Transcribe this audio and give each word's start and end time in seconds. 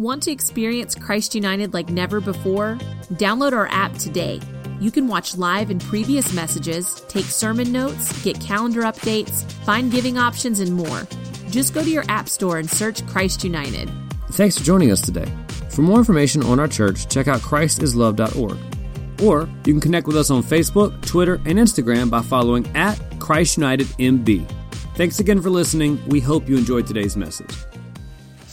Want 0.00 0.22
to 0.22 0.30
experience 0.30 0.94
Christ 0.94 1.34
United 1.34 1.74
like 1.74 1.90
never 1.90 2.22
before? 2.22 2.78
Download 3.16 3.52
our 3.52 3.66
app 3.66 3.92
today. 3.98 4.40
You 4.80 4.90
can 4.90 5.06
watch 5.06 5.36
live 5.36 5.68
and 5.68 5.78
previous 5.78 6.32
messages, 6.32 7.02
take 7.08 7.26
sermon 7.26 7.70
notes, 7.70 8.10
get 8.22 8.40
calendar 8.40 8.80
updates, 8.80 9.42
find 9.66 9.92
giving 9.92 10.16
options, 10.16 10.60
and 10.60 10.74
more. 10.74 11.02
Just 11.50 11.74
go 11.74 11.84
to 11.84 11.90
your 11.90 12.04
app 12.08 12.30
store 12.30 12.56
and 12.56 12.70
search 12.70 13.06
Christ 13.08 13.44
United. 13.44 13.90
Thanks 14.30 14.56
for 14.56 14.64
joining 14.64 14.90
us 14.90 15.02
today. 15.02 15.30
For 15.68 15.82
more 15.82 15.98
information 15.98 16.42
on 16.44 16.58
our 16.58 16.68
church, 16.68 17.06
check 17.10 17.28
out 17.28 17.40
christislove.org. 17.42 18.56
Or 19.22 19.50
you 19.66 19.74
can 19.74 19.82
connect 19.82 20.06
with 20.06 20.16
us 20.16 20.30
on 20.30 20.42
Facebook, 20.42 20.98
Twitter, 21.04 21.34
and 21.44 21.58
Instagram 21.58 22.08
by 22.08 22.22
following 22.22 22.66
at 22.74 22.98
Christ 23.18 23.58
United 23.58 23.88
MB. 23.98 24.50
Thanks 24.94 25.20
again 25.20 25.42
for 25.42 25.50
listening. 25.50 26.02
We 26.08 26.20
hope 26.20 26.48
you 26.48 26.56
enjoyed 26.56 26.86
today's 26.86 27.18
message. 27.18 27.54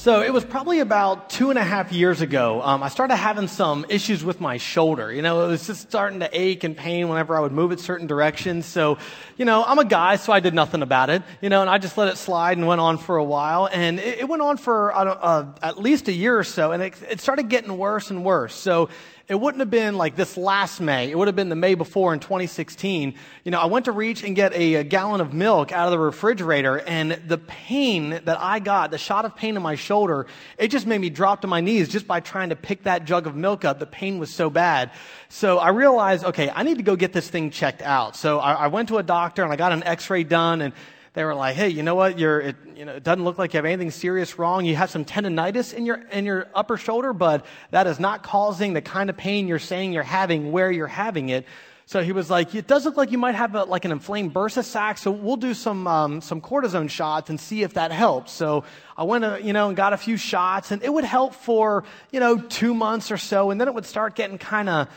So 0.07 0.21
it 0.21 0.31
was 0.31 0.45
probably 0.45 0.79
about 0.79 1.29
two 1.29 1.49
and 1.49 1.59
a 1.59 1.63
half 1.65 1.91
years 1.91 2.21
ago. 2.21 2.61
Um, 2.61 2.81
I 2.81 2.87
started 2.87 3.17
having 3.17 3.49
some 3.49 3.85
issues 3.89 4.23
with 4.23 4.39
my 4.39 4.55
shoulder. 4.55 5.11
You 5.11 5.21
know, 5.21 5.43
it 5.43 5.49
was 5.49 5.67
just 5.67 5.81
starting 5.81 6.21
to 6.21 6.29
ache 6.31 6.63
and 6.63 6.77
pain 6.77 7.09
whenever 7.09 7.35
I 7.35 7.41
would 7.41 7.52
move 7.52 7.73
it 7.73 7.81
certain 7.81 8.07
directions. 8.07 8.65
So, 8.65 8.99
you 9.35 9.43
know, 9.43 9.65
I'm 9.67 9.79
a 9.79 9.84
guy, 9.84 10.15
so 10.15 10.31
I 10.31 10.39
did 10.39 10.53
nothing 10.53 10.81
about 10.81 11.09
it. 11.09 11.23
You 11.41 11.49
know, 11.49 11.59
and 11.59 11.70
I 11.70 11.77
just 11.77 11.98
let 11.98 12.07
it 12.07 12.15
slide 12.15 12.55
and 12.55 12.65
went 12.65 12.79
on 12.79 12.98
for 12.98 13.17
a 13.17 13.23
while. 13.25 13.67
And 13.70 13.99
it, 13.99 14.20
it 14.20 14.29
went 14.29 14.41
on 14.41 14.55
for 14.55 14.95
uh, 14.95 15.45
at 15.62 15.77
least 15.77 16.07
a 16.07 16.13
year 16.13 16.39
or 16.39 16.45
so, 16.45 16.71
and 16.71 16.81
it, 16.81 16.93
it 17.09 17.20
started 17.20 17.49
getting 17.49 17.77
worse 17.77 18.09
and 18.09 18.23
worse. 18.23 18.55
So 18.55 18.87
it 19.27 19.36
wouldn't 19.36 19.59
have 19.59 19.70
been 19.70 19.98
like 19.98 20.16
this 20.16 20.38
last 20.38 20.80
May. 20.80 21.12
It 21.12 21.17
would 21.17 21.27
have 21.27 21.35
been 21.35 21.49
the 21.49 21.55
May 21.55 21.76
before 21.76 22.13
in 22.13 22.22
2016. 22.22 23.13
You 23.44 23.52
know, 23.52 23.59
I 23.59 23.66
went 23.66 23.85
to 23.85 23.91
reach 23.91 24.23
and 24.23 24.34
get 24.38 24.54
a, 24.54 24.76
a, 24.76 24.84
gallon 24.85 25.20
of 25.20 25.34
milk 25.34 25.73
out 25.73 25.85
of 25.85 25.91
the 25.91 25.99
refrigerator 25.99 26.80
and 26.80 27.12
the 27.27 27.38
pain 27.38 28.12
that 28.12 28.40
I 28.40 28.59
got, 28.59 28.90
the 28.91 28.98
shot 28.98 29.26
of 29.26 29.35
pain 29.35 29.58
in 29.58 29.62
my 29.62 29.76
shoulder, 29.76 30.27
it 30.58 30.70
just 30.70 30.88
made 30.88 31.02
me 31.02 31.09
drop 31.09 31.41
to 31.41 31.48
my 31.48 31.59
knees 31.59 31.90
just 31.90 32.08
by 32.08 32.21
trying 32.21 32.49
to 32.49 32.55
pick 32.55 32.84
that 32.84 33.04
jug 33.04 33.27
of 33.27 33.35
milk 33.35 33.66
up. 33.66 33.80
The 33.80 33.85
pain 33.85 34.18
was 34.18 34.34
so 34.34 34.49
bad. 34.49 34.91
So 35.27 35.57
I 35.57 35.70
realized, 35.70 36.23
okay, 36.23 36.49
I 36.49 36.63
need 36.63 36.77
to 36.77 36.84
go 36.84 36.96
get 36.96 37.12
this 37.12 37.29
thing 37.29 37.51
checked 37.51 37.82
out. 37.82 38.16
So 38.16 38.40
I, 38.40 38.54
I 38.54 38.68
went 38.68 38.88
to 38.90 38.98
a 38.98 39.04
doctor 39.04 39.44
and 39.44 39.51
I 39.51 39.57
got 39.57 39.73
an 39.73 39.84
x-ray 39.84 40.23
done 40.23 40.62
and 40.62 40.73
they 41.18 41.23
were 41.23 41.34
like, 41.34 41.55
"Hey, 41.55 41.70
you 41.70 41.82
know 41.82 41.96
what? 41.96 42.20
You're, 42.20 42.40
it, 42.40 42.55
you 42.76 42.85
know, 42.85 42.93
it 42.93 43.04
doesn't 43.04 43.23
look 43.23 43.40
like 43.40 43.51
you 43.51 43.57
have 43.57 43.65
anything 43.65 43.90
serious 43.90 44.37
wrong. 44.37 44.65
You 44.65 44.76
have 44.76 44.91
some 44.91 45.04
tendonitis 45.04 45.73
in 45.73 45.84
your 45.84 45.96
in 46.12 46.26
your 46.26 46.46
upper 46.54 46.77
shoulder, 46.77 47.12
but 47.12 47.43
that 47.71 47.87
is 47.87 47.99
not 47.99 48.21
causing 48.21 48.73
the 48.73 48.84
kind 48.84 49.10
of 49.10 49.18
pain 49.18 49.48
you're 49.48 49.57
saying 49.57 49.93
you're 49.93 50.04
having 50.04 50.51
where 50.51 50.70
you're 50.70 50.85
having 50.85 51.29
it." 51.29 51.48
So 51.88 52.04
he 52.04 52.12
was 52.12 52.29
like, 52.29 52.54
"It 52.54 52.68
does 52.68 52.85
look 52.85 52.98
like 52.98 53.12
you 53.12 53.18
might 53.18 53.34
have 53.34 53.55
a, 53.55 53.63
like 53.63 53.84
an 53.84 53.91
inflamed 53.91 54.32
bursa 54.32 54.63
sac. 54.63 54.99
So 54.99 55.10
we'll 55.10 55.38
do 55.38 55.55
some 55.55 55.88
um, 55.88 56.21
some 56.21 56.40
cortisone 56.40 56.88
shots 56.88 57.32
and 57.32 57.40
see 57.40 57.63
if 57.63 57.73
that 57.73 57.91
helps." 57.91 58.32
So 58.32 58.63
I 58.95 59.01
went, 59.01 59.26
uh, 59.26 59.40
you 59.41 59.54
know, 59.54 59.70
and 59.70 59.76
got 59.76 59.93
a 59.93 59.98
few 59.98 60.18
shots, 60.18 60.70
and 60.70 60.84
it 60.84 60.93
would 60.93 61.04
help 61.04 61.34
for 61.34 61.84
you 62.12 62.20
know 62.20 62.38
two 62.38 62.76
months 62.76 63.10
or 63.10 63.18
so, 63.18 63.49
and 63.49 63.60
then 63.60 63.68
it 63.68 63.73
would 63.73 63.88
start 63.88 64.13
getting 64.13 64.38
kind 64.38 64.69
of 64.69 64.88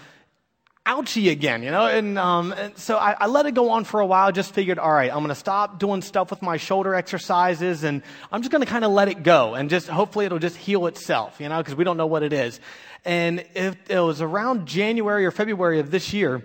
ouchy 0.90 1.28
again, 1.28 1.62
you 1.62 1.70
know? 1.70 1.86
And, 1.86 2.18
um, 2.18 2.52
and 2.52 2.76
so 2.76 2.96
I, 2.96 3.12
I, 3.12 3.26
let 3.28 3.46
it 3.46 3.54
go 3.54 3.70
on 3.70 3.84
for 3.84 4.00
a 4.00 4.06
while, 4.06 4.32
just 4.32 4.52
figured, 4.52 4.78
all 4.78 4.92
right, 4.92 5.10
I'm 5.10 5.18
going 5.18 5.28
to 5.28 5.36
stop 5.36 5.78
doing 5.78 6.02
stuff 6.02 6.30
with 6.30 6.42
my 6.42 6.56
shoulder 6.56 6.96
exercises 6.96 7.84
and 7.84 8.02
I'm 8.32 8.42
just 8.42 8.50
going 8.50 8.64
to 8.64 8.68
kind 8.68 8.84
of 8.84 8.90
let 8.90 9.06
it 9.06 9.22
go 9.22 9.54
and 9.54 9.70
just 9.70 9.86
hopefully 9.86 10.26
it'll 10.26 10.40
just 10.40 10.56
heal 10.56 10.86
itself, 10.88 11.40
you 11.40 11.48
know, 11.48 11.58
because 11.58 11.76
we 11.76 11.84
don't 11.84 11.96
know 11.96 12.08
what 12.08 12.24
it 12.24 12.32
is. 12.32 12.58
And 13.04 13.44
if 13.54 13.76
it 13.88 14.00
was 14.00 14.20
around 14.20 14.66
January 14.66 15.24
or 15.24 15.30
February 15.30 15.78
of 15.78 15.92
this 15.92 16.12
year, 16.12 16.44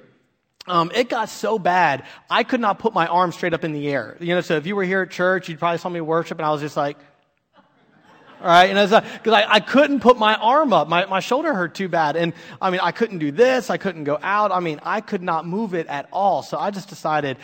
um, 0.68 0.92
it 0.94 1.09
got 1.09 1.30
so 1.30 1.58
bad, 1.58 2.04
I 2.30 2.44
could 2.44 2.62
not 2.62 2.78
put 2.78 2.94
my 2.94 3.08
arm 3.08 3.32
straight 3.32 3.56
up 3.56 3.64
in 3.64 3.74
the 3.74 3.88
air. 3.90 4.16
You 4.20 4.36
know, 4.36 4.42
so 4.42 4.58
if 4.58 4.68
you 4.68 4.76
were 4.76 4.84
here 4.84 5.02
at 5.02 5.09
church, 5.09 5.50
you'd 5.50 5.58
probably 5.58 5.80
saw 5.80 5.90
me 5.90 6.02
worship 6.02 6.38
and 6.38 6.46
I 6.46 6.52
was 6.52 6.62
just 6.62 6.78
like, 6.78 6.98
all 8.46 8.52
right. 8.52 8.70
And 8.70 8.92
because 8.92 9.34
I, 9.34 9.56
I 9.56 9.60
couldn't 9.60 10.02
put 10.02 10.20
my 10.20 10.36
arm 10.36 10.72
up. 10.72 10.88
My, 10.88 11.08
my 11.08 11.20
shoulder 11.20 11.52
hurt 11.52 11.74
too 11.74 11.90
bad. 11.90 12.16
And 12.16 12.32
I 12.62 12.70
mean, 12.70 12.80
I 12.80 12.92
couldn't 12.92 13.18
do 13.18 13.32
this. 13.32 13.72
I 13.72 13.78
couldn't 13.78 14.04
go 14.04 14.20
out. 14.22 14.52
I 14.52 14.60
mean, 14.60 14.80
I 14.84 15.02
could 15.02 15.24
not 15.24 15.48
move 15.48 15.74
it 15.74 15.88
at 15.88 16.08
all. 16.12 16.44
So 16.44 16.60
I 16.60 16.70
just 16.70 16.88
decided, 16.88 17.38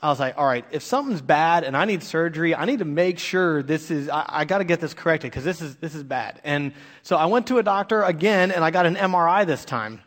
I 0.00 0.08
was 0.08 0.18
like, 0.18 0.38
all 0.38 0.46
right, 0.46 0.64
if 0.70 0.82
something's 0.82 1.20
bad 1.20 1.64
and 1.64 1.76
I 1.76 1.84
need 1.84 2.02
surgery, 2.02 2.54
I 2.54 2.64
need 2.64 2.78
to 2.78 2.86
make 2.86 3.18
sure 3.18 3.62
this 3.62 3.90
is, 3.90 4.08
I, 4.08 4.24
I 4.26 4.44
got 4.46 4.58
to 4.58 4.64
get 4.64 4.80
this 4.80 4.94
corrected 4.94 5.30
because 5.30 5.44
this 5.44 5.60
is, 5.60 5.76
this 5.76 5.94
is 5.94 6.02
bad. 6.02 6.40
And 6.42 6.72
so 7.02 7.16
I 7.16 7.26
went 7.26 7.48
to 7.48 7.58
a 7.58 7.62
doctor 7.62 8.02
again 8.02 8.50
and 8.50 8.64
I 8.64 8.70
got 8.70 8.86
an 8.86 8.96
MRI 8.96 9.44
this 9.44 9.62
time. 9.62 10.00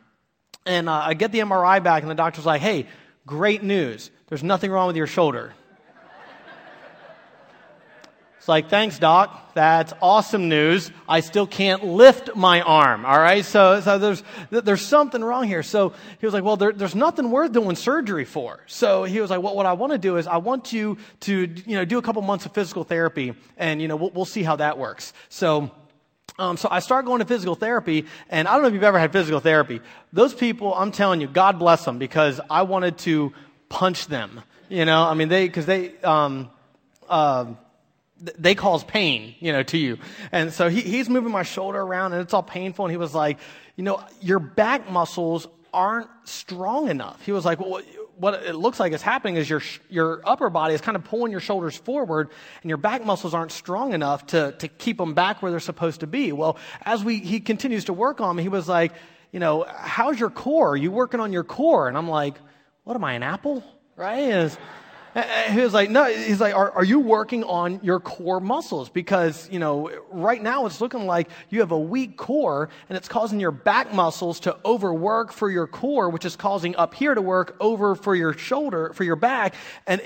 And 0.65 0.89
uh, 0.89 0.93
I 0.93 1.13
get 1.13 1.31
the 1.31 1.41
MRI 1.41 1.83
back 1.83 2.01
and 2.01 2.09
the 2.09 2.15
doctor's 2.15 2.47
like, 2.47 2.61
hey, 2.61 2.87
great 3.27 3.61
news. 3.61 4.09
There's 4.29 4.43
nothing 4.43 4.71
wrong 4.71 4.87
with 4.87 4.95
your 4.95 5.05
shoulder. 5.05 5.53
Like, 8.49 8.69
thanks, 8.69 8.99
doc. 8.99 9.53
That's 9.53 9.93
awesome 10.01 10.49
news. 10.49 10.91
I 11.07 11.19
still 11.19 11.47
can't 11.47 11.85
lift 11.85 12.35
my 12.35 12.61
arm. 12.61 13.05
All 13.05 13.19
right. 13.19 13.45
So, 13.45 13.79
so 13.79 13.99
there's, 13.99 14.23
there's 14.49 14.81
something 14.81 15.23
wrong 15.23 15.43
here. 15.43 15.63
So 15.63 15.93
he 16.19 16.25
was 16.25 16.33
like, 16.33 16.43
well, 16.43 16.57
there, 16.57 16.73
there's 16.73 16.95
nothing 16.95 17.29
worth 17.29 17.51
doing 17.51 17.75
surgery 17.75 18.25
for. 18.25 18.59
So 18.65 19.03
he 19.03 19.21
was 19.21 19.29
like, 19.29 19.41
well, 19.41 19.55
what 19.55 19.67
I 19.67 19.73
want 19.73 19.91
to 19.93 19.99
do 19.99 20.17
is 20.17 20.27
I 20.27 20.37
want 20.37 20.73
you 20.73 20.97
to, 21.21 21.47
you 21.65 21.75
know, 21.75 21.85
do 21.85 21.99
a 21.99 22.01
couple 22.01 22.21
months 22.23 22.45
of 22.47 22.53
physical 22.53 22.83
therapy 22.83 23.35
and, 23.55 23.81
you 23.81 23.87
know, 23.87 23.95
we'll, 23.95 24.09
we'll 24.09 24.25
see 24.25 24.43
how 24.43 24.55
that 24.55 24.77
works. 24.77 25.13
So, 25.29 25.71
um, 26.39 26.57
so 26.57 26.69
I 26.71 26.79
start 26.79 27.05
going 27.05 27.19
to 27.19 27.25
physical 27.25 27.53
therapy, 27.53 28.05
and 28.29 28.47
I 28.47 28.53
don't 28.53 28.61
know 28.61 28.69
if 28.69 28.73
you've 28.73 28.81
ever 28.81 28.97
had 28.97 29.11
physical 29.11 29.41
therapy. 29.41 29.81
Those 30.13 30.33
people, 30.33 30.73
I'm 30.73 30.91
telling 30.91 31.21
you, 31.21 31.27
God 31.27 31.59
bless 31.59 31.83
them, 31.83 31.99
because 31.99 32.39
I 32.49 32.61
wanted 32.61 32.97
to 32.99 33.33
punch 33.67 34.07
them. 34.07 34.41
You 34.69 34.85
know, 34.85 35.03
I 35.03 35.15
mean, 35.15 35.27
they, 35.27 35.47
because 35.47 35.65
they, 35.65 35.97
um, 35.99 36.49
uh, 37.09 37.45
they 38.37 38.55
cause 38.55 38.83
pain, 38.83 39.35
you 39.39 39.51
know, 39.51 39.63
to 39.63 39.77
you. 39.77 39.97
And 40.31 40.51
so 40.51 40.69
he, 40.69 40.81
he's 40.81 41.09
moving 41.09 41.31
my 41.31 41.43
shoulder 41.43 41.79
around 41.79 42.13
and 42.13 42.21
it's 42.21 42.33
all 42.33 42.43
painful. 42.43 42.85
And 42.85 42.91
he 42.91 42.97
was 42.97 43.13
like, 43.13 43.39
you 43.75 43.83
know, 43.83 44.03
your 44.21 44.39
back 44.39 44.89
muscles 44.89 45.47
aren't 45.73 46.09
strong 46.25 46.89
enough. 46.89 47.21
He 47.25 47.31
was 47.31 47.45
like, 47.45 47.59
well, 47.59 47.81
what 48.17 48.33
it 48.43 48.55
looks 48.55 48.79
like 48.79 48.91
is 48.91 49.01
happening 49.01 49.37
is 49.37 49.49
your, 49.49 49.61
your 49.89 50.21
upper 50.25 50.49
body 50.49 50.73
is 50.73 50.81
kind 50.81 50.97
of 50.97 51.05
pulling 51.05 51.31
your 51.31 51.39
shoulders 51.39 51.77
forward 51.77 52.29
and 52.61 52.69
your 52.69 52.77
back 52.77 53.05
muscles 53.05 53.33
aren't 53.33 53.51
strong 53.51 53.93
enough 53.93 54.25
to, 54.27 54.53
to 54.59 54.67
keep 54.67 54.97
them 54.97 55.13
back 55.13 55.41
where 55.41 55.51
they're 55.51 55.59
supposed 55.61 56.01
to 56.01 56.07
be. 56.07 56.33
Well, 56.33 56.57
as 56.81 57.03
we, 57.03 57.19
he 57.19 57.39
continues 57.39 57.85
to 57.85 57.93
work 57.93 58.19
on 58.19 58.35
me, 58.35 58.43
he 58.43 58.49
was 58.49 58.67
like, 58.67 58.91
you 59.31 59.39
know, 59.39 59.65
how's 59.69 60.19
your 60.19 60.29
core? 60.29 60.71
Are 60.71 60.77
you 60.77 60.91
working 60.91 61.19
on 61.19 61.31
your 61.31 61.45
core? 61.45 61.87
And 61.87 61.97
I'm 61.97 62.09
like, 62.09 62.35
what 62.83 62.95
am 62.95 63.03
I, 63.03 63.13
an 63.13 63.23
apple? 63.23 63.63
Right? 63.95 64.57
He 65.49 65.61
was 65.61 65.73
like, 65.73 65.89
no, 65.89 66.05
he's 66.05 66.39
like, 66.39 66.53
are, 66.53 66.71
are 66.71 66.83
you 66.83 66.99
working 66.99 67.43
on 67.43 67.79
your 67.83 67.99
core 67.99 68.39
muscles? 68.39 68.89
Because, 68.89 69.49
you 69.51 69.59
know, 69.59 69.89
right 70.11 70.41
now 70.41 70.65
it's 70.65 70.81
looking 70.81 71.05
like 71.05 71.29
you 71.49 71.61
have 71.61 71.71
a 71.71 71.79
weak 71.79 72.17
core 72.17 72.69
and 72.89 72.97
it's 72.97 73.07
causing 73.07 73.39
your 73.39 73.51
back 73.51 73.93
muscles 73.93 74.39
to 74.41 74.57
overwork 74.63 75.31
for 75.31 75.49
your 75.49 75.67
core, 75.67 76.09
which 76.09 76.25
is 76.25 76.35
causing 76.35 76.75
up 76.75 76.93
here 76.93 77.15
to 77.15 77.21
work 77.21 77.55
over 77.59 77.95
for 77.95 78.15
your 78.15 78.33
shoulder, 78.33 78.93
for 78.93 79.03
your 79.03 79.15
back. 79.15 79.55
And, 79.87 80.01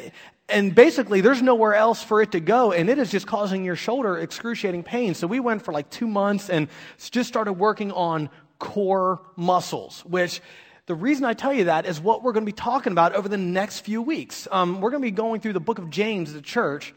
and 0.50 0.74
basically 0.74 1.22
there's 1.22 1.42
nowhere 1.42 1.74
else 1.74 2.02
for 2.04 2.22
it 2.22 2.32
to 2.32 2.40
go 2.40 2.72
and 2.72 2.90
it 2.90 2.98
is 2.98 3.12
just 3.12 3.28
causing 3.28 3.64
your 3.66 3.76
shoulder 3.76 4.18
excruciating 4.18 4.84
pain. 4.84 5.16
So 5.16 5.28
we 5.28 5.40
went 5.40 5.64
for 5.64 5.74
like 5.74 5.90
two 5.90 6.08
months 6.08 6.50
and 6.50 6.68
just 7.12 7.28
started 7.28 7.54
working 7.54 7.92
on 7.92 8.30
core 8.60 9.22
muscles, 9.36 10.02
which 10.06 10.42
the 10.86 10.96
reason 10.96 11.24
I 11.24 11.34
tell 11.34 11.54
you 11.54 11.66
that 11.66 11.86
is 11.86 12.00
what 12.00 12.24
we're 12.24 12.34
going 12.34 12.46
to 12.46 12.52
be 12.52 12.52
talking 12.52 12.92
about 12.92 13.16
over 13.16 13.30
the 13.30 13.38
next 13.38 13.82
few 13.82 14.02
weeks. 14.02 14.48
Um, 14.52 14.82
we're 14.82 14.92
going 14.92 15.02
to 15.02 15.08
be 15.08 15.12
going 15.12 15.40
through 15.40 15.54
the 15.54 15.62
book 15.62 15.80
of 15.80 15.90
James 15.90 16.30
as 16.30 16.36
a 16.36 16.42
church. 16.42 16.94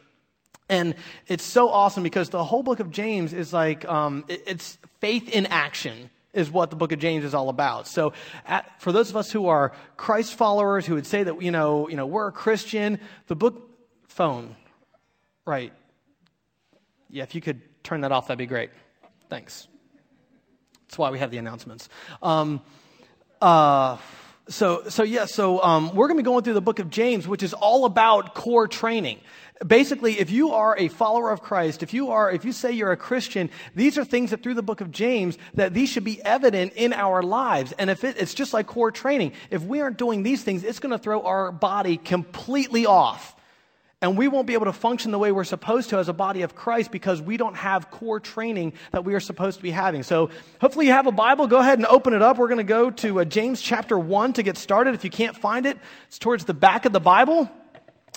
And 0.68 0.96
it's 1.28 1.44
so 1.44 1.68
awesome 1.68 2.02
because 2.02 2.30
the 2.30 2.42
whole 2.42 2.64
book 2.64 2.80
of 2.80 2.90
James 2.90 3.32
is 3.32 3.52
like, 3.52 3.84
um, 3.84 4.24
it, 4.26 4.42
it's 4.46 4.78
faith 5.00 5.28
in 5.28 5.46
action 5.46 6.10
is 6.32 6.50
what 6.50 6.70
the 6.70 6.76
book 6.76 6.90
of 6.90 6.98
James 6.98 7.24
is 7.24 7.32
all 7.32 7.48
about. 7.48 7.86
So 7.86 8.12
at, 8.44 8.80
for 8.80 8.90
those 8.90 9.08
of 9.08 9.16
us 9.16 9.30
who 9.30 9.46
are 9.46 9.72
Christ 9.96 10.34
followers 10.34 10.84
who 10.84 10.94
would 10.94 11.06
say 11.06 11.22
that, 11.22 11.40
you 11.40 11.52
know, 11.52 11.88
you 11.88 11.96
know, 11.96 12.06
we're 12.06 12.26
a 12.26 12.32
Christian, 12.32 12.98
the 13.28 13.36
book, 13.36 13.70
phone, 14.08 14.56
right. 15.46 15.72
Yeah, 17.08 17.22
if 17.22 17.34
you 17.34 17.40
could 17.40 17.62
turn 17.84 18.00
that 18.00 18.10
off, 18.10 18.26
that'd 18.26 18.38
be 18.38 18.46
great. 18.46 18.70
Thanks. 19.30 19.68
That's 20.88 20.98
why 20.98 21.10
we 21.10 21.20
have 21.20 21.30
the 21.30 21.38
announcements. 21.38 21.88
Um, 22.22 22.60
uh, 23.40 23.98
so, 24.48 24.84
so 24.88 25.02
yeah, 25.02 25.26
so 25.26 25.62
um, 25.62 25.94
we're 25.94 26.08
going 26.08 26.16
to 26.16 26.22
be 26.22 26.26
going 26.26 26.44
through 26.44 26.54
the 26.54 26.60
book 26.60 26.78
of 26.78 26.88
James, 26.88 27.26
which 27.26 27.42
is 27.42 27.52
all 27.52 27.84
about 27.84 28.34
core 28.34 28.68
training. 28.68 29.20
Basically, 29.66 30.18
if 30.20 30.30
you 30.30 30.52
are 30.52 30.76
a 30.78 30.88
follower 30.88 31.30
of 31.30 31.40
Christ, 31.42 31.82
if 31.82 31.94
you 31.94 32.10
are, 32.10 32.30
if 32.30 32.44
you 32.44 32.52
say 32.52 32.72
you're 32.72 32.92
a 32.92 32.96
Christian, 32.96 33.50
these 33.74 33.96
are 33.98 34.04
things 34.04 34.30
that 34.30 34.42
through 34.42 34.54
the 34.54 34.62
book 34.62 34.80
of 34.80 34.90
James 34.90 35.38
that 35.54 35.74
these 35.74 35.88
should 35.88 36.04
be 36.04 36.22
evident 36.22 36.74
in 36.74 36.92
our 36.92 37.22
lives. 37.22 37.72
And 37.72 37.88
if 37.88 38.04
it, 38.04 38.16
it's 38.18 38.34
just 38.34 38.52
like 38.52 38.66
core 38.66 38.90
training, 38.90 39.32
if 39.50 39.62
we 39.62 39.80
aren't 39.80 39.98
doing 39.98 40.22
these 40.22 40.42
things, 40.42 40.62
it's 40.62 40.78
going 40.78 40.92
to 40.92 40.98
throw 40.98 41.22
our 41.22 41.52
body 41.52 41.96
completely 41.96 42.86
off. 42.86 43.35
And 44.02 44.18
we 44.18 44.28
won't 44.28 44.46
be 44.46 44.52
able 44.52 44.66
to 44.66 44.74
function 44.74 45.10
the 45.10 45.18
way 45.18 45.32
we're 45.32 45.44
supposed 45.44 45.88
to 45.90 45.98
as 45.98 46.10
a 46.10 46.12
body 46.12 46.42
of 46.42 46.54
Christ 46.54 46.90
because 46.90 47.22
we 47.22 47.38
don't 47.38 47.56
have 47.56 47.90
core 47.90 48.20
training 48.20 48.74
that 48.92 49.04
we 49.06 49.14
are 49.14 49.20
supposed 49.20 49.56
to 49.56 49.62
be 49.62 49.70
having. 49.70 50.02
So 50.02 50.28
hopefully 50.60 50.86
you 50.86 50.92
have 50.92 51.06
a 51.06 51.12
Bible. 51.12 51.46
Go 51.46 51.58
ahead 51.58 51.78
and 51.78 51.86
open 51.86 52.12
it 52.12 52.20
up. 52.20 52.36
We're 52.36 52.48
going 52.48 52.58
to 52.58 52.64
go 52.64 52.90
to 52.90 53.20
uh, 53.20 53.24
James 53.24 53.62
chapter 53.62 53.98
1 53.98 54.34
to 54.34 54.42
get 54.42 54.58
started. 54.58 54.94
If 54.94 55.02
you 55.02 55.08
can't 55.10 55.34
find 55.34 55.64
it, 55.64 55.78
it's 56.08 56.18
towards 56.18 56.44
the 56.44 56.52
back 56.52 56.84
of 56.84 56.92
the 56.92 57.00
Bible. 57.00 57.50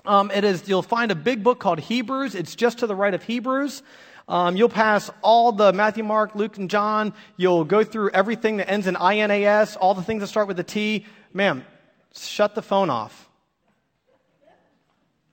Um, 0.05 0.31
it 0.31 0.43
is, 0.43 0.67
you'll 0.67 0.81
find 0.81 1.11
a 1.11 1.15
big 1.15 1.43
book 1.43 1.61
called 1.61 1.79
Hebrews. 1.79 2.35
It's 2.35 2.55
just 2.55 2.79
to 2.79 2.87
the 2.87 2.95
right 2.95 3.13
of 3.13 3.23
Hebrews. 3.23 3.81
Um, 4.27 4.57
you'll 4.57 4.67
pass 4.67 5.09
all 5.21 5.53
the 5.53 5.71
Matthew, 5.71 6.03
Mark, 6.03 6.35
Luke, 6.35 6.57
and 6.57 6.69
John. 6.69 7.13
You'll 7.37 7.63
go 7.63 7.85
through 7.85 8.09
everything 8.09 8.57
that 8.57 8.69
ends 8.69 8.85
in 8.85 8.95
INAS, 8.95 9.77
all 9.79 9.93
the 9.93 10.03
things 10.03 10.21
that 10.21 10.27
start 10.27 10.49
with 10.49 10.59
a 10.59 10.63
T. 10.63 11.05
Ma'am, 11.33 11.65
shut 12.13 12.53
the 12.53 12.61
phone 12.61 12.89
off. 12.89 13.28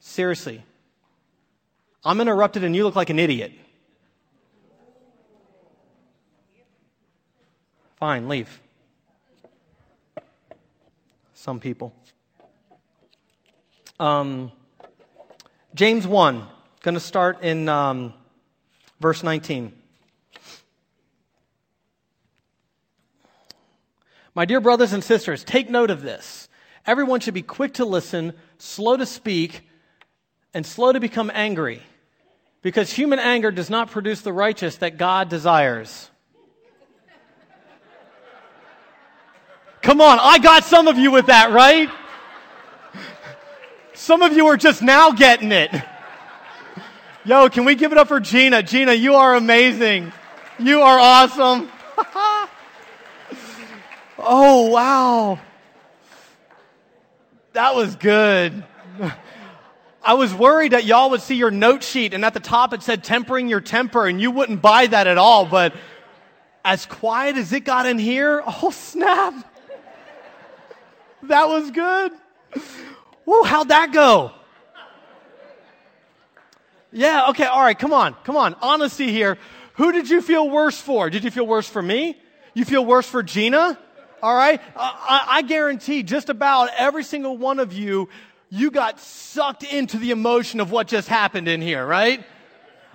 Seriously. 0.06 0.62
I'm 2.04 2.20
interrupted 2.20 2.62
and 2.62 2.76
you 2.76 2.84
look 2.84 2.94
like 2.94 3.10
an 3.10 3.18
idiot. 3.18 3.52
Fine, 7.96 8.28
leave. 8.28 8.60
Some 11.34 11.58
people. 11.58 11.92
Um, 13.98 14.52
James 15.74 16.06
1, 16.06 16.46
going 16.82 16.94
to 16.94 17.00
start 17.00 17.42
in 17.42 17.68
um, 17.68 18.14
verse 19.00 19.24
19. 19.24 19.72
My 24.36 24.44
dear 24.44 24.60
brothers 24.60 24.92
and 24.92 25.02
sisters, 25.02 25.42
take 25.42 25.68
note 25.68 25.90
of 25.90 26.02
this. 26.02 26.48
Everyone 26.86 27.18
should 27.18 27.34
be 27.34 27.42
quick 27.42 27.74
to 27.74 27.84
listen, 27.84 28.34
slow 28.58 28.96
to 28.96 29.04
speak, 29.04 29.62
and 30.56 30.64
slow 30.64 30.90
to 30.90 31.00
become 31.00 31.30
angry, 31.34 31.82
because 32.62 32.90
human 32.90 33.18
anger 33.18 33.50
does 33.50 33.68
not 33.68 33.90
produce 33.90 34.22
the 34.22 34.32
righteous 34.32 34.76
that 34.76 34.96
God 34.96 35.28
desires. 35.28 36.08
Come 39.82 40.00
on, 40.00 40.18
I 40.18 40.38
got 40.38 40.64
some 40.64 40.88
of 40.88 40.96
you 40.96 41.10
with 41.10 41.26
that, 41.26 41.52
right? 41.52 41.90
Some 43.92 44.22
of 44.22 44.34
you 44.34 44.46
are 44.46 44.56
just 44.56 44.80
now 44.80 45.10
getting 45.10 45.52
it. 45.52 45.70
Yo, 47.26 47.50
can 47.50 47.66
we 47.66 47.74
give 47.74 47.92
it 47.92 47.98
up 47.98 48.08
for 48.08 48.18
Gina? 48.18 48.62
Gina, 48.62 48.94
you 48.94 49.16
are 49.16 49.34
amazing. 49.34 50.10
You 50.58 50.80
are 50.80 50.98
awesome. 50.98 51.70
oh, 54.18 54.70
wow. 54.70 55.38
That 57.52 57.74
was 57.74 57.94
good. 57.96 58.64
I 60.06 60.14
was 60.14 60.32
worried 60.32 60.70
that 60.70 60.84
y'all 60.84 61.10
would 61.10 61.20
see 61.20 61.34
your 61.34 61.50
note 61.50 61.82
sheet 61.82 62.14
and 62.14 62.24
at 62.24 62.32
the 62.32 62.38
top 62.38 62.72
it 62.72 62.84
said 62.84 63.02
tempering 63.02 63.48
your 63.48 63.60
temper 63.60 64.06
and 64.06 64.20
you 64.20 64.30
wouldn't 64.30 64.62
buy 64.62 64.86
that 64.86 65.08
at 65.08 65.18
all, 65.18 65.44
but 65.44 65.74
as 66.64 66.86
quiet 66.86 67.36
as 67.36 67.52
it 67.52 67.64
got 67.64 67.86
in 67.86 67.98
here, 67.98 68.40
oh 68.62 68.70
snap. 68.70 69.34
That 71.24 71.48
was 71.48 71.72
good. 71.72 72.12
Whoa, 73.24 73.42
how'd 73.42 73.68
that 73.70 73.90
go? 73.92 74.30
Yeah, 76.92 77.30
okay, 77.30 77.44
all 77.44 77.62
right, 77.62 77.76
come 77.76 77.92
on, 77.92 78.14
come 78.22 78.36
on. 78.36 78.54
Honesty 78.62 79.10
here. 79.10 79.38
Who 79.74 79.90
did 79.90 80.08
you 80.08 80.22
feel 80.22 80.48
worse 80.48 80.80
for? 80.80 81.10
Did 81.10 81.24
you 81.24 81.32
feel 81.32 81.46
worse 81.46 81.68
for 81.68 81.82
me? 81.82 82.16
You 82.54 82.64
feel 82.64 82.86
worse 82.86 83.08
for 83.08 83.24
Gina? 83.24 83.76
All 84.22 84.34
right? 84.34 84.60
I, 84.76 85.26
I, 85.28 85.42
guarantee 85.42 86.02
just 86.02 86.30
about 86.30 86.70
every 86.78 87.04
single 87.04 87.36
one 87.36 87.58
of 87.58 87.72
you, 87.72 88.08
you 88.48 88.70
got 88.70 89.00
sucked 89.00 89.62
into 89.62 89.98
the 89.98 90.10
emotion 90.10 90.60
of 90.60 90.70
what 90.70 90.86
just 90.86 91.08
happened 91.08 91.48
in 91.48 91.60
here, 91.60 91.84
right? 91.84 92.24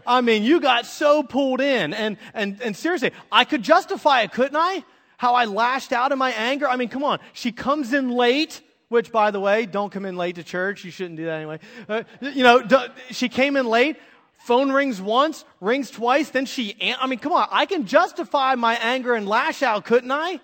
I 0.06 0.21
mean, 0.21 0.44
you 0.44 0.59
got 0.59 0.86
so 0.86 1.24
pulled 1.24 1.62
in. 1.62 1.94
And, 1.94 2.18
and, 2.33 2.62
and 2.62 2.75
seriously, 2.75 3.12
I 3.31 3.45
could 3.45 3.62
justify 3.62 4.21
it, 4.21 4.31
couldn't 4.31 4.57
I? 4.57 4.83
How 5.18 5.36
I 5.36 5.45
lashed 5.45 5.92
out 5.92 6.12
in 6.12 6.18
my 6.18 6.31
anger. 6.31 6.68
I 6.68 6.75
mean, 6.75 6.89
come 6.89 7.03
on. 7.03 7.19
She 7.33 7.51
comes 7.51 7.94
in 7.94 8.09
late 8.09 8.62
which 8.92 9.09
by 9.09 9.31
the 9.31 9.39
way, 9.39 9.65
don't 9.65 9.89
come 9.89 10.06
in 10.06 10.18
late 10.18 10.36
to 10.36 10.44
church. 10.44 10.83
You 10.83 10.92
shouldn't 10.92 11.15
do 11.15 11.24
that 11.24 11.38
anyway. 11.38 11.59
Uh, 11.88 12.04
you 12.19 12.44
know, 12.44 12.62
she 13.09 13.30
came 13.30 13.56
in 13.56 13.65
late. 13.65 13.95
Phone 14.39 14.69
rings 14.69 15.00
once, 15.00 15.45
rings 15.62 15.89
twice, 15.89 16.31
then 16.31 16.45
she, 16.45 16.75
I 17.00 17.07
mean, 17.07 17.19
come 17.19 17.31
on, 17.31 17.47
I 17.51 17.68
can 17.68 17.86
justify 17.86 18.56
my 18.56 18.75
anger 18.75 19.13
and 19.13 19.30
lash 19.30 19.62
out, 19.62 19.86
couldn't 19.86 20.12
I? 20.12 20.42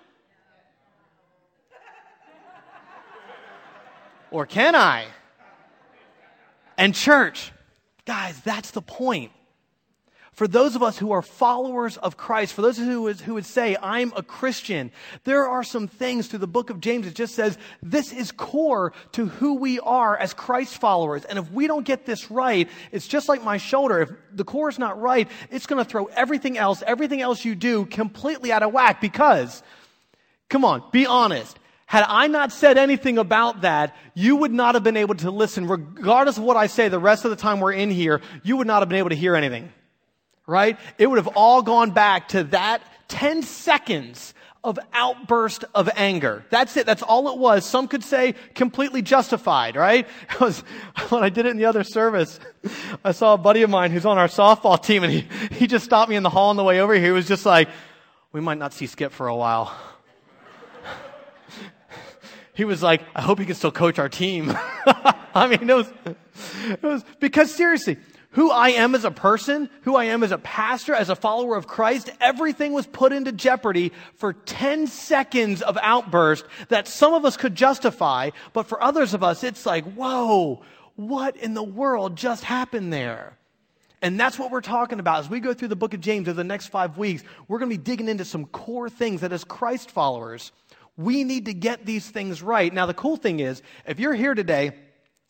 Or 4.30 4.46
can 4.46 4.74
I? 4.74 5.06
And 6.76 6.94
church, 6.94 7.52
guys, 8.04 8.40
that's 8.40 8.70
the 8.70 8.82
point 8.82 9.32
for 10.38 10.46
those 10.46 10.76
of 10.76 10.84
us 10.84 10.96
who 10.96 11.10
are 11.10 11.20
followers 11.20 11.96
of 11.96 12.16
Christ, 12.16 12.54
for 12.54 12.62
those 12.62 12.78
who 12.78 13.02
would, 13.02 13.18
who 13.18 13.34
would 13.34 13.44
say, 13.44 13.76
I'm 13.82 14.12
a 14.14 14.22
Christian, 14.22 14.92
there 15.24 15.48
are 15.48 15.64
some 15.64 15.88
things 15.88 16.28
through 16.28 16.38
the 16.38 16.46
book 16.46 16.70
of 16.70 16.78
James 16.78 17.06
that 17.06 17.16
just 17.16 17.34
says 17.34 17.58
this 17.82 18.12
is 18.12 18.30
core 18.30 18.92
to 19.12 19.26
who 19.26 19.54
we 19.54 19.80
are 19.80 20.16
as 20.16 20.32
Christ 20.32 20.78
followers. 20.78 21.24
And 21.24 21.40
if 21.40 21.50
we 21.50 21.66
don't 21.66 21.84
get 21.84 22.06
this 22.06 22.30
right, 22.30 22.68
it's 22.92 23.08
just 23.08 23.28
like 23.28 23.42
my 23.42 23.56
shoulder. 23.56 24.02
If 24.02 24.12
the 24.32 24.44
core 24.44 24.68
is 24.68 24.78
not 24.78 25.00
right, 25.00 25.28
it's 25.50 25.66
going 25.66 25.84
to 25.84 25.90
throw 25.90 26.04
everything 26.04 26.56
else, 26.56 26.84
everything 26.86 27.20
else 27.20 27.44
you 27.44 27.56
do 27.56 27.86
completely 27.86 28.52
out 28.52 28.62
of 28.62 28.72
whack 28.72 29.00
because, 29.00 29.64
come 30.48 30.64
on, 30.64 30.84
be 30.92 31.04
honest. 31.04 31.58
Had 31.88 32.04
I 32.06 32.28
not 32.28 32.52
said 32.52 32.78
anything 32.78 33.18
about 33.18 33.62
that, 33.62 33.96
you 34.14 34.36
would 34.36 34.52
not 34.52 34.76
have 34.76 34.84
been 34.84 34.96
able 34.96 35.16
to 35.16 35.30
listen. 35.30 35.66
Regardless 35.66 36.38
of 36.38 36.44
what 36.44 36.56
I 36.56 36.68
say 36.68 36.88
the 36.88 37.00
rest 37.00 37.24
of 37.24 37.30
the 37.30 37.36
time 37.36 37.58
we're 37.58 37.72
in 37.72 37.90
here, 37.90 38.20
you 38.44 38.56
would 38.58 38.66
not 38.68 38.82
have 38.82 38.88
been 38.88 38.98
able 38.98 39.10
to 39.10 39.16
hear 39.16 39.34
anything 39.34 39.72
right? 40.48 40.78
It 40.96 41.06
would 41.06 41.18
have 41.18 41.28
all 41.36 41.62
gone 41.62 41.92
back 41.92 42.28
to 42.28 42.44
that 42.44 42.82
10 43.08 43.42
seconds 43.42 44.34
of 44.64 44.78
outburst 44.92 45.64
of 45.74 45.88
anger. 45.94 46.44
That's 46.50 46.76
it. 46.76 46.84
That's 46.84 47.02
all 47.02 47.28
it 47.28 47.38
was. 47.38 47.64
Some 47.64 47.86
could 47.86 48.02
say 48.02 48.34
completely 48.54 49.02
justified, 49.02 49.76
right? 49.76 50.08
Was, 50.40 50.60
when 51.10 51.22
I 51.22 51.28
did 51.28 51.46
it 51.46 51.50
in 51.50 51.58
the 51.58 51.66
other 51.66 51.84
service, 51.84 52.40
I 53.04 53.12
saw 53.12 53.34
a 53.34 53.38
buddy 53.38 53.62
of 53.62 53.70
mine 53.70 53.92
who's 53.92 54.04
on 54.04 54.18
our 54.18 54.26
softball 54.26 54.82
team 54.82 55.04
and 55.04 55.12
he, 55.12 55.28
he 55.52 55.68
just 55.68 55.84
stopped 55.84 56.10
me 56.10 56.16
in 56.16 56.24
the 56.24 56.30
hall 56.30 56.50
on 56.50 56.56
the 56.56 56.64
way 56.64 56.80
over 56.80 56.92
here. 56.92 57.04
He 57.04 57.10
was 57.12 57.28
just 57.28 57.46
like, 57.46 57.68
we 58.32 58.40
might 58.40 58.58
not 58.58 58.74
see 58.74 58.86
Skip 58.86 59.12
for 59.12 59.28
a 59.28 59.36
while. 59.36 59.74
He 62.58 62.64
was 62.64 62.82
like, 62.82 63.02
I 63.14 63.22
hope 63.22 63.38
he 63.38 63.46
can 63.46 63.54
still 63.54 63.70
coach 63.70 64.00
our 64.00 64.08
team. 64.08 64.50
I 65.32 65.46
mean, 65.46 65.70
it 65.70 65.76
was, 65.76 65.92
it 66.68 66.82
was, 66.82 67.04
because 67.20 67.54
seriously, 67.54 67.98
who 68.30 68.50
I 68.50 68.70
am 68.70 68.96
as 68.96 69.04
a 69.04 69.12
person, 69.12 69.70
who 69.82 69.94
I 69.94 70.06
am 70.06 70.24
as 70.24 70.32
a 70.32 70.38
pastor, 70.38 70.92
as 70.92 71.08
a 71.08 71.14
follower 71.14 71.54
of 71.54 71.68
Christ, 71.68 72.10
everything 72.20 72.72
was 72.72 72.84
put 72.84 73.12
into 73.12 73.30
jeopardy 73.30 73.92
for 74.16 74.32
10 74.32 74.88
seconds 74.88 75.62
of 75.62 75.78
outburst 75.80 76.46
that 76.68 76.88
some 76.88 77.14
of 77.14 77.24
us 77.24 77.36
could 77.36 77.54
justify, 77.54 78.30
but 78.52 78.64
for 78.64 78.82
others 78.82 79.14
of 79.14 79.22
us, 79.22 79.44
it's 79.44 79.64
like, 79.64 79.84
whoa, 79.92 80.60
what 80.96 81.36
in 81.36 81.54
the 81.54 81.62
world 81.62 82.16
just 82.16 82.42
happened 82.42 82.92
there? 82.92 83.38
And 84.02 84.18
that's 84.18 84.36
what 84.36 84.50
we're 84.50 84.62
talking 84.62 84.98
about. 84.98 85.20
As 85.20 85.30
we 85.30 85.38
go 85.38 85.54
through 85.54 85.68
the 85.68 85.76
book 85.76 85.94
of 85.94 86.00
James 86.00 86.26
over 86.26 86.34
the 86.34 86.42
next 86.42 86.68
five 86.68 86.98
weeks, 86.98 87.22
we're 87.46 87.60
going 87.60 87.70
to 87.70 87.78
be 87.78 87.82
digging 87.82 88.08
into 88.08 88.24
some 88.24 88.46
core 88.46 88.90
things 88.90 89.20
that 89.20 89.32
as 89.32 89.44
Christ 89.44 89.92
followers, 89.92 90.50
we 90.98 91.24
need 91.24 91.46
to 91.46 91.54
get 91.54 91.86
these 91.86 92.06
things 92.10 92.42
right. 92.42 92.74
Now, 92.74 92.84
the 92.84 92.92
cool 92.92 93.16
thing 93.16 93.40
is, 93.40 93.62
if 93.86 93.98
you're 93.98 94.14
here 94.14 94.34
today, 94.34 94.72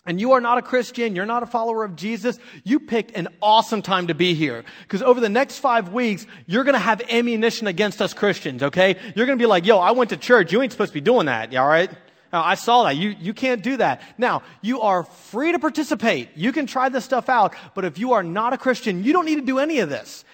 and 0.07 0.19
you 0.19 0.33
are 0.33 0.41
not 0.41 0.57
a 0.57 0.63
Christian, 0.63 1.15
you're 1.15 1.27
not 1.27 1.43
a 1.43 1.47
follower 1.47 1.85
of 1.85 1.95
Jesus, 1.95 2.39
you 2.65 2.81
picked 2.81 3.15
an 3.15 3.29
awesome 3.43 3.83
time 3.83 4.07
to 4.07 4.15
be 4.15 4.33
here. 4.33 4.65
Because 4.83 5.03
over 5.03 5.21
the 5.21 5.29
next 5.29 5.59
five 5.59 5.93
weeks, 5.93 6.27
you're 6.47 6.65
gonna 6.65 6.79
have 6.79 7.03
ammunition 7.11 7.67
against 7.67 8.01
us 8.01 8.15
Christians, 8.15 8.63
okay? 8.63 8.97
You're 9.15 9.27
gonna 9.27 9.37
be 9.37 9.47
like, 9.47 9.67
yo, 9.67 9.79
I 9.79 9.91
went 9.91 10.11
to 10.11 10.17
church, 10.17 10.51
you 10.51 10.63
ain't 10.63 10.73
supposed 10.73 10.93
to 10.93 10.95
be 10.95 11.03
doing 11.03 11.27
that, 11.27 11.55
alright? 11.55 11.91
Now, 12.33 12.43
I 12.43 12.55
saw 12.55 12.85
that. 12.85 12.97
You, 12.97 13.11
you 13.19 13.33
can't 13.35 13.63
do 13.63 13.79
that. 13.79 14.03
Now, 14.19 14.43
you 14.61 14.81
are 14.83 15.05
free 15.05 15.53
to 15.53 15.59
participate. 15.59 16.31
You 16.35 16.53
can 16.53 16.67
try 16.67 16.89
this 16.89 17.05
stuff 17.05 17.29
out, 17.29 17.55
but 17.75 17.85
if 17.85 17.99
you 17.99 18.13
are 18.13 18.23
not 18.23 18.53
a 18.53 18.59
Christian, 18.59 19.05
you 19.05 19.13
don't 19.13 19.25
need 19.25 19.37
to 19.37 19.47
do 19.47 19.59
any 19.59 19.81
of 19.81 19.89
this. 19.89 20.25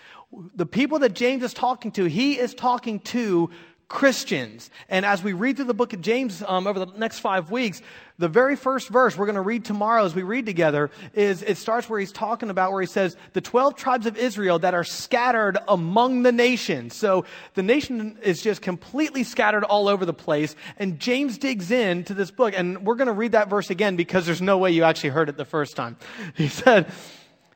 The 0.57 0.67
people 0.67 1.01
that 1.01 1.15
James 1.15 1.45
is 1.45 1.55
talking 1.55 1.93
to, 1.93 2.05
he 2.05 2.39
is 2.39 2.55
talking 2.55 2.99
to 3.01 3.51
Christians. 3.89 4.71
And 4.89 5.05
as 5.05 5.23
we 5.23 5.33
read 5.33 5.57
through 5.57 5.67
the 5.67 5.75
book 5.75 5.93
of 5.93 6.01
James 6.01 6.43
um, 6.47 6.67
over 6.67 6.79
the 6.79 6.93
next 6.97 7.21
five 7.21 7.51
weeks, 7.51 7.83
the 8.19 8.29
very 8.29 8.57
first 8.57 8.89
verse 8.89 9.17
we're 9.17 9.27
going 9.27 9.35
to 9.35 9.41
read 9.41 9.65
tomorrow 9.65 10.05
as 10.05 10.15
we 10.15 10.23
read 10.23 10.47
together 10.47 10.91
is 11.15 11.43
it 11.43 11.59
starts 11.59 11.89
where 11.89 11.99
he's 11.99 12.13
talking 12.13 12.49
about 12.49 12.73
where 12.73 12.81
he 12.81 12.87
says 12.87 13.17
the 13.33 13.41
12 13.41 13.75
tribes 13.75 14.07
of 14.07 14.17
Israel 14.17 14.59
that 14.61 14.73
are 14.73 14.85
scattered 14.85 15.59
among 15.69 16.23
the 16.23 16.33
nations. 16.33 16.95
So 16.95 17.25
the 17.55 17.63
nation 17.63 18.19
is 18.23 18.41
just 18.41 18.63
completely 18.63 19.25
scattered 19.25 19.65
all 19.65 19.89
over 19.89 20.07
the 20.07 20.15
place. 20.15 20.55
And 20.79 20.99
James 20.99 21.39
digs 21.39 21.71
into 21.71 22.15
this 22.15 22.31
book 22.31 22.55
and 22.57 22.87
we're 22.87 22.95
going 22.95 23.09
to 23.09 23.13
read 23.13 23.33
that 23.33 23.51
verse 23.51 23.69
again 23.71 23.97
because 23.97 24.27
there's 24.27 24.43
no 24.43 24.59
way 24.59 24.71
you 24.71 24.85
actually 24.85 25.11
heard 25.11 25.29
it 25.29 25.37
the 25.37 25.45
first 25.45 25.77
time. 25.77 25.97
He 26.37 26.49
said, 26.49 26.91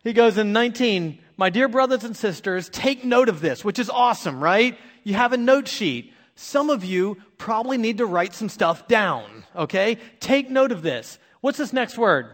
he 0.05 0.13
goes 0.13 0.39
in 0.39 0.53
19, 0.53 1.19
my 1.37 1.51
dear 1.51 1.69
brothers 1.69 2.05
and 2.05 2.17
sisters, 2.17 2.69
take 2.69 3.05
note 3.05 3.29
of 3.29 3.41
this, 3.41 3.65
which 3.65 3.79
is 3.79 3.91
awesome, 3.91 4.43
right? 4.43 4.79
You 5.05 5.15
have 5.15 5.33
a 5.33 5.37
note 5.37 5.69
sheet. 5.69 6.13
Some 6.41 6.71
of 6.71 6.85
you 6.85 7.17
probably 7.37 7.79
need 7.79 7.99
to 7.99 8.07
write 8.07 8.33
some 8.33 8.49
stuff 8.49 8.87
down, 8.87 9.25
okay? 9.57 9.99
Take 10.21 10.49
note 10.49 10.71
of 10.71 10.83
this. 10.83 11.19
What's 11.41 11.59
this 11.59 11.73
next 11.73 11.99
word? 11.99 12.29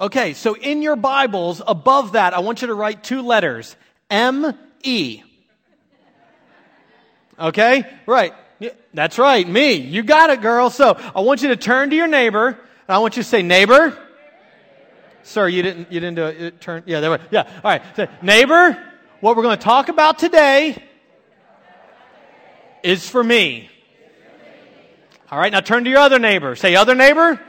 Okay, 0.00 0.34
so 0.34 0.54
in 0.56 0.82
your 0.82 0.96
Bibles, 0.96 1.62
above 1.64 2.12
that, 2.12 2.34
I 2.34 2.40
want 2.40 2.60
you 2.60 2.66
to 2.66 2.74
write 2.74 3.04
two 3.04 3.22
letters 3.22 3.76
M 4.10 4.58
E. 4.82 5.22
Okay? 7.38 7.84
Right. 8.04 8.34
That's 8.92 9.16
right, 9.16 9.48
me. 9.48 9.74
You 9.74 10.02
got 10.02 10.30
it, 10.30 10.40
girl. 10.40 10.70
So 10.70 10.98
I 11.14 11.20
want 11.20 11.42
you 11.42 11.48
to 11.50 11.56
turn 11.56 11.90
to 11.90 11.96
your 11.96 12.08
neighbor, 12.08 12.48
and 12.48 12.58
I 12.88 12.98
want 12.98 13.16
you 13.16 13.22
to 13.22 13.28
say, 13.28 13.42
Neighbor, 13.42 13.96
Sir, 15.22 15.46
you 15.46 15.62
didn't, 15.62 15.92
you 15.92 16.00
didn't 16.00 16.16
do 16.16 16.26
it. 16.26 16.42
it 16.42 16.60
turn, 16.60 16.82
yeah, 16.84 16.98
there 16.98 17.12
we 17.12 17.18
go. 17.18 17.24
Yeah, 17.30 17.42
all 17.42 17.70
right. 17.70 17.82
So, 17.94 18.08
neighbor, 18.22 18.76
what 19.20 19.36
we're 19.36 19.44
going 19.44 19.56
to 19.56 19.64
talk 19.64 19.88
about 19.88 20.18
today 20.18 20.82
is 22.86 23.08
for 23.10 23.22
me. 23.22 23.68
All 25.28 25.38
right, 25.40 25.50
now 25.50 25.58
turn 25.58 25.82
to 25.84 25.90
your 25.90 25.98
other 25.98 26.20
neighbor. 26.20 26.54
Say, 26.54 26.76
other 26.76 26.94
neighbor. 26.94 27.40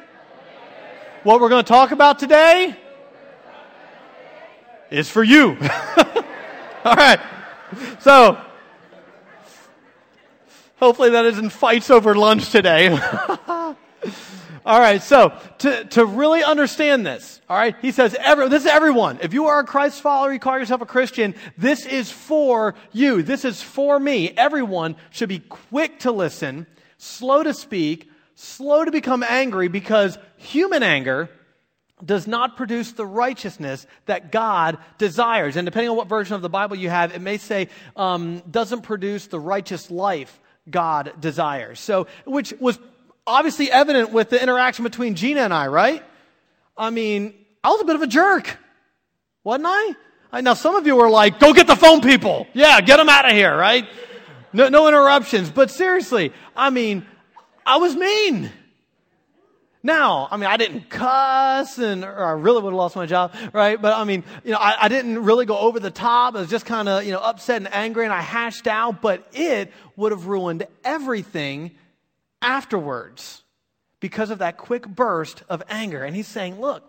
What 1.22 1.40
we're 1.40 1.50
going 1.50 1.64
to 1.64 1.68
talk 1.68 1.92
about 1.92 2.18
today 2.18 2.76
is 4.90 5.10
for 5.10 5.24
you. 5.24 5.50
All 6.84 6.96
right. 6.96 7.20
So, 8.00 8.42
hopefully 10.78 11.12
that 11.12 11.26
isn't 11.26 11.52
fights 11.52 11.92
over 11.92 12.16
lunch 12.16 12.50
today. 12.50 12.98
all 14.68 14.82
right. 14.82 15.02
So, 15.02 15.34
to, 15.60 15.86
to 15.86 16.06
really 16.06 16.44
understand 16.44 17.06
this, 17.06 17.40
all 17.50 17.58
right, 17.58 17.74
he 17.82 17.94
says, 17.94 18.18
every, 18.20 18.50
this 18.50 18.64
is 18.64 18.70
everyone. 18.70 19.20
If 19.22 19.34
you 19.34 19.46
are 19.46 19.60
a 19.60 19.64
Christ 19.64 20.02
follower, 20.02 20.34
you 20.34 20.40
call 20.40 20.60
yourself 20.60 20.82
a 20.82 20.86
Christian, 20.86 21.36
this 21.58 21.86
is 21.86 22.12
for 22.12 22.76
you. 22.92 23.24
This 23.24 23.46
is 23.46 23.64
for 23.64 23.98
me. 23.98 24.32
Everyone 24.32 24.98
should 25.10 25.30
be 25.30 25.40
quick 25.40 26.00
to 26.00 26.12
listen, 26.12 26.68
slow 26.98 27.44
to 27.44 27.54
speak, 27.54 28.12
slow 28.36 28.84
to 28.84 28.92
become 28.92 29.24
angry 29.24 29.70
because 29.70 30.20
human 30.36 30.84
anger 30.84 31.30
does 32.04 32.28
not 32.28 32.58
produce 32.58 32.92
the 32.92 33.06
righteousness 33.06 33.88
that 34.06 34.34
God 34.34 34.80
desires. 34.98 35.56
And 35.56 35.66
depending 35.66 35.92
on 35.92 35.96
what 35.96 36.10
version 36.10 36.36
of 36.36 36.42
the 36.42 36.50
Bible 36.50 36.76
you 36.76 36.90
have, 36.90 37.16
it 37.16 37.22
may 37.22 37.38
say, 37.38 37.70
um, 37.96 38.44
doesn't 38.52 38.82
produce 38.82 39.28
the 39.28 39.40
righteous 39.40 39.90
life 39.90 40.42
God 40.70 41.14
desires. 41.22 41.80
So, 41.80 42.08
which 42.26 42.54
was 42.60 42.78
obviously 43.28 43.70
evident 43.70 44.12
with 44.12 44.30
the 44.30 44.42
interaction 44.42 44.84
between 44.84 45.16
Gina 45.16 45.42
and 45.42 45.54
I, 45.54 45.68
right? 45.68 46.04
I 46.78 46.90
mean, 46.90 47.34
I 47.64 47.70
was 47.70 47.82
a 47.82 47.86
bit 47.86 47.96
of 47.96 48.02
a 48.02 48.08
jerk, 48.08 48.58
wasn't 49.44 49.66
I? 49.68 49.96
I 50.32 50.42
now, 50.42 50.54
some 50.54 50.76
of 50.76 50.88
you 50.88 50.96
were 50.96 51.10
like, 51.10 51.40
go 51.40 51.54
get 51.54 51.68
the 51.68 51.76
phone 51.76 52.02
people. 52.02 52.48
Yeah, 52.54 52.82
get 52.82 52.98
them 52.98 53.10
out 53.10 53.26
of 53.26 53.32
here, 53.32 53.56
right? 53.56 53.88
No, 54.54 54.70
no 54.70 54.88
interruptions. 54.88 55.50
But 55.50 55.70
seriously, 55.70 56.34
I 56.56 56.70
mean, 56.70 57.06
I 57.66 57.78
was 57.78 57.96
mean. 57.96 58.52
Now, 59.84 60.28
I 60.30 60.38
mean, 60.38 60.48
I 60.48 60.58
didn't 60.58 60.90
cuss 60.90 61.78
and, 61.78 62.04
or 62.04 62.24
I 62.26 62.32
really 62.32 62.62
would 62.62 62.72
have 62.72 62.78
lost 62.78 62.96
my 62.96 63.06
job, 63.06 63.34
right? 63.54 63.82
But 63.82 63.94
I 63.94 64.04
mean, 64.04 64.24
you 64.44 64.52
know, 64.52 64.58
I, 64.58 64.86
I 64.86 64.88
didn't 64.90 65.24
really 65.24 65.46
go 65.46 65.58
over 65.58 65.80
the 65.80 65.92
top. 65.92 66.36
I 66.36 66.40
was 66.40 66.50
just 66.50 66.66
kind 66.66 66.90
of, 66.90 67.06
you 67.06 67.12
know, 67.12 67.20
upset 67.20 67.58
and 67.58 67.74
angry 67.74 68.04
and 68.04 68.14
I 68.14 68.22
hashed 68.22 68.68
out, 68.68 69.02
but 69.02 69.28
it 69.34 69.72
would 69.96 70.12
have 70.12 70.26
ruined 70.26 70.68
everything 70.84 71.72
afterwards 72.42 73.44
because 74.00 74.30
of 74.30 74.40
that 74.40 74.58
quick 74.58 74.88
burst 74.88 75.44
of 75.50 75.64
anger. 75.70 76.04
And 76.04 76.16
he's 76.16 76.28
saying, 76.28 76.60
look, 76.60 76.84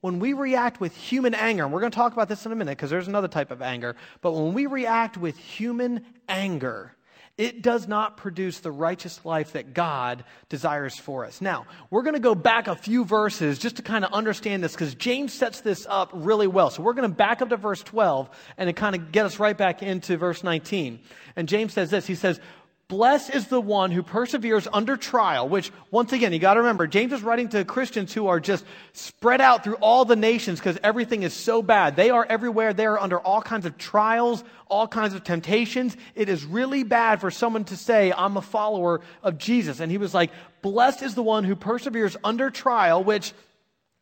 when 0.00 0.20
we 0.20 0.32
react 0.32 0.80
with 0.80 0.96
human 0.96 1.34
anger, 1.34 1.64
and 1.64 1.72
we're 1.72 1.80
going 1.80 1.92
to 1.92 1.96
talk 1.96 2.12
about 2.12 2.28
this 2.28 2.46
in 2.46 2.52
a 2.52 2.56
minute 2.56 2.76
because 2.76 2.90
there's 2.90 3.08
another 3.08 3.28
type 3.28 3.50
of 3.50 3.62
anger, 3.62 3.96
but 4.20 4.32
when 4.32 4.54
we 4.54 4.66
react 4.66 5.16
with 5.16 5.36
human 5.36 6.04
anger, 6.28 6.94
it 7.38 7.62
does 7.62 7.86
not 7.86 8.16
produce 8.16 8.58
the 8.58 8.72
righteous 8.72 9.24
life 9.24 9.52
that 9.52 9.72
God 9.72 10.24
desires 10.48 10.96
for 10.96 11.24
us. 11.24 11.40
Now, 11.40 11.66
we're 11.88 12.02
going 12.02 12.14
to 12.14 12.20
go 12.20 12.34
back 12.34 12.66
a 12.66 12.74
few 12.74 13.04
verses 13.04 13.60
just 13.60 13.76
to 13.76 13.82
kind 13.82 14.04
of 14.04 14.12
understand 14.12 14.62
this 14.62 14.72
because 14.72 14.96
James 14.96 15.32
sets 15.32 15.60
this 15.60 15.86
up 15.88 16.10
really 16.12 16.48
well. 16.48 16.68
So 16.70 16.82
we're 16.82 16.94
going 16.94 17.08
to 17.08 17.16
back 17.16 17.40
up 17.40 17.50
to 17.50 17.56
verse 17.56 17.80
12 17.84 18.28
and 18.56 18.66
to 18.66 18.72
kind 18.72 18.96
of 18.96 19.12
get 19.12 19.24
us 19.24 19.38
right 19.38 19.56
back 19.56 19.84
into 19.84 20.16
verse 20.16 20.42
19. 20.42 20.98
And 21.36 21.48
James 21.48 21.72
says 21.72 21.90
this 21.90 22.08
He 22.08 22.16
says, 22.16 22.40
Blessed 22.88 23.34
is 23.34 23.48
the 23.48 23.60
one 23.60 23.90
who 23.90 24.02
perseveres 24.02 24.66
under 24.72 24.96
trial, 24.96 25.46
which, 25.46 25.70
once 25.90 26.14
again, 26.14 26.32
you 26.32 26.38
got 26.38 26.54
to 26.54 26.60
remember, 26.60 26.86
James 26.86 27.12
is 27.12 27.22
writing 27.22 27.50
to 27.50 27.62
Christians 27.66 28.14
who 28.14 28.28
are 28.28 28.40
just 28.40 28.64
spread 28.94 29.42
out 29.42 29.62
through 29.62 29.74
all 29.74 30.06
the 30.06 30.16
nations 30.16 30.58
because 30.58 30.78
everything 30.82 31.22
is 31.22 31.34
so 31.34 31.60
bad. 31.60 31.96
They 31.96 32.08
are 32.08 32.24
everywhere. 32.26 32.72
They 32.72 32.86
are 32.86 32.98
under 32.98 33.20
all 33.20 33.42
kinds 33.42 33.66
of 33.66 33.76
trials, 33.76 34.42
all 34.68 34.88
kinds 34.88 35.12
of 35.12 35.22
temptations. 35.22 35.98
It 36.14 36.30
is 36.30 36.46
really 36.46 36.82
bad 36.82 37.20
for 37.20 37.30
someone 37.30 37.64
to 37.64 37.76
say, 37.76 38.10
I'm 38.10 38.38
a 38.38 38.42
follower 38.42 39.02
of 39.22 39.36
Jesus. 39.36 39.80
And 39.80 39.92
he 39.92 39.98
was 39.98 40.14
like, 40.14 40.30
Blessed 40.62 41.02
is 41.02 41.14
the 41.14 41.22
one 41.22 41.44
who 41.44 41.56
perseveres 41.56 42.16
under 42.24 42.48
trial, 42.48 43.04
which, 43.04 43.34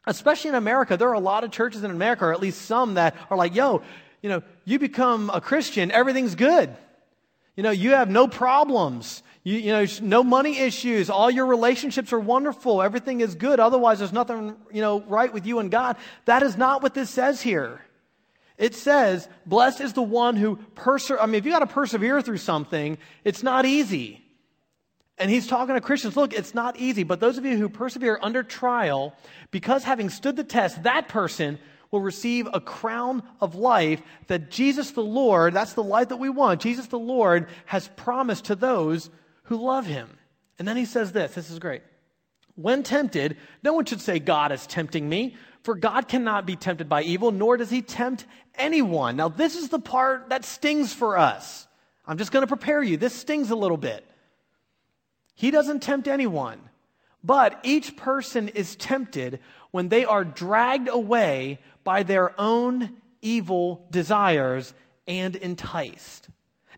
especially 0.07 0.51
in 0.51 0.55
America, 0.55 0.97
there 0.97 1.09
are 1.09 1.15
a 1.15 1.19
lot 1.19 1.43
of 1.43 1.51
churches 1.51 1.83
in 1.83 1.91
America, 1.91 2.27
or 2.27 2.33
at 2.33 2.41
least 2.41 2.63
some 2.63 2.95
that 2.95 3.17
are 3.31 3.37
like, 3.37 3.53
yo, 3.53 3.83
you 4.23 4.29
know, 4.29 4.45
you 4.65 4.79
become 4.79 5.29
a 5.35 5.41
Christian, 5.41 5.91
everything's 5.91 6.37
good. 6.37 6.73
You 7.57 7.63
know, 7.63 7.71
you 7.71 7.93
have 7.93 8.09
no 8.11 8.29
problems. 8.29 9.23
You, 9.43 9.59
you, 9.59 9.73
know, 9.73 9.87
no 10.03 10.23
money 10.23 10.59
issues. 10.59 11.09
All 11.09 11.31
your 11.31 11.47
relationships 11.47 12.13
are 12.13 12.21
wonderful. 12.21 12.83
Everything 12.83 13.21
is 13.21 13.35
good. 13.35 13.61
Otherwise, 13.61 13.99
there's 13.99 14.13
nothing, 14.13 14.57
you 14.73 14.83
know, 14.83 15.01
right 15.03 15.33
with 15.33 15.47
you 15.47 15.59
and 15.59 15.71
God. 15.71 15.97
That 16.27 16.43
is 16.43 16.57
not 16.57 16.83
what 16.83 16.95
this 16.95 17.09
says 17.09 17.41
here. 17.41 17.81
It 18.59 18.75
says, 18.75 19.29
blessed 19.45 19.81
is 19.81 19.93
the 19.93 20.03
one 20.03 20.37
who 20.37 20.57
perseveres. 20.75 21.21
I 21.23 21.27
mean, 21.27 21.37
if 21.37 21.45
you 21.45 21.53
got 21.53 21.61
to 21.61 21.67
persevere 21.67 22.23
through 22.23 22.39
something, 22.39 22.99
it's 23.25 23.43
not 23.43 23.65
easy. 23.65 24.23
And 25.19 25.31
he's 25.31 25.47
talking 25.47 25.75
to 25.75 25.81
Christians. 25.81 26.17
Look, 26.17 26.35
it's 26.35 26.55
not 26.55 26.79
easy, 26.79 27.03
but 27.03 27.21
those 27.21 27.39
of 27.39 27.45
you 27.45 27.57
who 27.57 27.69
persevere 27.69 28.19
under 28.21 28.43
trial, 28.43 29.15
because 29.51 29.85
having 29.85 30.11
stood 30.11 30.37
the 30.37 30.45
test, 30.45 30.83
that 30.83 31.09
person 31.09 31.59
will 31.91 32.01
receive 32.01 32.49
a 32.53 32.61
crown 32.61 33.23
of 33.41 33.55
life 33.55 34.01
that 34.27 34.51
Jesus 34.51 34.91
the 34.91 35.03
Lord, 35.03 35.55
that's 35.55 35.75
the 35.75 35.83
life 35.83 36.09
that 36.09 36.17
we 36.17 36.29
want, 36.29 36.61
Jesus 36.61 36.87
the 36.87 36.99
Lord 36.99 37.49
has 37.67 37.89
promised 37.97 38.47
to 38.47 38.55
those 38.55 39.11
who 39.45 39.57
love 39.57 39.87
him. 39.87 40.19
And 40.59 40.67
then 40.67 40.77
he 40.77 40.85
says 40.85 41.13
this 41.13 41.35
this 41.35 41.51
is 41.51 41.59
great. 41.59 41.83
When 42.57 42.83
tempted, 42.83 43.37
no 43.63 43.75
one 43.75 43.85
should 43.85 44.01
say, 44.01 44.19
God 44.19 44.51
is 44.51 44.67
tempting 44.67 45.07
me, 45.07 45.37
for 45.63 45.75
God 45.75 46.09
cannot 46.09 46.47
be 46.47 46.57
tempted 46.57 46.89
by 46.89 47.03
evil, 47.03 47.31
nor 47.31 47.59
does 47.59 47.71
he 47.71 47.83
tempt 47.83 48.25
anyone. 48.55 49.17
Now, 49.17 49.29
this 49.29 49.57
is 49.57 49.69
the 49.69 49.79
part 49.79 50.31
that 50.31 50.45
stings 50.45 50.93
for 50.93 51.19
us. 51.19 51.69
I'm 52.07 52.17
just 52.17 52.33
going 52.33 52.45
to 52.45 52.47
prepare 52.47 52.83
you. 52.83 52.97
This 52.97 53.15
stings 53.15 53.51
a 53.51 53.57
little 53.57 53.77
bit. 53.77 54.07
He 55.35 55.51
doesn't 55.51 55.83
tempt 55.83 56.09
anyone, 56.09 56.61
but 57.23 57.61
each 57.63 57.97
person 57.97 58.49
is 58.49 58.75
tempted 58.77 59.41
when 59.71 59.91
they 59.91 60.07
are 60.07 60.25
dragged 60.25 60.89
away 60.89 61.59
by 61.87 62.03
their 62.03 62.39
own 62.39 62.97
evil 63.23 63.87
desires 63.93 64.75
and 65.07 65.37
enticed. 65.37 66.29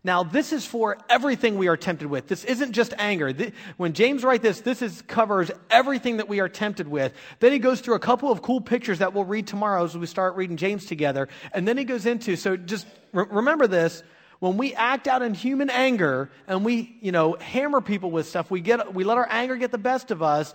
Now, 0.03 0.23
this 0.23 0.53
is 0.53 0.65
for 0.65 0.97
everything 1.09 1.57
we 1.57 1.67
are 1.67 1.75
tempted 1.75 2.07
with. 2.07 2.27
This 2.27 2.45
isn't 2.45 2.73
just 2.73 2.93
anger. 2.97 3.33
When 3.75 3.93
James 3.93 4.23
writes 4.23 4.43
this, 4.43 4.61
this 4.61 4.83
is, 4.83 5.01
covers 5.01 5.49
everything 5.71 6.17
that 6.17 6.29
we 6.29 6.39
are 6.39 6.47
tempted 6.47 6.87
with. 6.87 7.11
Then 7.39 7.51
he 7.51 7.57
goes 7.57 7.81
through 7.81 7.95
a 7.95 7.99
couple 7.99 8.31
of 8.31 8.43
cool 8.43 8.61
pictures 8.61 8.99
that 8.99 9.13
we'll 9.13 9.25
read 9.25 9.47
tomorrow 9.47 9.83
as 9.83 9.97
we 9.97 10.05
start 10.05 10.35
reading 10.35 10.57
James 10.57 10.85
together. 10.85 11.27
And 11.53 11.67
then 11.67 11.75
he 11.75 11.85
goes 11.85 12.05
into, 12.05 12.35
so 12.35 12.55
just 12.55 12.85
re- 13.11 13.25
remember 13.29 13.65
this. 13.65 14.03
When 14.37 14.57
we 14.57 14.73
act 14.75 15.07
out 15.07 15.23
in 15.23 15.33
human 15.33 15.71
anger 15.71 16.29
and 16.47 16.63
we, 16.63 16.95
you 17.01 17.11
know, 17.11 17.35
hammer 17.41 17.81
people 17.81 18.11
with 18.11 18.27
stuff, 18.27 18.49
we 18.49 18.61
get, 18.61 18.93
we 18.93 19.03
let 19.03 19.17
our 19.17 19.27
anger 19.29 19.57
get 19.57 19.71
the 19.71 19.77
best 19.79 20.11
of 20.11 20.21
us. 20.21 20.53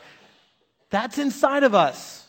That's 0.91 1.19
inside 1.19 1.65
of 1.65 1.75
us. 1.75 2.24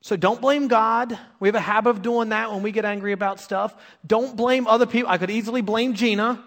So 0.00 0.16
don't 0.16 0.40
blame 0.40 0.68
God. 0.68 1.18
We 1.40 1.48
have 1.48 1.54
a 1.54 1.60
habit 1.60 1.90
of 1.90 2.02
doing 2.02 2.28
that 2.28 2.52
when 2.52 2.62
we 2.62 2.72
get 2.72 2.84
angry 2.84 3.12
about 3.12 3.40
stuff. 3.40 3.74
Don't 4.06 4.36
blame 4.36 4.66
other 4.66 4.86
people. 4.86 5.10
I 5.10 5.18
could 5.18 5.30
easily 5.30 5.60
blame 5.60 5.94
Gina. 5.94 6.42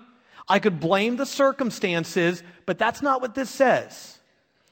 I 0.48 0.60
could 0.60 0.80
blame 0.80 1.18
the 1.18 1.26
circumstances, 1.26 2.44
but 2.66 2.78
that's 2.78 3.02
not 3.02 3.22
what 3.22 3.36
this 3.36 3.50
says. 3.50 4.18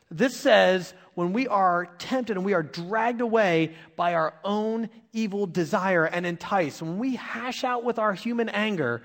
This 0.10 0.36
says 0.36 0.94
when 1.14 1.34
we 1.34 1.48
are 1.48 1.88
tempted 2.00 2.38
and 2.38 2.46
we 2.46 2.54
are 2.54 2.64
dragged 2.64 3.22
away 3.22 3.76
by 3.96 4.14
our 4.16 4.34
own 4.44 4.90
evil 5.14 5.46
desire 5.46 6.06
and 6.06 6.26
enticed, 6.26 6.82
when 6.82 6.98
we 6.98 7.16
hash 7.16 7.64
out 7.64 7.84
with 7.84 8.00
our 8.00 8.14
human 8.14 8.50
anger, 8.50 9.04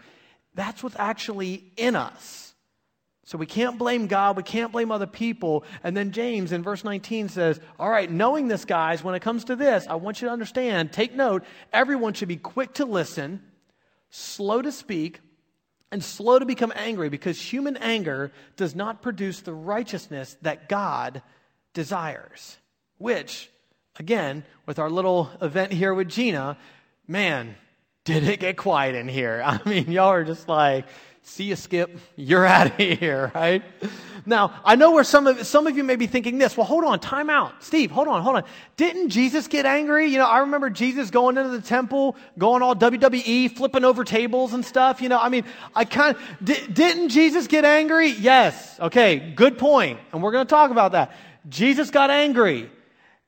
that's 0.54 0.82
what's 0.82 0.96
actually 0.98 1.64
in 1.76 1.96
us. 1.96 2.53
So 3.24 3.38
we 3.38 3.46
can't 3.46 3.78
blame 3.78 4.06
God, 4.06 4.36
we 4.36 4.42
can't 4.42 4.70
blame 4.70 4.92
other 4.92 5.06
people. 5.06 5.64
And 5.82 5.96
then 5.96 6.12
James 6.12 6.52
in 6.52 6.62
verse 6.62 6.84
19 6.84 7.30
says, 7.30 7.58
All 7.78 7.88
right, 7.88 8.10
knowing 8.10 8.48
this, 8.48 8.66
guys, 8.66 9.02
when 9.02 9.14
it 9.14 9.20
comes 9.20 9.44
to 9.44 9.56
this, 9.56 9.86
I 9.88 9.94
want 9.94 10.20
you 10.20 10.28
to 10.28 10.32
understand, 10.32 10.92
take 10.92 11.14
note, 11.14 11.44
everyone 11.72 12.12
should 12.12 12.28
be 12.28 12.36
quick 12.36 12.74
to 12.74 12.84
listen, 12.84 13.42
slow 14.10 14.60
to 14.60 14.70
speak, 14.70 15.20
and 15.90 16.04
slow 16.04 16.38
to 16.38 16.44
become 16.44 16.72
angry 16.76 17.08
because 17.08 17.40
human 17.40 17.76
anger 17.78 18.30
does 18.56 18.74
not 18.74 19.00
produce 19.00 19.40
the 19.40 19.54
righteousness 19.54 20.36
that 20.42 20.68
God 20.68 21.22
desires. 21.72 22.58
Which, 22.98 23.48
again, 23.98 24.44
with 24.66 24.78
our 24.78 24.90
little 24.90 25.30
event 25.40 25.72
here 25.72 25.94
with 25.94 26.08
Gina, 26.08 26.58
man, 27.08 27.54
did 28.04 28.28
it 28.28 28.40
get 28.40 28.56
quiet 28.58 28.96
in 28.96 29.08
here? 29.08 29.42
I 29.46 29.60
mean, 29.66 29.90
y'all 29.90 30.10
are 30.10 30.24
just 30.24 30.48
like, 30.48 30.86
see 31.24 31.44
you, 31.44 31.56
Skip. 31.56 31.90
You're 32.16 32.46
out 32.46 32.68
of 32.68 32.76
here, 32.76 33.32
right? 33.34 33.62
Now, 34.26 34.60
I 34.64 34.76
know 34.76 34.92
where 34.92 35.04
some 35.04 35.26
of, 35.26 35.46
some 35.46 35.66
of 35.66 35.76
you 35.76 35.84
may 35.84 35.96
be 35.96 36.06
thinking 36.06 36.38
this. 36.38 36.56
Well, 36.56 36.66
hold 36.66 36.84
on, 36.84 36.98
time 37.00 37.28
out. 37.28 37.62
Steve, 37.62 37.90
hold 37.90 38.08
on, 38.08 38.22
hold 38.22 38.36
on. 38.36 38.44
Didn't 38.76 39.10
Jesus 39.10 39.48
get 39.48 39.66
angry? 39.66 40.06
You 40.06 40.18
know, 40.18 40.26
I 40.26 40.38
remember 40.38 40.70
Jesus 40.70 41.10
going 41.10 41.36
into 41.36 41.50
the 41.50 41.60
temple, 41.60 42.16
going 42.38 42.62
all 42.62 42.74
WWE, 42.74 43.54
flipping 43.54 43.84
over 43.84 44.04
tables 44.04 44.54
and 44.54 44.64
stuff. 44.64 45.02
You 45.02 45.08
know, 45.10 45.18
I 45.18 45.28
mean, 45.28 45.44
I 45.74 45.84
kind 45.84 46.16
of, 46.16 46.22
di- 46.42 46.66
didn't 46.68 47.10
Jesus 47.10 47.46
get 47.46 47.64
angry? 47.64 48.08
Yes. 48.08 48.78
Okay, 48.80 49.32
good 49.34 49.58
point. 49.58 50.00
And 50.12 50.22
we're 50.22 50.32
going 50.32 50.46
to 50.46 50.50
talk 50.50 50.70
about 50.70 50.92
that. 50.92 51.12
Jesus 51.48 51.90
got 51.90 52.10
angry. 52.10 52.70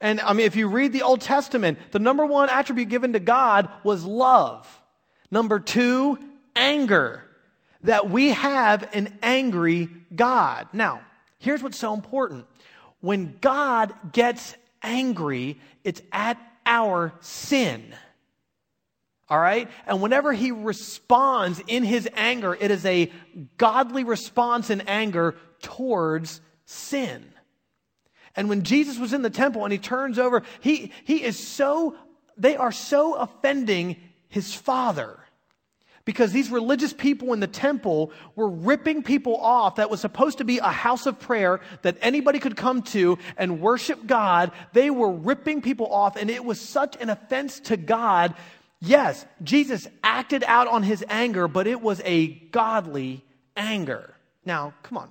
And 0.00 0.20
I 0.20 0.32
mean, 0.32 0.46
if 0.46 0.56
you 0.56 0.68
read 0.68 0.92
the 0.92 1.02
Old 1.02 1.20
Testament, 1.20 1.78
the 1.90 1.98
number 1.98 2.24
one 2.24 2.48
attribute 2.48 2.88
given 2.88 3.12
to 3.14 3.20
God 3.20 3.68
was 3.82 4.04
love. 4.04 4.66
Number 5.30 5.58
two, 5.58 6.18
anger. 6.54 7.25
That 7.82 8.10
we 8.10 8.30
have 8.30 8.88
an 8.94 9.18
angry 9.22 9.88
God. 10.14 10.68
Now, 10.72 11.02
here's 11.38 11.62
what's 11.62 11.78
so 11.78 11.94
important. 11.94 12.46
When 13.00 13.36
God 13.40 13.94
gets 14.12 14.56
angry, 14.82 15.60
it's 15.84 16.02
at 16.12 16.38
our 16.64 17.12
sin. 17.20 17.94
All 19.28 19.38
right? 19.38 19.68
And 19.86 20.00
whenever 20.00 20.32
he 20.32 20.52
responds 20.52 21.60
in 21.66 21.84
his 21.84 22.08
anger, 22.14 22.56
it 22.58 22.70
is 22.70 22.84
a 22.84 23.10
godly 23.56 24.04
response 24.04 24.70
in 24.70 24.82
anger 24.82 25.36
towards 25.62 26.40
sin. 26.64 27.32
And 28.36 28.48
when 28.48 28.62
Jesus 28.62 28.98
was 28.98 29.12
in 29.12 29.22
the 29.22 29.30
temple 29.30 29.64
and 29.64 29.72
he 29.72 29.78
turns 29.78 30.18
over, 30.18 30.42
he, 30.60 30.92
he 31.04 31.24
is 31.24 31.38
so, 31.38 31.96
they 32.36 32.56
are 32.56 32.72
so 32.72 33.14
offending 33.14 33.96
his 34.28 34.54
father. 34.54 35.18
Because 36.06 36.32
these 36.32 36.50
religious 36.50 36.94
people 36.94 37.34
in 37.34 37.40
the 37.40 37.46
temple 37.48 38.12
were 38.36 38.48
ripping 38.48 39.02
people 39.02 39.36
off 39.36 39.76
that 39.76 39.90
was 39.90 40.00
supposed 40.00 40.38
to 40.38 40.44
be 40.44 40.58
a 40.58 40.70
house 40.70 41.04
of 41.04 41.20
prayer 41.20 41.60
that 41.82 41.98
anybody 42.00 42.38
could 42.38 42.56
come 42.56 42.82
to 42.82 43.18
and 43.36 43.60
worship 43.60 44.06
God. 44.06 44.52
They 44.72 44.88
were 44.88 45.10
ripping 45.10 45.60
people 45.60 45.92
off, 45.92 46.16
and 46.16 46.30
it 46.30 46.44
was 46.44 46.60
such 46.60 46.96
an 47.02 47.10
offense 47.10 47.60
to 47.60 47.76
God. 47.76 48.34
Yes, 48.80 49.26
Jesus 49.42 49.88
acted 50.04 50.44
out 50.46 50.68
on 50.68 50.84
his 50.84 51.04
anger, 51.08 51.48
but 51.48 51.66
it 51.66 51.82
was 51.82 52.00
a 52.04 52.28
godly 52.28 53.24
anger. 53.56 54.14
Now, 54.44 54.74
come 54.84 54.98
on. 54.98 55.10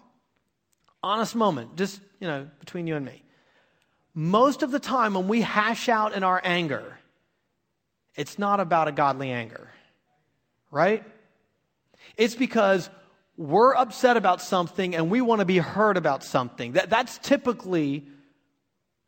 Honest 1.04 1.36
moment, 1.36 1.76
just, 1.76 2.00
you 2.22 2.28
know, 2.28 2.48
between 2.62 2.88
you 2.88 2.96
and 2.96 3.06
me. 3.06 3.22
Most 4.14 4.64
of 4.64 4.72
the 4.72 4.80
time 4.80 5.14
when 5.14 5.28
we 5.28 5.42
hash 5.42 5.90
out 5.90 6.14
in 6.14 6.24
our 6.24 6.40
anger, 6.42 6.98
it's 8.16 8.40
not 8.40 8.62
about 8.62 8.88
a 8.88 8.94
godly 8.94 9.30
anger, 9.30 9.70
right? 10.76 11.06
It's 12.18 12.36
because 12.36 12.90
we're 13.38 13.74
upset 13.74 14.18
about 14.18 14.42
something 14.42 14.94
and 14.94 15.10
we 15.10 15.22
want 15.22 15.40
to 15.40 15.46
be 15.46 15.58
heard 15.58 15.96
about 15.96 16.22
something. 16.22 16.74
That, 16.74 16.90
that's 16.90 17.18
typically 17.18 18.06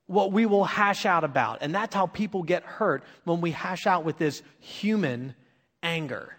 what 0.06 0.32
we 0.32 0.46
will 0.46 0.64
hash 0.64 1.06
out 1.06 1.26
about. 1.26 1.58
And 1.60 1.76
that's 1.76 1.94
how 1.94 2.08
people 2.08 2.42
get 2.42 2.64
hurt 2.64 3.04
when 3.26 3.42
we 3.42 3.52
hash 3.52 3.86
out 3.86 4.06
with 4.06 4.18
this 4.18 4.42
human 4.60 5.36
anger. 5.84 6.38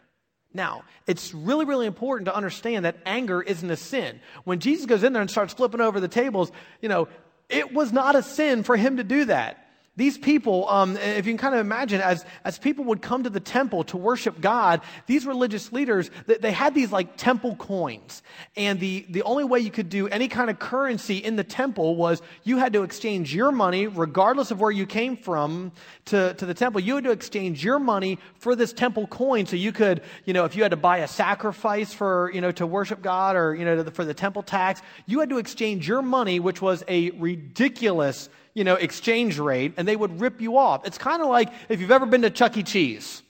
Now, 0.55 0.85
it's 1.07 1.35
really, 1.35 1.67
really 1.67 1.87
important 1.87 2.25
to 2.25 2.35
understand 2.35 2.87
that 2.87 2.97
anger 3.05 3.43
isn't 3.43 3.71
a 3.71 3.77
sin. 3.77 4.21
When 4.45 4.61
Jesus 4.61 4.87
goes 4.87 5.03
in 5.03 5.13
there 5.13 5.21
and 5.21 5.31
starts 5.31 5.53
flipping 5.53 5.83
over 5.83 6.01
the 6.01 6.09
tables, 6.09 6.51
you 6.81 6.89
know, 6.89 7.07
it 7.51 7.75
was 7.75 7.93
not 7.93 8.17
a 8.17 8.23
sin 8.23 8.63
for 8.63 8.79
him 8.79 8.97
to 8.97 9.05
do 9.05 9.27
that. 9.27 9.68
These 9.99 10.17
people, 10.17 10.69
um, 10.69 10.97
if 10.97 11.27
you 11.27 11.33
can 11.33 11.39
kind 11.39 11.55
of 11.57 11.61
imagine, 11.61 12.01
as, 12.01 12.25
as 12.45 12.57
people 12.57 12.85
would 12.85 13.03
come 13.03 13.25
to 13.25 13.31
the 13.31 13.41
temple 13.41 13.83
to 13.85 13.97
worship 13.97 14.41
God, 14.41 14.81
these 15.07 15.27
religious 15.27 15.73
leaders, 15.73 16.09
they, 16.27 16.37
they 16.37 16.53
had 16.53 16.73
these 16.73 16.93
like 16.93 17.17
temple 17.17 17.57
coins. 17.57 18.23
And 18.57 18.79
the, 18.79 19.05
the 19.09 19.25
only 19.25 19.43
way 19.43 19.59
you 19.59 19.73
could 19.73 19.89
do 19.89 20.07
any 20.07 20.29
kind 20.29 20.51
of 20.51 20.61
currency 20.61 21.17
in 21.17 21.35
the 21.35 21.43
temple 21.43 21.97
was 21.97 22.23
you 22.45 22.59
had 22.59 22.73
to 22.75 22.85
exchange 22.85 23.35
your 23.35 23.51
money, 23.51 23.89
regardless 23.89 24.53
of 24.53 24.61
where 24.61 24.71
you 24.71 24.87
came 24.87 25.17
from, 25.17 25.73
to, 26.05 26.33
to 26.35 26.47
the 26.47 26.55
temple. 26.55 26.81
You 26.81 26.95
had 26.95 27.03
to 27.03 27.11
exchange 27.11 27.65
your 27.65 27.81
money 27.81 28.21
for 28.37 28.55
this 28.55 28.73
temple 28.73 29.09
coin. 29.09 29.47
So 29.47 29.57
you 29.57 29.73
could, 29.73 30.03
you 30.25 30.33
know, 30.33 30.45
if 30.45 30.55
you 30.55 30.63
had 30.63 30.71
to 30.71 30.77
buy 30.77 30.99
a 30.99 31.09
sacrifice 31.09 31.93
for, 31.93 32.31
you 32.33 32.41
know, 32.41 32.53
to 32.53 32.69
worship 32.69 33.03
God 33.03 33.35
or, 33.35 33.53
you 33.53 33.65
know, 33.65 33.83
for 33.91 34.05
the 34.05 34.15
temple 34.15 34.45
tax, 34.45 34.81
you 35.07 35.19
had 35.19 35.29
to 35.31 35.39
exchange 35.39 35.89
your 35.89 36.03
money, 36.03 36.39
which 36.39 36.63
was 36.63 36.85
a 36.87 37.11
ridiculous 37.11 38.29
you 38.59 38.65
know, 38.65 38.75
exchange 38.75 39.39
rate 39.39 39.75
and 39.77 39.87
they 39.87 39.95
would 39.95 40.21
rip 40.21 40.41
you 40.41 40.59
off. 40.59 40.85
It's 40.85 40.99
kind 40.99 41.23
of 41.23 41.29
like 41.29 41.53
if 41.69 41.81
you've 41.81 41.93
ever 41.93 42.07
been 42.07 42.23
to 42.23 42.31
Chuck 42.31 42.57
E. 42.57 42.65
Cheese. 42.65 43.23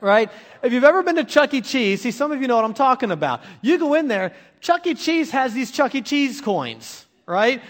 Right? 0.00 0.28
If 0.64 0.72
you've 0.72 0.82
ever 0.82 1.04
been 1.04 1.14
to 1.14 1.24
Chuck 1.24 1.54
E. 1.54 1.60
Cheese, 1.60 2.02
see, 2.02 2.10
some 2.10 2.32
of 2.32 2.42
you 2.42 2.48
know 2.48 2.56
what 2.56 2.64
I'm 2.64 2.74
talking 2.74 3.12
about. 3.12 3.42
You 3.60 3.78
go 3.78 3.94
in 3.94 4.08
there, 4.08 4.34
Chuck 4.60 4.84
E. 4.88 4.94
Cheese 4.94 5.30
has 5.30 5.54
these 5.54 5.70
Chuck 5.70 5.94
E. 5.94 6.02
Cheese 6.02 6.40
coins, 6.40 7.06
right? 7.26 7.62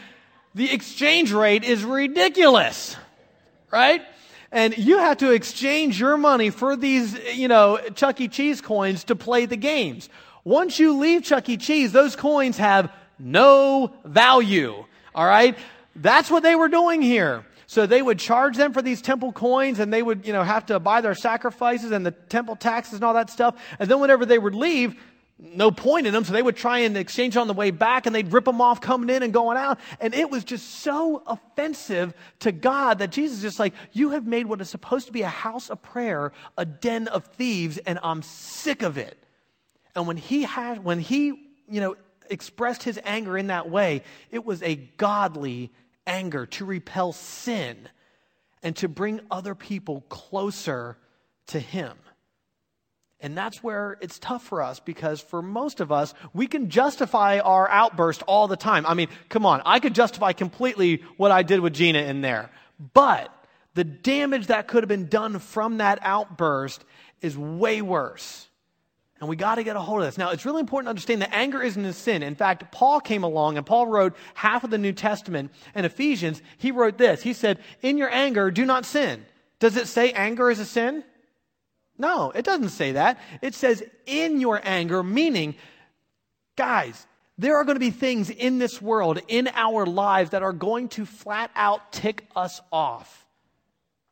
The 0.54 0.72
exchange 0.72 1.32
rate 1.32 1.64
is 1.64 1.84
ridiculous, 1.84 2.96
right? 3.70 4.00
And 4.50 4.76
you 4.78 4.98
have 4.98 5.18
to 5.18 5.32
exchange 5.32 6.00
your 6.00 6.16
money 6.16 6.48
for 6.48 6.76
these, 6.76 7.14
you 7.34 7.48
know, 7.48 7.78
Chuck 7.94 8.22
E. 8.22 8.28
Cheese 8.28 8.62
coins 8.62 9.04
to 9.04 9.14
play 9.14 9.44
the 9.44 9.58
games. 9.58 10.08
Once 10.44 10.78
you 10.78 10.96
leave 10.96 11.24
Chuck 11.24 11.46
E. 11.50 11.58
Cheese, 11.58 11.92
those 11.92 12.16
coins 12.16 12.56
have 12.56 12.90
no 13.18 13.92
value. 14.06 14.86
All 15.14 15.26
right? 15.26 15.58
That's 15.96 16.30
what 16.30 16.42
they 16.42 16.54
were 16.54 16.68
doing 16.68 17.02
here. 17.02 17.44
So 17.66 17.86
they 17.86 18.02
would 18.02 18.18
charge 18.18 18.56
them 18.56 18.72
for 18.72 18.82
these 18.82 19.00
temple 19.00 19.32
coins 19.32 19.78
and 19.78 19.92
they 19.92 20.02
would, 20.02 20.26
you 20.26 20.32
know, 20.32 20.42
have 20.42 20.66
to 20.66 20.78
buy 20.78 21.00
their 21.00 21.14
sacrifices 21.14 21.90
and 21.90 22.04
the 22.04 22.10
temple 22.10 22.56
taxes 22.56 22.94
and 22.94 23.04
all 23.04 23.14
that 23.14 23.30
stuff. 23.30 23.56
And 23.78 23.90
then 23.90 23.98
whenever 24.00 24.26
they 24.26 24.38
would 24.38 24.54
leave, 24.54 24.94
no 25.38 25.70
point 25.70 26.06
in 26.06 26.12
them. 26.12 26.24
So 26.24 26.32
they 26.32 26.42
would 26.42 26.56
try 26.56 26.80
and 26.80 26.96
exchange 26.96 27.36
on 27.36 27.48
the 27.48 27.54
way 27.54 27.70
back 27.70 28.06
and 28.06 28.14
they'd 28.14 28.32
rip 28.32 28.44
them 28.44 28.60
off 28.60 28.80
coming 28.80 29.14
in 29.14 29.22
and 29.22 29.32
going 29.32 29.56
out. 29.56 29.80
And 30.00 30.14
it 30.14 30.30
was 30.30 30.44
just 30.44 30.80
so 30.80 31.22
offensive 31.26 32.14
to 32.40 32.52
God 32.52 32.98
that 32.98 33.10
Jesus 33.10 33.38
is 33.38 33.42
just 33.42 33.58
like, 33.58 33.74
you 33.92 34.10
have 34.10 34.26
made 34.26 34.46
what 34.46 34.60
is 34.60 34.70
supposed 34.70 35.06
to 35.06 35.12
be 35.12 35.22
a 35.22 35.28
house 35.28 35.70
of 35.70 35.82
prayer 35.82 36.32
a 36.56 36.64
den 36.64 37.08
of 37.08 37.24
thieves 37.24 37.78
and 37.78 37.98
I'm 38.02 38.22
sick 38.22 38.82
of 38.82 38.98
it. 38.98 39.18
And 39.94 40.06
when 40.06 40.16
he 40.16 40.42
had, 40.42 40.84
when 40.84 41.00
he, 41.00 41.28
you 41.68 41.80
know, 41.80 41.96
expressed 42.30 42.82
his 42.82 43.00
anger 43.04 43.36
in 43.36 43.48
that 43.48 43.68
way, 43.68 44.02
it 44.30 44.44
was 44.44 44.62
a 44.62 44.76
godly 44.76 45.70
anger, 46.06 46.46
to 46.46 46.64
repel 46.64 47.12
sin, 47.12 47.88
and 48.62 48.76
to 48.76 48.88
bring 48.88 49.20
other 49.30 49.54
people 49.54 50.02
closer 50.08 50.96
to 51.48 51.58
Him. 51.58 51.96
And 53.20 53.38
that's 53.38 53.62
where 53.62 53.98
it's 54.00 54.18
tough 54.18 54.42
for 54.42 54.62
us 54.62 54.80
because 54.80 55.20
for 55.20 55.42
most 55.42 55.80
of 55.80 55.92
us, 55.92 56.12
we 56.34 56.48
can 56.48 56.70
justify 56.70 57.38
our 57.38 57.68
outburst 57.68 58.22
all 58.24 58.48
the 58.48 58.56
time. 58.56 58.84
I 58.84 58.94
mean, 58.94 59.08
come 59.28 59.46
on, 59.46 59.62
I 59.64 59.78
could 59.78 59.94
justify 59.94 60.32
completely 60.32 61.04
what 61.16 61.30
I 61.30 61.44
did 61.44 61.60
with 61.60 61.72
Gina 61.72 62.00
in 62.00 62.20
there. 62.20 62.50
But 62.94 63.32
the 63.74 63.84
damage 63.84 64.48
that 64.48 64.66
could 64.66 64.82
have 64.82 64.88
been 64.88 65.08
done 65.08 65.38
from 65.38 65.78
that 65.78 66.00
outburst 66.02 66.84
is 67.20 67.38
way 67.38 67.80
worse. 67.80 68.48
And 69.22 69.28
we 69.28 69.36
got 69.36 69.54
to 69.54 69.62
get 69.62 69.76
a 69.76 69.80
hold 69.80 70.00
of 70.00 70.08
this. 70.08 70.18
Now, 70.18 70.30
it's 70.30 70.44
really 70.44 70.58
important 70.58 70.86
to 70.86 70.90
understand 70.90 71.22
that 71.22 71.32
anger 71.32 71.62
isn't 71.62 71.84
a 71.84 71.92
sin. 71.92 72.24
In 72.24 72.34
fact, 72.34 72.72
Paul 72.72 72.98
came 72.98 73.22
along 73.22 73.56
and 73.56 73.64
Paul 73.64 73.86
wrote 73.86 74.16
half 74.34 74.64
of 74.64 74.70
the 74.70 74.78
New 74.78 74.92
Testament. 74.92 75.52
In 75.76 75.84
Ephesians, 75.84 76.42
he 76.58 76.72
wrote 76.72 76.98
this. 76.98 77.22
He 77.22 77.32
said, 77.32 77.60
In 77.82 77.98
your 77.98 78.12
anger, 78.12 78.50
do 78.50 78.64
not 78.64 78.84
sin. 78.84 79.24
Does 79.60 79.76
it 79.76 79.86
say 79.86 80.10
anger 80.10 80.50
is 80.50 80.58
a 80.58 80.64
sin? 80.64 81.04
No, 81.96 82.32
it 82.32 82.44
doesn't 82.44 82.70
say 82.70 82.92
that. 82.92 83.20
It 83.42 83.54
says 83.54 83.84
in 84.06 84.40
your 84.40 84.60
anger, 84.64 85.04
meaning, 85.04 85.54
guys, 86.56 87.06
there 87.38 87.58
are 87.58 87.64
going 87.64 87.76
to 87.76 87.80
be 87.80 87.92
things 87.92 88.28
in 88.28 88.58
this 88.58 88.82
world, 88.82 89.20
in 89.28 89.48
our 89.54 89.86
lives, 89.86 90.30
that 90.30 90.42
are 90.42 90.52
going 90.52 90.88
to 90.88 91.06
flat 91.06 91.52
out 91.54 91.92
tick 91.92 92.26
us 92.34 92.60
off. 92.72 93.21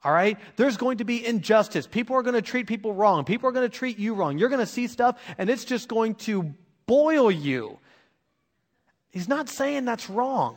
All 0.02 0.12
right? 0.12 0.38
There's 0.56 0.76
going 0.76 0.98
to 0.98 1.04
be 1.04 1.24
injustice. 1.24 1.86
People 1.86 2.16
are 2.16 2.22
going 2.22 2.34
to 2.34 2.42
treat 2.42 2.66
people 2.66 2.94
wrong. 2.94 3.24
People 3.24 3.48
are 3.48 3.52
going 3.52 3.68
to 3.68 3.76
treat 3.76 3.98
you 3.98 4.14
wrong. 4.14 4.38
You're 4.38 4.48
going 4.48 4.60
to 4.60 4.66
see 4.66 4.86
stuff 4.86 5.20
and 5.36 5.50
it's 5.50 5.64
just 5.64 5.88
going 5.88 6.14
to 6.16 6.54
boil 6.86 7.30
you. 7.30 7.78
He's 9.10 9.28
not 9.28 9.48
saying 9.48 9.84
that's 9.84 10.08
wrong. 10.08 10.56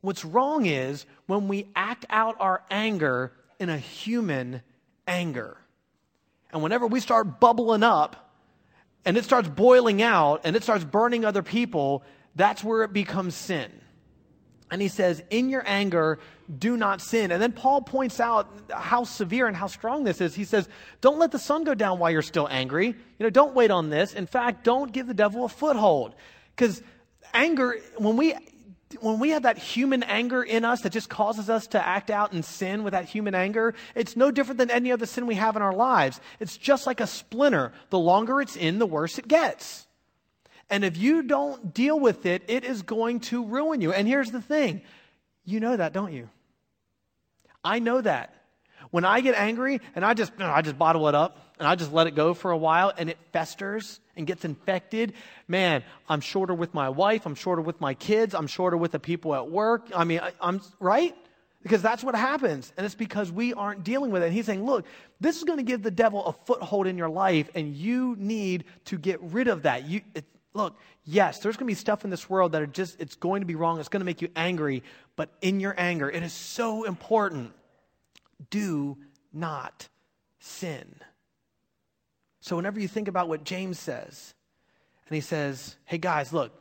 What's 0.00 0.24
wrong 0.24 0.66
is 0.66 1.06
when 1.26 1.48
we 1.48 1.66
act 1.74 2.06
out 2.10 2.36
our 2.38 2.62
anger 2.70 3.32
in 3.58 3.68
a 3.68 3.78
human 3.78 4.62
anger. 5.06 5.56
And 6.52 6.62
whenever 6.62 6.86
we 6.86 7.00
start 7.00 7.40
bubbling 7.40 7.82
up 7.82 8.30
and 9.04 9.16
it 9.16 9.24
starts 9.24 9.48
boiling 9.48 10.00
out 10.00 10.42
and 10.44 10.54
it 10.54 10.62
starts 10.62 10.84
burning 10.84 11.24
other 11.24 11.42
people, 11.42 12.04
that's 12.36 12.62
where 12.62 12.84
it 12.84 12.92
becomes 12.92 13.34
sin. 13.34 13.70
And 14.70 14.82
he 14.82 14.88
says, 14.88 15.22
In 15.30 15.48
your 15.48 15.62
anger, 15.66 16.18
do 16.58 16.76
not 16.76 17.00
sin. 17.00 17.30
And 17.30 17.42
then 17.42 17.52
Paul 17.52 17.82
points 17.82 18.20
out 18.20 18.48
how 18.70 19.04
severe 19.04 19.46
and 19.46 19.56
how 19.56 19.66
strong 19.66 20.04
this 20.04 20.20
is. 20.20 20.34
He 20.34 20.44
says, 20.44 20.68
Don't 21.00 21.18
let 21.18 21.32
the 21.32 21.38
sun 21.38 21.64
go 21.64 21.74
down 21.74 21.98
while 21.98 22.10
you're 22.10 22.22
still 22.22 22.48
angry. 22.50 22.86
You 22.86 22.94
know, 23.18 23.30
don't 23.30 23.54
wait 23.54 23.70
on 23.70 23.90
this. 23.90 24.14
In 24.14 24.26
fact, 24.26 24.64
don't 24.64 24.92
give 24.92 25.06
the 25.06 25.14
devil 25.14 25.44
a 25.44 25.48
foothold. 25.48 26.14
Because 26.54 26.82
anger, 27.32 27.76
when 27.96 28.16
we 28.16 28.34
when 29.00 29.18
we 29.18 29.30
have 29.30 29.42
that 29.42 29.58
human 29.58 30.02
anger 30.02 30.42
in 30.42 30.64
us 30.64 30.80
that 30.80 30.92
just 30.92 31.10
causes 31.10 31.50
us 31.50 31.66
to 31.68 31.86
act 31.86 32.10
out 32.10 32.32
and 32.32 32.44
sin 32.44 32.84
with 32.84 32.92
that 32.92 33.04
human 33.04 33.34
anger, 33.34 33.74
it's 33.94 34.16
no 34.16 34.30
different 34.30 34.58
than 34.58 34.70
any 34.70 34.90
other 34.92 35.04
sin 35.04 35.26
we 35.26 35.34
have 35.34 35.56
in 35.56 35.62
our 35.62 35.74
lives. 35.74 36.20
It's 36.40 36.56
just 36.56 36.86
like 36.86 37.00
a 37.00 37.06
splinter. 37.06 37.72
The 37.90 37.98
longer 37.98 38.40
it's 38.40 38.56
in, 38.56 38.78
the 38.78 38.86
worse 38.86 39.18
it 39.18 39.28
gets. 39.28 39.86
And 40.70 40.84
if 40.84 40.96
you 40.96 41.22
don't 41.22 41.72
deal 41.72 41.98
with 41.98 42.26
it, 42.26 42.42
it 42.48 42.64
is 42.64 42.82
going 42.82 43.20
to 43.20 43.44
ruin 43.44 43.80
you. 43.80 43.92
And 43.92 44.06
here's 44.06 44.30
the 44.30 44.42
thing 44.42 44.82
you 45.44 45.60
know 45.60 45.76
that, 45.76 45.92
don't 45.92 46.12
you? 46.12 46.28
I 47.64 47.78
know 47.78 48.00
that. 48.00 48.34
When 48.90 49.04
I 49.04 49.20
get 49.20 49.34
angry 49.34 49.80
and 49.94 50.04
I 50.04 50.14
just, 50.14 50.32
I 50.38 50.62
just 50.62 50.78
bottle 50.78 51.08
it 51.08 51.14
up 51.14 51.38
and 51.58 51.66
I 51.66 51.74
just 51.74 51.92
let 51.92 52.06
it 52.06 52.14
go 52.14 52.32
for 52.34 52.50
a 52.50 52.56
while 52.56 52.92
and 52.96 53.10
it 53.10 53.18
festers 53.32 54.00
and 54.16 54.26
gets 54.26 54.44
infected, 54.44 55.14
man, 55.46 55.82
I'm 56.08 56.20
shorter 56.20 56.54
with 56.54 56.74
my 56.74 56.88
wife. 56.88 57.26
I'm 57.26 57.34
shorter 57.34 57.62
with 57.62 57.80
my 57.80 57.94
kids. 57.94 58.34
I'm 58.34 58.46
shorter 58.46 58.76
with 58.76 58.92
the 58.92 58.98
people 58.98 59.34
at 59.34 59.50
work. 59.50 59.88
I 59.94 60.04
mean, 60.04 60.20
I, 60.20 60.32
I'm 60.40 60.60
right. 60.80 61.14
Because 61.62 61.82
that's 61.82 62.04
what 62.04 62.14
happens. 62.14 62.72
And 62.76 62.86
it's 62.86 62.94
because 62.94 63.32
we 63.32 63.52
aren't 63.52 63.82
dealing 63.82 64.10
with 64.10 64.22
it. 64.22 64.26
And 64.26 64.34
he's 64.34 64.46
saying, 64.46 64.64
look, 64.64 64.86
this 65.20 65.36
is 65.36 65.44
going 65.44 65.58
to 65.58 65.64
give 65.64 65.82
the 65.82 65.90
devil 65.90 66.24
a 66.24 66.32
foothold 66.32 66.86
in 66.86 66.96
your 66.96 67.08
life, 67.08 67.50
and 67.54 67.74
you 67.74 68.14
need 68.16 68.64
to 68.86 68.96
get 68.96 69.20
rid 69.20 69.48
of 69.48 69.62
that. 69.62 69.84
You, 69.84 70.00
look, 70.58 70.76
yes, 71.04 71.38
there's 71.38 71.56
going 71.56 71.66
to 71.66 71.70
be 71.70 71.74
stuff 71.74 72.04
in 72.04 72.10
this 72.10 72.28
world 72.28 72.52
that 72.52 72.60
are 72.60 72.66
just, 72.66 73.00
it's 73.00 73.14
going 73.14 73.40
to 73.40 73.46
be 73.46 73.54
wrong. 73.54 73.80
It's 73.80 73.88
going 73.88 74.00
to 74.00 74.06
make 74.06 74.20
you 74.20 74.28
angry. 74.36 74.82
But 75.16 75.30
in 75.40 75.60
your 75.60 75.74
anger, 75.78 76.10
it 76.10 76.22
is 76.22 76.32
so 76.32 76.84
important. 76.84 77.52
Do 78.50 78.98
not 79.32 79.88
sin. 80.40 80.94
So 82.40 82.56
whenever 82.56 82.78
you 82.78 82.88
think 82.88 83.08
about 83.08 83.28
what 83.28 83.44
James 83.44 83.78
says, 83.78 84.34
and 85.08 85.14
he 85.14 85.20
says, 85.20 85.76
hey 85.86 85.98
guys, 85.98 86.32
look, 86.32 86.52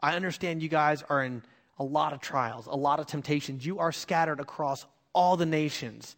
I 0.00 0.16
understand 0.16 0.62
you 0.62 0.68
guys 0.68 1.02
are 1.08 1.22
in 1.22 1.42
a 1.78 1.84
lot 1.84 2.12
of 2.12 2.20
trials, 2.20 2.66
a 2.66 2.74
lot 2.74 3.00
of 3.00 3.06
temptations. 3.06 3.64
You 3.64 3.78
are 3.78 3.92
scattered 3.92 4.40
across 4.40 4.86
all 5.12 5.36
the 5.36 5.46
nations. 5.46 6.16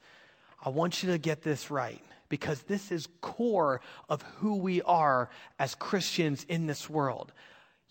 I 0.65 0.71
want 0.71 1.03
you 1.03 1.11
to 1.12 1.19
get 1.19 1.43
this 1.43 1.71
right 1.71 2.03
because 2.29 2.62
this 2.62 2.91
is 2.91 3.09
core 3.21 3.81
of 4.09 4.23
who 4.39 4.57
we 4.57 4.83
are 4.83 5.31
as 5.59 5.75
Christians 5.75 6.45
in 6.49 6.67
this 6.67 6.89
world. 6.89 7.33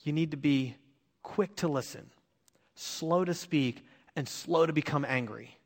You 0.04 0.14
need 0.14 0.32
to 0.32 0.38
be 0.38 0.76
quick 1.24 1.56
to 1.58 1.68
listen, 1.68 2.10
slow 2.76 3.26
to 3.26 3.34
speak, 3.34 3.86
and 4.16 4.28
slow 4.28 4.66
to 4.66 4.74
become 4.74 5.06
angry. 5.06 5.58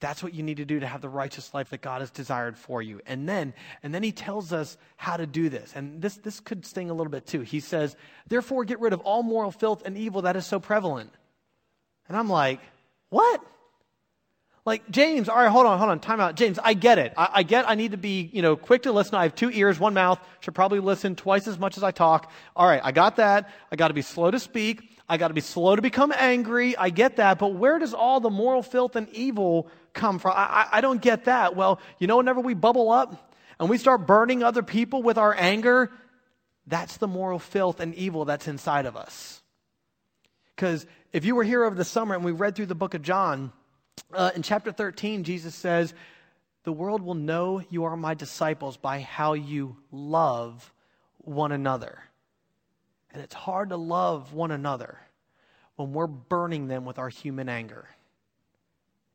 That's 0.00 0.20
what 0.20 0.34
you 0.34 0.42
need 0.42 0.56
to 0.56 0.64
do 0.64 0.80
to 0.80 0.86
have 0.86 1.00
the 1.00 1.08
righteous 1.08 1.54
life 1.54 1.70
that 1.70 1.80
God 1.80 2.00
has 2.00 2.10
desired 2.10 2.58
for 2.58 2.82
you. 2.82 3.00
And 3.06 3.28
then, 3.28 3.54
and 3.84 3.94
then 3.94 4.02
he 4.02 4.10
tells 4.10 4.52
us 4.52 4.76
how 4.96 5.16
to 5.16 5.26
do 5.26 5.48
this. 5.48 5.72
And 5.76 6.02
this, 6.02 6.16
this 6.16 6.40
could 6.40 6.66
sting 6.66 6.90
a 6.90 6.92
little 6.92 7.10
bit 7.10 7.24
too. 7.24 7.42
He 7.42 7.60
says, 7.60 7.94
therefore 8.26 8.64
get 8.64 8.80
rid 8.80 8.92
of 8.92 9.00
all 9.02 9.22
moral 9.22 9.52
filth 9.52 9.82
and 9.86 9.96
evil 9.96 10.22
that 10.22 10.34
is 10.34 10.44
so 10.44 10.58
prevalent. 10.58 11.12
And 12.08 12.16
I'm 12.16 12.28
like, 12.28 12.58
what? 13.10 13.40
Like, 14.64 14.88
James, 14.90 15.28
all 15.28 15.36
right, 15.36 15.48
hold 15.48 15.66
on, 15.66 15.78
hold 15.78 15.90
on, 15.90 15.98
time 15.98 16.20
out. 16.20 16.36
James, 16.36 16.56
I 16.62 16.74
get 16.74 16.98
it. 16.98 17.12
I, 17.16 17.28
I, 17.34 17.42
get 17.42 17.68
I 17.68 17.74
need 17.74 17.90
to 17.90 17.96
be, 17.96 18.30
you 18.32 18.42
know, 18.42 18.54
quick 18.54 18.84
to 18.84 18.92
listen. 18.92 19.16
I 19.16 19.24
have 19.24 19.34
two 19.34 19.50
ears, 19.50 19.80
one 19.80 19.92
mouth, 19.92 20.20
should 20.38 20.54
probably 20.54 20.78
listen 20.78 21.16
twice 21.16 21.48
as 21.48 21.58
much 21.58 21.76
as 21.76 21.82
I 21.82 21.90
talk. 21.90 22.30
All 22.54 22.66
right, 22.68 22.80
I 22.82 22.92
got 22.92 23.16
that. 23.16 23.50
I 23.72 23.76
got 23.76 23.88
to 23.88 23.94
be 23.94 24.02
slow 24.02 24.30
to 24.30 24.38
speak. 24.38 24.88
I 25.08 25.16
got 25.16 25.28
to 25.28 25.34
be 25.34 25.40
slow 25.40 25.74
to 25.74 25.82
become 25.82 26.12
angry. 26.16 26.76
I 26.76 26.90
get 26.90 27.16
that. 27.16 27.40
But 27.40 27.54
where 27.54 27.80
does 27.80 27.92
all 27.92 28.20
the 28.20 28.30
moral 28.30 28.62
filth 28.62 28.94
and 28.94 29.08
evil 29.10 29.68
come 29.94 30.20
from? 30.20 30.32
I, 30.36 30.44
I, 30.44 30.68
I 30.78 30.80
don't 30.80 31.02
get 31.02 31.24
that. 31.24 31.56
Well, 31.56 31.80
you 31.98 32.06
know, 32.06 32.18
whenever 32.18 32.40
we 32.40 32.54
bubble 32.54 32.90
up 32.92 33.34
and 33.58 33.68
we 33.68 33.78
start 33.78 34.06
burning 34.06 34.44
other 34.44 34.62
people 34.62 35.02
with 35.02 35.18
our 35.18 35.34
anger, 35.36 35.90
that's 36.68 36.98
the 36.98 37.08
moral 37.08 37.40
filth 37.40 37.80
and 37.80 37.96
evil 37.96 38.26
that's 38.26 38.46
inside 38.46 38.86
of 38.86 38.96
us. 38.96 39.42
Because 40.54 40.86
if 41.12 41.24
you 41.24 41.34
were 41.34 41.42
here 41.44 41.64
over 41.64 41.74
the 41.74 41.84
summer 41.84 42.14
and 42.14 42.24
we 42.24 42.30
read 42.30 42.54
through 42.54 42.66
the 42.66 42.76
book 42.76 42.94
of 42.94 43.02
John, 43.02 43.52
uh, 44.12 44.30
in 44.34 44.42
chapter 44.42 44.72
13, 44.72 45.24
Jesus 45.24 45.54
says, 45.54 45.94
The 46.64 46.72
world 46.72 47.02
will 47.02 47.14
know 47.14 47.62
you 47.70 47.84
are 47.84 47.96
my 47.96 48.14
disciples 48.14 48.76
by 48.76 49.00
how 49.00 49.32
you 49.34 49.76
love 49.90 50.72
one 51.18 51.52
another. 51.52 52.00
And 53.12 53.22
it's 53.22 53.34
hard 53.34 53.70
to 53.70 53.76
love 53.76 54.32
one 54.32 54.50
another 54.50 54.98
when 55.76 55.92
we're 55.92 56.06
burning 56.06 56.68
them 56.68 56.84
with 56.84 56.98
our 56.98 57.08
human 57.08 57.48
anger. 57.48 57.88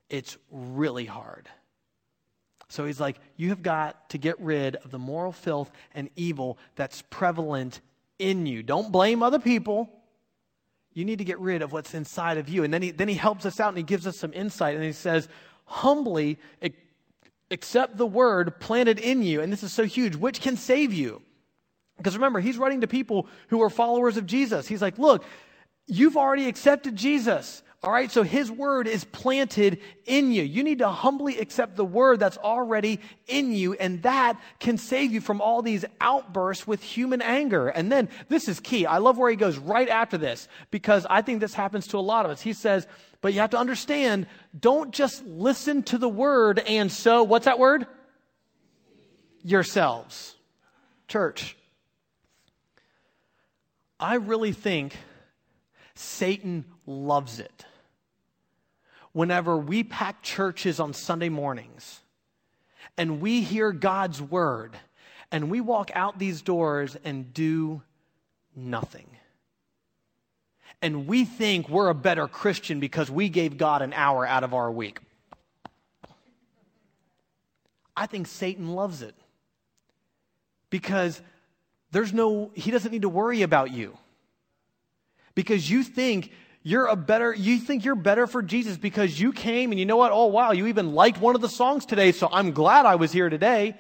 It's 0.10 0.38
really 0.52 1.06
hard. 1.06 1.50
So 2.70 2.86
he's 2.86 3.00
like, 3.00 3.18
You 3.36 3.50
have 3.50 3.64
got 3.64 4.10
to 4.12 4.18
get 4.18 4.40
rid 4.40 4.76
of 4.78 4.92
the 4.92 5.00
moral 5.00 5.32
filth 5.32 5.72
and 5.94 6.10
evil 6.16 6.58
that's 6.76 7.02
prevalent 7.04 7.82
in 8.20 8.46
you. 8.46 8.64
Don't 8.64 8.92
blame 8.92 9.24
other 9.24 9.40
people. 9.40 9.90
You 10.98 11.06
need 11.06 11.20
to 11.20 11.24
get 11.24 11.40
rid 11.40 11.62
of 11.62 11.72
what's 11.72 11.94
inside 11.94 12.40
of 12.40 12.50
you. 12.50 12.64
And 12.64 12.74
then 12.74 12.82
he, 12.82 12.90
then 12.90 13.08
he 13.08 13.14
helps 13.14 13.46
us 13.46 13.60
out 13.60 13.68
and 13.68 13.78
he 13.78 13.84
gives 13.84 14.08
us 14.08 14.18
some 14.18 14.34
insight. 14.34 14.74
And 14.74 14.84
he 14.84 14.94
says, 14.94 15.28
Humbly 15.66 16.40
accept 17.52 17.98
the 17.98 18.08
word 18.08 18.60
planted 18.60 18.98
in 18.98 19.22
you. 19.22 19.42
And 19.42 19.54
this 19.54 19.62
is 19.62 19.72
so 19.72 19.84
huge, 19.84 20.16
which 20.16 20.42
can 20.42 20.58
save 20.58 20.92
you. 20.94 21.22
Because 21.98 22.16
remember, 22.16 22.40
he's 22.40 22.58
writing 22.58 22.82
to 22.82 22.88
people 22.88 23.28
who 23.50 23.62
are 23.62 23.70
followers 23.70 24.18
of 24.18 24.26
Jesus. 24.26 24.68
He's 24.68 24.82
like, 24.82 24.98
Look, 24.98 25.24
you've 25.86 26.18
already 26.18 26.48
accepted 26.48 26.96
Jesus. 26.96 27.62
All 27.84 27.92
right, 27.92 28.12
so 28.12 28.24
his 28.24 28.50
word 28.50 28.88
is 28.88 29.04
planted 29.04 29.80
in 30.06 30.32
you. 30.32 30.42
You 30.42 30.64
need 30.64 30.80
to 30.80 30.90
humbly 30.90 31.38
accept 31.38 31.76
the 31.76 31.86
word 31.86 32.20
that's 32.20 32.38
already 32.38 33.00
in 33.28 33.54
you, 33.54 33.74
and 33.74 34.02
that 34.02 34.42
can 34.60 34.80
save 34.80 35.12
you 35.12 35.22
from 35.22 35.42
all 35.42 35.62
these 35.62 35.86
outbursts 36.02 36.66
with 36.66 36.82
human 36.82 37.22
anger. 37.22 37.68
And 37.68 37.92
then 37.92 38.10
this 38.30 38.48
is 38.48 38.60
key. 38.60 38.88
I 38.88 38.98
love 38.98 39.20
where 39.20 39.30
he 39.30 39.36
goes 39.36 39.60
right 39.60 39.88
after 39.88 40.18
this 40.18 40.48
because 40.72 41.06
I 41.08 41.22
think 41.22 41.40
this 41.40 41.54
happens 41.54 41.86
to 41.88 41.98
a 41.98 42.00
lot 42.00 42.26
of 42.26 42.32
us. 42.32 42.42
He 42.42 42.54
says, 42.54 42.88
but 43.22 43.34
you 43.34 43.42
have 43.42 43.52
to 43.52 43.60
understand, 43.60 44.26
don't 44.60 44.92
just 44.92 45.24
listen 45.26 45.84
to 45.84 46.00
the 46.00 46.10
word 46.10 46.60
and 46.60 46.92
so, 46.92 47.24
what's 47.24 47.46
that 47.46 47.60
word? 47.60 47.86
Yourselves. 49.44 50.36
Church. 51.08 51.56
I 54.00 54.16
really 54.16 54.52
think 54.52 54.96
Satan 55.96 56.66
loves 56.88 57.40
it. 57.40 57.66
Whenever 59.12 59.58
we 59.58 59.84
pack 59.84 60.24
churches 60.24 60.80
on 60.80 60.94
Sunday 60.94 61.30
mornings 61.30 62.02
and 62.98 63.22
we 63.22 63.42
hear 63.42 63.72
God's 63.72 64.22
word 64.22 64.78
and 65.32 65.52
we 65.52 65.62
walk 65.62 65.92
out 65.94 66.18
these 66.18 66.42
doors 66.42 66.98
and 67.04 67.34
do 67.34 67.82
nothing. 68.56 69.08
And 70.82 71.08
we 71.08 71.26
think 71.26 71.70
we're 71.70 71.90
a 71.90 71.96
better 71.96 72.28
Christian 72.28 72.80
because 72.80 73.10
we 73.10 73.30
gave 73.30 73.58
God 73.58 73.82
an 73.82 73.94
hour 73.94 74.26
out 74.26 74.44
of 74.44 74.54
our 74.54 74.72
week. 74.72 75.00
I 77.96 78.06
think 78.06 78.28
Satan 78.28 78.74
loves 78.74 79.02
it 79.02 79.16
because 80.70 81.20
there's 81.92 82.14
no, 82.14 82.52
he 82.54 82.70
doesn't 82.70 82.92
need 82.92 83.02
to 83.02 83.10
worry 83.10 83.42
about 83.42 83.72
you 83.72 83.98
because 85.34 85.70
you 85.70 85.84
think 85.84 86.32
you're 86.68 86.88
a 86.88 86.98
better, 86.98 87.34
you 87.34 87.60
think 87.60 87.86
you're 87.86 87.96
better 87.96 88.28
for 88.28 88.44
Jesus 88.44 88.76
because 88.76 89.18
you 89.18 89.32
came 89.32 89.72
and 89.72 89.80
you 89.80 89.86
know 89.86 89.96
what? 89.96 90.12
Oh, 90.12 90.26
wow, 90.26 90.52
you 90.52 90.68
even 90.68 90.94
liked 90.94 91.18
one 91.18 91.34
of 91.34 91.40
the 91.40 91.48
songs 91.48 91.86
today, 91.86 92.12
so 92.12 92.28
I'm 92.30 92.52
glad 92.52 92.86
I 92.86 92.96
was 92.96 93.14
here 93.14 93.30
today. 93.30 93.76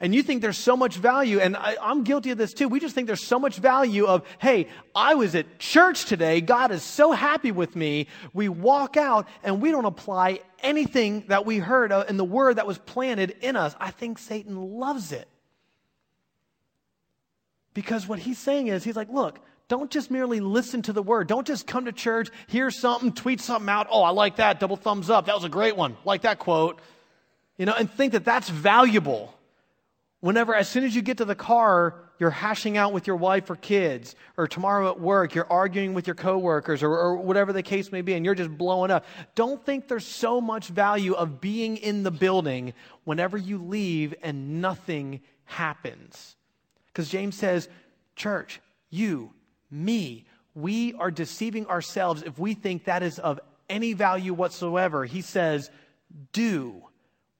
And 0.00 0.14
you 0.14 0.22
think 0.22 0.40
there's 0.40 0.56
so 0.56 0.74
much 0.74 0.96
value, 0.96 1.40
and 1.40 1.54
I, 1.54 1.76
I'm 1.82 2.04
guilty 2.04 2.30
of 2.30 2.38
this 2.38 2.54
too. 2.54 2.68
We 2.68 2.80
just 2.80 2.94
think 2.94 3.06
there's 3.06 3.22
so 3.22 3.38
much 3.38 3.56
value 3.56 4.06
of, 4.06 4.26
hey, 4.38 4.68
I 4.94 5.14
was 5.14 5.34
at 5.34 5.58
church 5.58 6.06
today. 6.06 6.40
God 6.40 6.70
is 6.70 6.82
so 6.82 7.12
happy 7.12 7.52
with 7.52 7.76
me. 7.76 8.06
We 8.32 8.48
walk 8.48 8.96
out 8.96 9.28
and 9.42 9.60
we 9.60 9.70
don't 9.70 9.84
apply 9.84 10.40
anything 10.60 11.24
that 11.28 11.44
we 11.44 11.58
heard 11.58 11.92
in 12.08 12.16
the 12.16 12.24
word 12.24 12.56
that 12.56 12.66
was 12.66 12.78
planted 12.78 13.36
in 13.42 13.56
us. 13.56 13.76
I 13.78 13.90
think 13.90 14.18
Satan 14.18 14.56
loves 14.56 15.12
it. 15.12 15.28
Because 17.74 18.08
what 18.08 18.18
he's 18.18 18.38
saying 18.38 18.68
is, 18.68 18.84
he's 18.84 18.96
like, 18.96 19.10
look, 19.10 19.38
don't 19.68 19.90
just 19.90 20.10
merely 20.10 20.40
listen 20.40 20.82
to 20.82 20.92
the 20.92 21.02
word. 21.02 21.28
Don't 21.28 21.46
just 21.46 21.66
come 21.66 21.86
to 21.86 21.92
church, 21.92 22.28
hear 22.46 22.70
something, 22.70 23.12
tweet 23.12 23.40
something 23.40 23.68
out. 23.68 23.86
Oh, 23.90 24.02
I 24.02 24.10
like 24.10 24.36
that. 24.36 24.60
Double 24.60 24.76
thumbs 24.76 25.08
up. 25.08 25.26
That 25.26 25.34
was 25.34 25.44
a 25.44 25.48
great 25.48 25.76
one. 25.76 25.96
Like 26.04 26.22
that 26.22 26.38
quote. 26.38 26.80
You 27.56 27.66
know, 27.66 27.74
and 27.78 27.90
think 27.90 28.12
that 28.12 28.24
that's 28.24 28.48
valuable. 28.48 29.34
Whenever, 30.20 30.54
as 30.54 30.68
soon 30.68 30.84
as 30.84 30.94
you 30.94 31.02
get 31.02 31.18
to 31.18 31.24
the 31.24 31.34
car, 31.34 31.96
you're 32.18 32.30
hashing 32.30 32.76
out 32.76 32.92
with 32.92 33.08
your 33.08 33.16
wife 33.16 33.50
or 33.50 33.56
kids, 33.56 34.14
or 34.36 34.46
tomorrow 34.46 34.88
at 34.90 35.00
work, 35.00 35.34
you're 35.34 35.50
arguing 35.50 35.92
with 35.92 36.06
your 36.06 36.14
coworkers, 36.14 36.84
or, 36.84 36.96
or 36.96 37.16
whatever 37.16 37.52
the 37.52 37.64
case 37.64 37.90
may 37.90 38.00
be, 38.00 38.14
and 38.14 38.24
you're 38.24 38.36
just 38.36 38.56
blowing 38.56 38.92
up. 38.92 39.04
Don't 39.34 39.64
think 39.66 39.88
there's 39.88 40.06
so 40.06 40.40
much 40.40 40.68
value 40.68 41.14
of 41.14 41.40
being 41.40 41.76
in 41.78 42.04
the 42.04 42.12
building 42.12 42.74
whenever 43.02 43.36
you 43.36 43.58
leave 43.58 44.14
and 44.22 44.62
nothing 44.62 45.20
happens. 45.46 46.36
Because 46.86 47.08
James 47.08 47.34
says, 47.34 47.68
Church, 48.14 48.60
you, 48.90 49.32
me. 49.72 50.26
We 50.54 50.94
are 50.94 51.10
deceiving 51.10 51.66
ourselves 51.66 52.22
if 52.22 52.38
we 52.38 52.54
think 52.54 52.84
that 52.84 53.02
is 53.02 53.18
of 53.18 53.40
any 53.68 53.94
value 53.94 54.34
whatsoever. 54.34 55.04
He 55.04 55.22
says, 55.22 55.70
do 56.32 56.82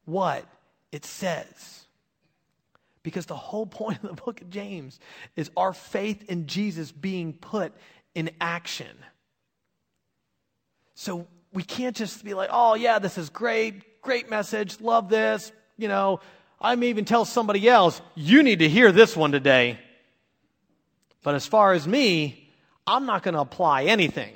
what 0.05 0.45
it 0.91 1.05
says. 1.05 1.87
Because 3.03 3.27
the 3.27 3.37
whole 3.37 3.67
point 3.67 4.03
of 4.03 4.17
the 4.17 4.23
book 4.23 4.41
of 4.41 4.49
James 4.49 4.99
is 5.37 5.51
our 5.57 5.73
faith 5.73 6.31
in 6.31 6.47
Jesus 6.47 6.91
being 6.91 7.33
put 7.33 7.73
in 8.15 8.31
action. 8.41 8.97
So 10.95 11.27
we 11.53 11.63
can't 11.63 11.97
just 11.97 12.25
be 12.25 12.33
like, 12.35 12.51
oh, 12.53 12.75
yeah, 12.75 12.99
this 12.99 13.19
is 13.19 13.29
great, 13.29 14.01
great 14.03 14.31
message, 14.31 14.81
love 14.81 15.09
this. 15.09 15.53
You 15.77 15.89
know, 15.89 16.21
I 16.61 16.77
may 16.77 16.89
even 16.89 17.05
tell 17.05 17.25
somebody 17.25 17.69
else, 17.69 18.01
you 18.15 18.43
need 18.43 18.61
to 18.61 18.69
hear 18.69 18.93
this 18.93 19.17
one 19.17 19.33
today. 19.33 19.79
But 21.23 21.35
as 21.35 21.47
far 21.47 21.73
as 21.73 21.87
me, 21.87 22.51
I'm 22.87 23.07
not 23.07 23.23
going 23.23 23.35
to 23.35 23.41
apply 23.41 23.85
anything. 23.85 24.35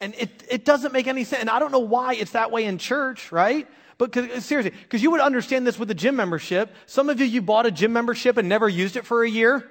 And 0.00 0.14
it, 0.16 0.44
it 0.48 0.64
doesn't 0.64 0.92
make 0.92 1.06
any 1.06 1.24
sense. 1.24 1.40
And 1.40 1.50
I 1.50 1.58
don't 1.58 1.72
know 1.72 1.78
why 1.78 2.14
it's 2.14 2.32
that 2.32 2.50
way 2.50 2.64
in 2.64 2.78
church, 2.78 3.32
right? 3.32 3.66
But 3.96 4.14
seriously, 4.14 4.70
because 4.70 5.02
you 5.02 5.10
would 5.10 5.20
understand 5.20 5.66
this 5.66 5.78
with 5.78 5.90
a 5.90 5.94
gym 5.94 6.14
membership. 6.14 6.72
Some 6.86 7.10
of 7.10 7.20
you, 7.20 7.26
you 7.26 7.42
bought 7.42 7.66
a 7.66 7.70
gym 7.70 7.92
membership 7.92 8.36
and 8.36 8.48
never 8.48 8.68
used 8.68 8.96
it 8.96 9.04
for 9.04 9.24
a 9.24 9.28
year. 9.28 9.68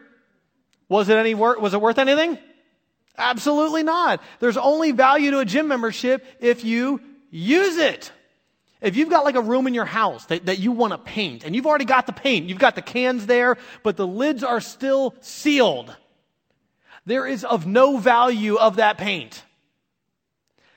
Was 0.89 1.08
it 1.10 1.17
any 1.17 1.34
worth, 1.34 1.60
was 1.60 1.74
it 1.74 1.82
worth 1.82 1.98
anything? 1.98 2.38
Absolutely 3.17 3.84
not. 3.84 4.22
There's 4.39 4.58
only 4.58 4.91
value 4.91 5.32
to 5.32 5.39
a 5.39 5.46
gym 5.46 5.67
membership 5.67 6.26
if 6.39 6.63
you 6.63 7.02
use 7.32 7.78
it. 7.78 8.12
If 8.82 8.96
you've 8.96 9.10
got 9.10 9.26
like 9.26 9.36
a 9.36 9.42
room 9.42 9.68
in 9.68 9.74
your 9.74 9.86
house 9.86 10.26
that, 10.28 10.46
that 10.46 10.60
you 10.60 10.72
want 10.72 10.94
to 10.94 11.00
paint 11.00 11.44
and 11.44 11.56
you've 11.56 11.66
already 11.66 11.86
got 11.86 12.06
the 12.06 12.13
paint, 12.13 12.48
you've 12.48 12.60
got 12.60 12.76
the 12.76 12.82
cans 12.82 13.26
there, 13.26 13.58
but 13.84 13.98
the 13.98 14.06
lids 14.06 14.44
are 14.44 14.62
still 14.62 15.16
sealed, 15.20 15.96
there 17.06 17.26
is 17.26 17.44
of 17.44 17.66
no 17.66 17.98
value 17.98 18.56
of 18.58 18.76
that 18.76 18.98
paint. 18.98 19.44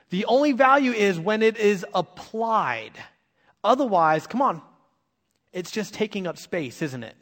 The 0.09 0.25
only 0.25 0.51
value 0.51 0.91
is 0.91 1.19
when 1.19 1.41
it 1.41 1.57
is 1.57 1.85
applied. 1.93 2.91
Otherwise, 3.63 4.27
come 4.27 4.41
on, 4.41 4.61
it's 5.53 5.71
just 5.71 5.93
taking 5.93 6.27
up 6.27 6.37
space, 6.37 6.81
isn't 6.81 7.03
it? 7.03 7.15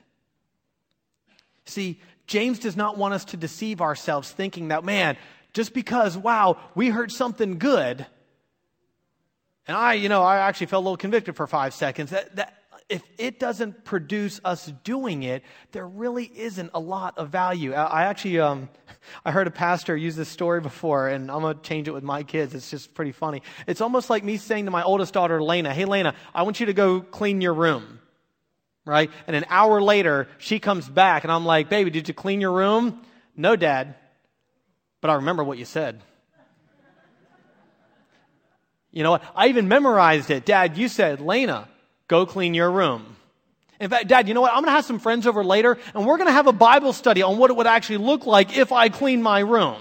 See, 1.65 1.99
James 2.25 2.59
does 2.59 2.77
not 2.77 2.97
want 2.97 3.13
us 3.13 3.25
to 3.25 3.37
deceive 3.37 3.81
ourselves 3.81 4.31
thinking 4.31 4.69
that, 4.69 4.83
man, 4.83 5.17
just 5.53 5.73
because, 5.73 6.17
wow, 6.17 6.57
we 6.75 6.89
heard 6.89 7.11
something 7.11 7.57
good, 7.57 8.05
and 9.69 9.77
I, 9.77 9.93
you 9.93 10.09
know, 10.09 10.23
I 10.23 10.39
actually 10.39 10.65
felt 10.65 10.81
a 10.81 10.85
little 10.85 10.97
convicted 10.97 11.35
for 11.35 11.45
five 11.45 11.75
seconds, 11.75 12.09
that, 12.09 12.35
that 12.37 12.63
if 12.89 13.03
it 13.19 13.39
doesn't 13.39 13.85
produce 13.85 14.41
us 14.43 14.65
doing 14.83 15.21
it, 15.21 15.43
there 15.73 15.87
really 15.87 16.25
isn't 16.25 16.71
a 16.73 16.79
lot 16.79 17.19
of 17.19 17.29
value. 17.29 17.73
I, 17.73 17.83
I 17.83 18.03
actually, 18.05 18.39
um, 18.39 18.67
I 19.25 19.29
heard 19.29 19.45
a 19.45 19.51
pastor 19.51 19.95
use 19.95 20.15
this 20.15 20.27
story 20.27 20.59
before, 20.59 21.07
and 21.07 21.29
I'm 21.29 21.41
going 21.41 21.55
to 21.55 21.61
change 21.61 21.87
it 21.87 21.91
with 21.91 22.03
my 22.03 22.23
kids. 22.23 22.55
It's 22.55 22.71
just 22.71 22.95
pretty 22.95 23.11
funny. 23.11 23.43
It's 23.67 23.79
almost 23.79 24.09
like 24.09 24.23
me 24.23 24.37
saying 24.37 24.65
to 24.65 24.71
my 24.71 24.81
oldest 24.81 25.13
daughter, 25.13 25.39
Lena, 25.39 25.71
hey, 25.71 25.85
Lena, 25.85 26.15
I 26.33 26.41
want 26.41 26.59
you 26.59 26.65
to 26.65 26.73
go 26.73 27.01
clean 27.01 27.39
your 27.39 27.53
room 27.53 27.99
right? 28.85 29.11
And 29.27 29.35
an 29.35 29.45
hour 29.49 29.79
later, 29.79 30.27
she 30.39 30.57
comes 30.57 30.89
back, 30.89 31.23
and 31.23 31.31
I'm 31.31 31.45
like, 31.45 31.69
baby, 31.69 31.91
did 31.91 32.07
you 32.07 32.13
clean 32.15 32.41
your 32.41 32.53
room? 32.53 32.99
No, 33.35 33.55
dad. 33.55 33.93
But 34.99 35.11
I 35.11 35.15
remember 35.15 35.43
what 35.43 35.59
you 35.59 35.65
said. 35.65 36.01
You 38.91 39.03
know 39.03 39.11
what? 39.11 39.23
I 39.35 39.47
even 39.47 39.67
memorized 39.67 40.31
it. 40.31 40.45
Dad, 40.45 40.77
you 40.77 40.87
said, 40.87 41.21
Lena, 41.21 41.67
go 42.07 42.25
clean 42.25 42.53
your 42.53 42.71
room. 42.71 43.15
In 43.79 43.89
fact, 43.89 44.07
Dad, 44.07 44.27
you 44.27 44.33
know 44.33 44.41
what? 44.41 44.51
I'm 44.51 44.57
going 44.57 44.65
to 44.65 44.71
have 44.71 44.85
some 44.85 44.99
friends 44.99 45.25
over 45.25 45.43
later, 45.43 45.77
and 45.93 46.05
we're 46.05 46.17
going 46.17 46.27
to 46.27 46.33
have 46.33 46.47
a 46.47 46.53
Bible 46.53 46.91
study 46.91 47.21
on 47.21 47.37
what 47.37 47.49
it 47.49 47.55
would 47.55 47.67
actually 47.67 47.97
look 47.97 48.25
like 48.25 48.57
if 48.57 48.71
I 48.71 48.89
clean 48.89 49.21
my 49.21 49.39
room. 49.39 49.77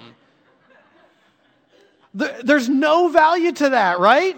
There's 2.14 2.68
no 2.68 3.08
value 3.08 3.52
to 3.52 3.70
that, 3.70 3.98
right? 3.98 4.36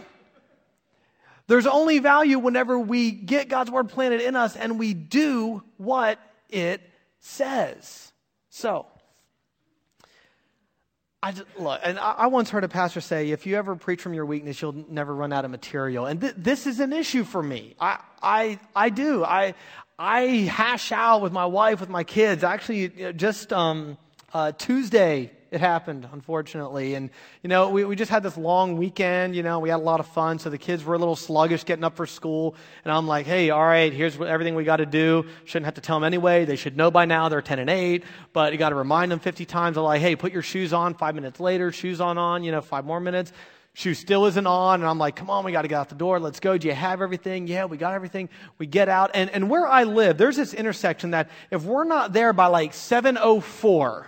There's 1.47 1.67
only 1.67 1.99
value 1.99 2.39
whenever 2.39 2.79
we 2.79 3.11
get 3.11 3.49
God's 3.49 3.71
word 3.71 3.89
planted 3.89 4.21
in 4.21 4.37
us 4.37 4.55
and 4.55 4.79
we 4.79 4.95
do 4.95 5.63
what 5.79 6.19
it 6.49 6.81
says. 7.21 8.13
So, 8.51 8.87
I 11.23 11.33
just, 11.33 11.47
look, 11.59 11.79
and 11.85 11.99
I, 11.99 12.13
I, 12.13 12.27
once 12.29 12.49
heard 12.49 12.65
a 12.65 12.69
pastor 12.69 13.03
say, 13.03 13.31
if 13.31 13.45
you 13.45 13.57
ever 13.57 13.77
preach 13.77 14.01
from 14.01 14.15
your 14.15 14.25
weakness, 14.25 14.63
you'll 14.63 14.87
never 14.89 15.15
run 15.15 15.35
out 15.35 15.45
of 15.45 15.51
material. 15.51 16.07
And 16.07 16.19
th- 16.19 16.35
this 16.37 16.67
is 16.67 16.81
an 16.81 16.95
issue 16.95 17.25
for 17.25 17.43
me. 17.43 17.75
I, 17.79 17.99
I, 18.23 18.59
I 18.75 18.89
do. 18.89 19.23
I, 19.23 19.55
I 19.99 20.21
hash 20.23 20.93
out 20.93 21.21
with 21.21 21.33
my 21.33 21.45
wife, 21.45 21.81
with 21.81 21.91
my 21.91 22.05
kids. 22.05 22.43
Actually, 22.43 23.13
just 23.13 23.53
um, 23.53 23.99
uh, 24.33 24.53
Tuesday, 24.53 25.31
it 25.51 25.61
happened, 25.61 26.09
unfortunately. 26.13 26.95
And, 26.95 27.11
you 27.43 27.49
know, 27.49 27.71
we, 27.71 27.85
we 27.85 27.97
just 27.97 28.11
had 28.11 28.23
this 28.23 28.37
long 28.37 28.77
weekend, 28.77 29.35
you 29.35 29.43
know, 29.43 29.59
we 29.59 29.69
had 29.69 29.77
a 29.77 29.83
lot 29.83 29.99
of 29.99 30.07
fun. 30.07 30.39
So 30.39 30.49
the 30.49 30.59
kids 30.59 30.85
were 30.85 30.95
a 30.95 30.99
little 30.99 31.17
sluggish 31.17 31.65
getting 31.65 31.83
up 31.83 31.97
for 31.97 32.07
school. 32.07 32.55
And 32.85 32.93
I'm 32.93 33.09
like, 33.09 33.27
hey, 33.27 33.51
all 33.51 33.65
right, 33.65 33.93
here's 33.93 34.17
what, 34.17 34.29
everything 34.29 34.55
we 34.55 34.63
got 34.63 34.77
to 34.77 34.87
do. 34.87 35.27
Shouldn't 35.45 35.65
have 35.65 35.75
to 35.75 35.81
tell 35.81 35.97
them 35.97 36.05
anyway. 36.05 36.45
They 36.45 36.57
should 36.57 36.77
know 36.77 36.91
by 36.93 37.05
now 37.05 37.29
they're 37.29 37.43
10 37.43 37.59
and 37.59 37.69
8. 37.69 38.05
But 38.33 38.53
you 38.53 38.59
got 38.59 38.69
to 38.69 38.77
remind 38.77 39.11
them 39.11 39.19
50 39.19 39.45
times. 39.45 39.77
I'm 39.77 39.83
like, 39.83 40.01
hey, 40.01 40.15
put 40.15 40.33
your 40.33 40.43
shoes 40.43 40.73
on. 40.73 40.95
Five 40.95 41.17
minutes 41.17 41.41
later, 41.41 41.73
shoes 41.73 42.01
on, 42.01 42.17
on, 42.17 42.45
you 42.45 42.53
know, 42.53 42.61
five 42.61 42.85
more 42.85 43.01
minutes. 43.01 43.33
Shoe 43.73 43.95
still 43.95 44.27
isn't 44.27 44.47
on. 44.47 44.81
And 44.81 44.89
I'm 44.89 44.99
like, 44.99 45.17
come 45.17 45.31
on, 45.31 45.45
we 45.45 45.51
got 45.51 45.63
to 45.63 45.69
get 45.69 45.77
out 45.77 45.89
the 45.89 45.95
door. 45.97 46.21
Let's 46.21 46.39
go. 46.39 46.57
Do 46.59 46.69
you 46.69 46.75
have 46.75 47.03
everything? 47.03 47.49
Yeah, 47.49 47.65
we 47.65 47.77
got 47.77 47.95
everything. 47.95 48.29
We 48.59 48.67
get 48.67 48.89
out. 48.89 49.11
And, 49.15 49.31
and 49.31 49.51
where 49.51 49.67
I 49.67 49.83
live, 49.83 50.17
there's 50.17 50.37
this 50.37 50.55
intersection 50.55 51.11
that 51.11 51.29
if 51.51 51.65
we're 51.65 51.85
not 51.85 52.13
there 52.13 52.33
by 52.33 52.47
like 52.47 52.73
704, 52.73 54.07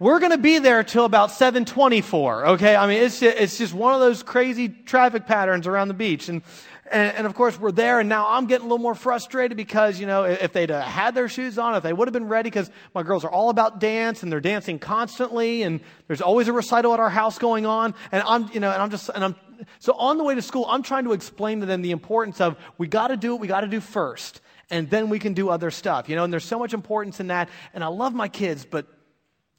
we're 0.00 0.20
going 0.20 0.32
to 0.32 0.38
be 0.38 0.58
there 0.58 0.84
till 0.84 1.04
about 1.04 1.32
724, 1.32 2.46
okay? 2.46 2.76
I 2.76 2.86
mean, 2.86 3.02
it's 3.02 3.18
just, 3.18 3.36
it's 3.36 3.58
just 3.58 3.74
one 3.74 3.94
of 3.94 4.00
those 4.00 4.22
crazy 4.22 4.68
traffic 4.68 5.26
patterns 5.26 5.66
around 5.66 5.88
the 5.88 5.94
beach. 5.94 6.28
And, 6.28 6.42
and, 6.90 7.16
and, 7.16 7.26
of 7.26 7.34
course, 7.34 7.58
we're 7.58 7.72
there, 7.72 8.00
and 8.00 8.08
now 8.08 8.26
I'm 8.28 8.46
getting 8.46 8.64
a 8.64 8.68
little 8.68 8.82
more 8.82 8.94
frustrated 8.94 9.56
because, 9.56 10.00
you 10.00 10.06
know, 10.06 10.22
if 10.24 10.52
they'd 10.52 10.70
had 10.70 11.14
their 11.14 11.28
shoes 11.28 11.58
on, 11.58 11.74
if 11.74 11.82
they 11.82 11.92
would 11.92 12.08
have 12.08 12.12
been 12.12 12.28
ready, 12.28 12.48
because 12.48 12.70
my 12.94 13.02
girls 13.02 13.24
are 13.24 13.30
all 13.30 13.50
about 13.50 13.80
dance, 13.80 14.22
and 14.22 14.32
they're 14.32 14.40
dancing 14.40 14.78
constantly, 14.78 15.62
and 15.64 15.80
there's 16.06 16.22
always 16.22 16.48
a 16.48 16.52
recital 16.52 16.94
at 16.94 17.00
our 17.00 17.10
house 17.10 17.38
going 17.38 17.66
on, 17.66 17.94
and 18.12 18.22
I'm, 18.26 18.50
you 18.52 18.60
know, 18.60 18.70
and 18.70 18.80
I'm 18.80 18.90
just, 18.90 19.10
and 19.10 19.22
I'm, 19.22 19.36
so 19.80 19.92
on 19.94 20.16
the 20.16 20.24
way 20.24 20.34
to 20.34 20.42
school, 20.42 20.64
I'm 20.66 20.82
trying 20.82 21.04
to 21.04 21.12
explain 21.12 21.60
to 21.60 21.66
them 21.66 21.82
the 21.82 21.90
importance 21.90 22.40
of 22.40 22.56
we 22.78 22.86
got 22.86 23.08
to 23.08 23.16
do 23.16 23.32
what 23.32 23.40
we 23.40 23.48
got 23.48 23.62
to 23.62 23.68
do 23.68 23.80
first, 23.80 24.40
and 24.70 24.88
then 24.88 25.10
we 25.10 25.18
can 25.18 25.34
do 25.34 25.50
other 25.50 25.70
stuff, 25.70 26.08
you 26.08 26.16
know, 26.16 26.24
and 26.24 26.32
there's 26.32 26.44
so 26.44 26.58
much 26.58 26.72
importance 26.72 27.20
in 27.20 27.26
that, 27.26 27.50
and 27.74 27.84
I 27.84 27.88
love 27.88 28.14
my 28.14 28.28
kids, 28.28 28.64
but 28.64 28.86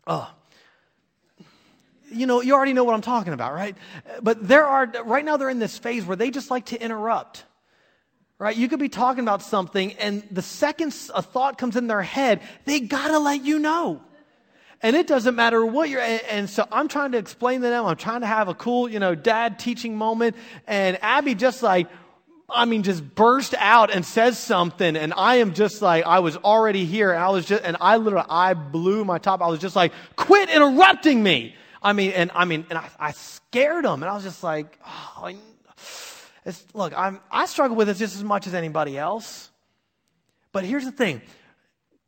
oh, 0.09 0.29
you 2.11 2.25
know, 2.25 2.41
you 2.41 2.55
already 2.55 2.73
know 2.73 2.83
what 2.83 2.95
I'm 2.95 3.01
talking 3.01 3.33
about, 3.33 3.53
right? 3.53 3.77
But 4.21 4.45
there 4.45 4.65
are, 4.65 4.91
right 5.05 5.23
now 5.23 5.37
they're 5.37 5.49
in 5.49 5.59
this 5.59 5.77
phase 5.77 6.03
where 6.05 6.17
they 6.17 6.31
just 6.31 6.49
like 6.49 6.65
to 6.67 6.81
interrupt. 6.81 7.45
Right? 8.39 8.55
You 8.55 8.69
could 8.69 8.79
be 8.79 8.89
talking 8.89 9.23
about 9.23 9.41
something 9.41 9.93
and 9.93 10.23
the 10.31 10.41
second 10.41 10.95
a 11.13 11.21
thought 11.21 11.57
comes 11.57 11.75
in 11.75 11.87
their 11.87 12.01
head, 12.01 12.41
they 12.65 12.79
gotta 12.79 13.19
let 13.19 13.43
you 13.43 13.59
know. 13.59 14.01
And 14.81 14.95
it 14.95 15.07
doesn't 15.07 15.35
matter 15.35 15.65
what 15.65 15.89
you're, 15.89 15.99
and, 15.99 16.21
and, 16.29 16.49
so 16.49 16.65
I'm 16.71 16.87
trying 16.87 17.11
to 17.11 17.17
explain 17.17 17.59
to 17.61 17.67
them, 17.67 17.85
I'm 17.85 17.97
trying 17.97 18.21
to 18.21 18.27
have 18.27 18.47
a 18.47 18.53
cool, 18.53 18.89
you 18.89 18.99
know, 18.99 19.13
dad 19.13 19.59
teaching 19.59 19.97
moment. 19.97 20.37
And 20.67 20.97
Abby 21.03 21.35
just 21.35 21.61
like, 21.61 21.87
I 22.51 22.65
mean, 22.65 22.83
just 22.83 23.15
burst 23.15 23.53
out 23.57 23.91
and 23.91 24.05
says 24.05 24.37
something, 24.37 24.95
and 24.95 25.13
I 25.15 25.35
am 25.35 25.53
just 25.53 25.81
like, 25.81 26.05
I 26.05 26.19
was 26.19 26.37
already 26.37 26.85
here, 26.85 27.11
and 27.11 27.23
I 27.23 27.29
was 27.29 27.45
just, 27.45 27.63
and 27.63 27.77
I 27.79 27.97
literally, 27.97 28.27
I 28.29 28.53
blew 28.53 29.05
my 29.05 29.17
top. 29.17 29.41
I 29.41 29.47
was 29.47 29.59
just 29.59 29.75
like, 29.75 29.93
quit 30.15 30.49
interrupting 30.49 31.21
me. 31.21 31.55
I 31.81 31.93
mean, 31.93 32.11
and 32.11 32.31
I 32.33 32.45
mean, 32.45 32.65
and 32.69 32.77
I, 32.77 32.89
I 32.99 33.11
scared 33.11 33.85
them, 33.85 34.03
and 34.03 34.09
I 34.09 34.15
was 34.15 34.23
just 34.23 34.43
like, 34.43 34.79
oh, 34.85 35.31
look, 36.73 36.93
I'm, 36.97 37.19
I 37.31 37.45
struggle 37.45 37.77
with 37.77 37.87
this 37.87 37.99
just 37.99 38.15
as 38.15 38.23
much 38.23 38.47
as 38.47 38.53
anybody 38.53 38.97
else. 38.97 39.49
But 40.51 40.65
here's 40.65 40.85
the 40.85 40.91
thing. 40.91 41.21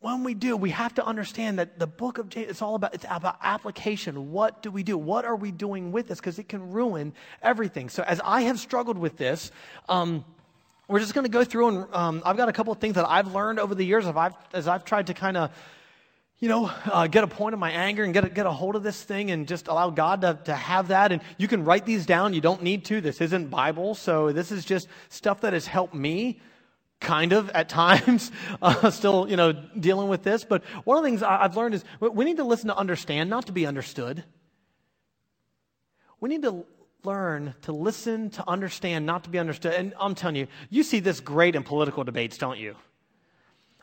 When 0.01 0.23
we 0.23 0.33
do, 0.33 0.57
we 0.57 0.71
have 0.71 0.95
to 0.95 1.05
understand 1.05 1.59
that 1.59 1.77
the 1.77 1.85
book 1.85 2.17
of 2.17 2.27
James, 2.27 2.49
it's 2.49 2.63
all 2.63 2.73
about, 2.73 2.95
it's 2.95 3.05
about 3.07 3.37
application. 3.43 4.31
What 4.31 4.63
do 4.63 4.71
we 4.71 4.81
do? 4.81 4.97
What 4.97 5.25
are 5.25 5.35
we 5.35 5.51
doing 5.51 5.91
with 5.91 6.07
this? 6.07 6.19
Because 6.19 6.39
it 6.39 6.49
can 6.49 6.71
ruin 6.71 7.13
everything. 7.43 7.87
So 7.87 8.01
as 8.01 8.19
I 8.25 8.41
have 8.41 8.59
struggled 8.59 8.97
with 8.97 9.17
this, 9.17 9.51
um, 9.87 10.25
we're 10.87 11.01
just 11.01 11.13
going 11.13 11.25
to 11.25 11.31
go 11.31 11.43
through 11.43 11.67
and 11.67 11.93
um, 11.93 12.23
I've 12.25 12.35
got 12.35 12.49
a 12.49 12.51
couple 12.51 12.73
of 12.73 12.79
things 12.79 12.95
that 12.95 13.07
I've 13.07 13.35
learned 13.35 13.59
over 13.59 13.75
the 13.75 13.85
years 13.85 14.07
as 14.07 14.15
I've, 14.15 14.33
as 14.53 14.67
I've 14.67 14.85
tried 14.85 15.05
to 15.07 15.13
kind 15.13 15.37
of, 15.37 15.51
you 16.39 16.49
know, 16.49 16.71
uh, 16.85 17.05
get 17.05 17.23
a 17.23 17.27
point 17.27 17.53
of 17.53 17.59
my 17.59 17.69
anger 17.69 18.03
and 18.03 18.11
get 18.11 18.25
a, 18.25 18.29
get 18.29 18.47
a 18.47 18.51
hold 18.51 18.75
of 18.75 18.81
this 18.81 19.03
thing 19.03 19.29
and 19.29 19.47
just 19.47 19.67
allow 19.67 19.91
God 19.91 20.21
to, 20.21 20.39
to 20.45 20.55
have 20.55 20.87
that. 20.87 21.11
And 21.11 21.21
you 21.37 21.47
can 21.47 21.63
write 21.63 21.85
these 21.85 22.07
down. 22.07 22.33
You 22.33 22.41
don't 22.41 22.63
need 22.63 22.85
to. 22.85 23.01
This 23.01 23.21
isn't 23.21 23.51
Bible. 23.51 23.93
So 23.93 24.31
this 24.31 24.51
is 24.51 24.65
just 24.65 24.87
stuff 25.09 25.41
that 25.41 25.53
has 25.53 25.67
helped 25.67 25.93
me 25.93 26.41
kind 27.01 27.33
of 27.33 27.49
at 27.49 27.67
times, 27.67 28.31
uh, 28.61 28.89
still, 28.91 29.27
you 29.29 29.35
know, 29.35 29.51
dealing 29.51 30.07
with 30.07 30.23
this. 30.23 30.45
But 30.45 30.63
one 30.85 30.97
of 30.97 31.03
the 31.03 31.09
things 31.09 31.23
I've 31.23 31.57
learned 31.57 31.75
is 31.75 31.83
we 31.99 32.23
need 32.23 32.37
to 32.37 32.45
listen 32.45 32.67
to 32.67 32.77
understand, 32.77 33.29
not 33.29 33.47
to 33.47 33.51
be 33.51 33.65
understood. 33.65 34.23
We 36.21 36.29
need 36.29 36.43
to 36.43 36.65
learn 37.03 37.55
to 37.63 37.71
listen, 37.71 38.29
to 38.29 38.47
understand, 38.47 39.05
not 39.05 39.23
to 39.25 39.29
be 39.29 39.39
understood. 39.39 39.73
And 39.73 39.93
I'm 39.99 40.15
telling 40.15 40.35
you, 40.35 40.47
you 40.69 40.83
see 40.83 40.99
this 40.99 41.19
great 41.19 41.55
in 41.55 41.63
political 41.63 42.03
debates, 42.03 42.37
don't 42.37 42.59
you? 42.59 42.75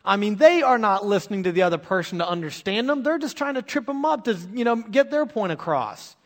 I 0.04 0.16
mean, 0.16 0.36
they 0.36 0.62
are 0.62 0.78
not 0.78 1.04
listening 1.04 1.42
to 1.42 1.52
the 1.52 1.62
other 1.62 1.78
person 1.78 2.18
to 2.18 2.28
understand 2.28 2.88
them. 2.88 3.02
They're 3.02 3.18
just 3.18 3.36
trying 3.36 3.54
to 3.54 3.62
trip 3.62 3.86
them 3.86 4.04
up 4.04 4.24
to, 4.24 4.38
you 4.54 4.64
know, 4.64 4.76
get 4.76 5.10
their 5.10 5.26
point 5.26 5.52
across. 5.52 6.16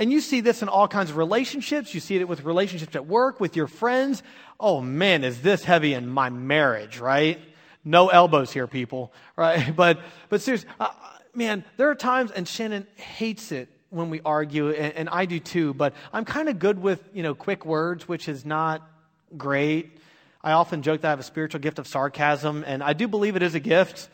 And 0.00 0.10
you 0.10 0.22
see 0.22 0.40
this 0.40 0.62
in 0.62 0.68
all 0.70 0.88
kinds 0.88 1.10
of 1.10 1.18
relationships. 1.18 1.92
You 1.92 2.00
see 2.00 2.16
it 2.16 2.26
with 2.26 2.42
relationships 2.42 2.96
at 2.96 3.06
work, 3.06 3.38
with 3.38 3.54
your 3.54 3.66
friends. 3.66 4.22
Oh 4.58 4.80
man, 4.80 5.24
is 5.24 5.42
this 5.42 5.62
heavy 5.62 5.92
in 5.92 6.08
my 6.08 6.30
marriage, 6.30 6.98
right? 6.98 7.38
No 7.84 8.08
elbows 8.08 8.50
here, 8.50 8.66
people, 8.66 9.12
right? 9.36 9.76
But, 9.76 10.00
but 10.30 10.40
seriously, 10.40 10.70
uh, 10.80 10.88
man, 11.34 11.66
there 11.76 11.90
are 11.90 11.94
times, 11.94 12.30
and 12.30 12.48
Shannon 12.48 12.86
hates 12.96 13.52
it 13.52 13.68
when 13.90 14.08
we 14.08 14.22
argue, 14.24 14.70
and, 14.70 14.94
and 14.94 15.08
I 15.10 15.26
do 15.26 15.38
too, 15.38 15.74
but 15.74 15.92
I'm 16.14 16.24
kind 16.24 16.48
of 16.48 16.58
good 16.58 16.80
with, 16.80 17.06
you 17.12 17.22
know, 17.22 17.34
quick 17.34 17.66
words, 17.66 18.08
which 18.08 18.26
is 18.26 18.46
not 18.46 18.88
great. 19.36 19.98
I 20.42 20.52
often 20.52 20.80
joke 20.80 21.02
that 21.02 21.08
I 21.08 21.10
have 21.10 21.20
a 21.20 21.24
spiritual 21.24 21.60
gift 21.60 21.78
of 21.78 21.86
sarcasm, 21.86 22.64
and 22.66 22.82
I 22.82 22.94
do 22.94 23.06
believe 23.06 23.36
it 23.36 23.42
is 23.42 23.54
a 23.54 23.60
gift. 23.60 24.08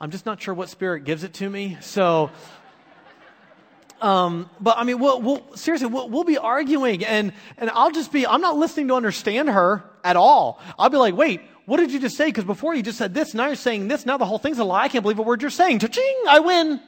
I'm 0.00 0.10
just 0.10 0.24
not 0.24 0.40
sure 0.40 0.54
what 0.54 0.70
spirit 0.70 1.04
gives 1.04 1.24
it 1.24 1.34
to 1.34 1.50
me. 1.50 1.76
So, 1.82 2.30
um, 4.00 4.50
but 4.60 4.78
I 4.78 4.84
mean, 4.84 4.98
we'll, 4.98 5.20
we'll 5.20 5.56
seriously, 5.56 5.88
we'll, 5.88 6.08
we'll, 6.08 6.24
be 6.24 6.38
arguing, 6.38 7.04
and 7.04 7.32
and 7.56 7.70
I'll 7.70 7.90
just 7.90 8.12
be, 8.12 8.26
I'm 8.26 8.40
not 8.40 8.56
listening 8.56 8.88
to 8.88 8.94
understand 8.94 9.48
her 9.48 9.84
at 10.04 10.16
all. 10.16 10.60
I'll 10.78 10.90
be 10.90 10.96
like, 10.98 11.16
wait, 11.16 11.40
what 11.66 11.78
did 11.78 11.92
you 11.92 11.98
just 11.98 12.16
say? 12.16 12.26
Because 12.26 12.44
before 12.44 12.74
you 12.74 12.82
just 12.82 12.98
said 12.98 13.14
this, 13.14 13.34
now 13.34 13.46
you're 13.46 13.56
saying 13.56 13.88
this. 13.88 14.06
Now 14.06 14.18
the 14.18 14.24
whole 14.24 14.38
thing's 14.38 14.58
a 14.58 14.64
lie. 14.64 14.84
I 14.84 14.88
can't 14.88 15.02
believe 15.02 15.18
a 15.18 15.22
word 15.22 15.42
you're 15.42 15.50
saying. 15.50 15.80
Cha-ching, 15.80 16.16
I 16.28 16.40
win. 16.40 16.80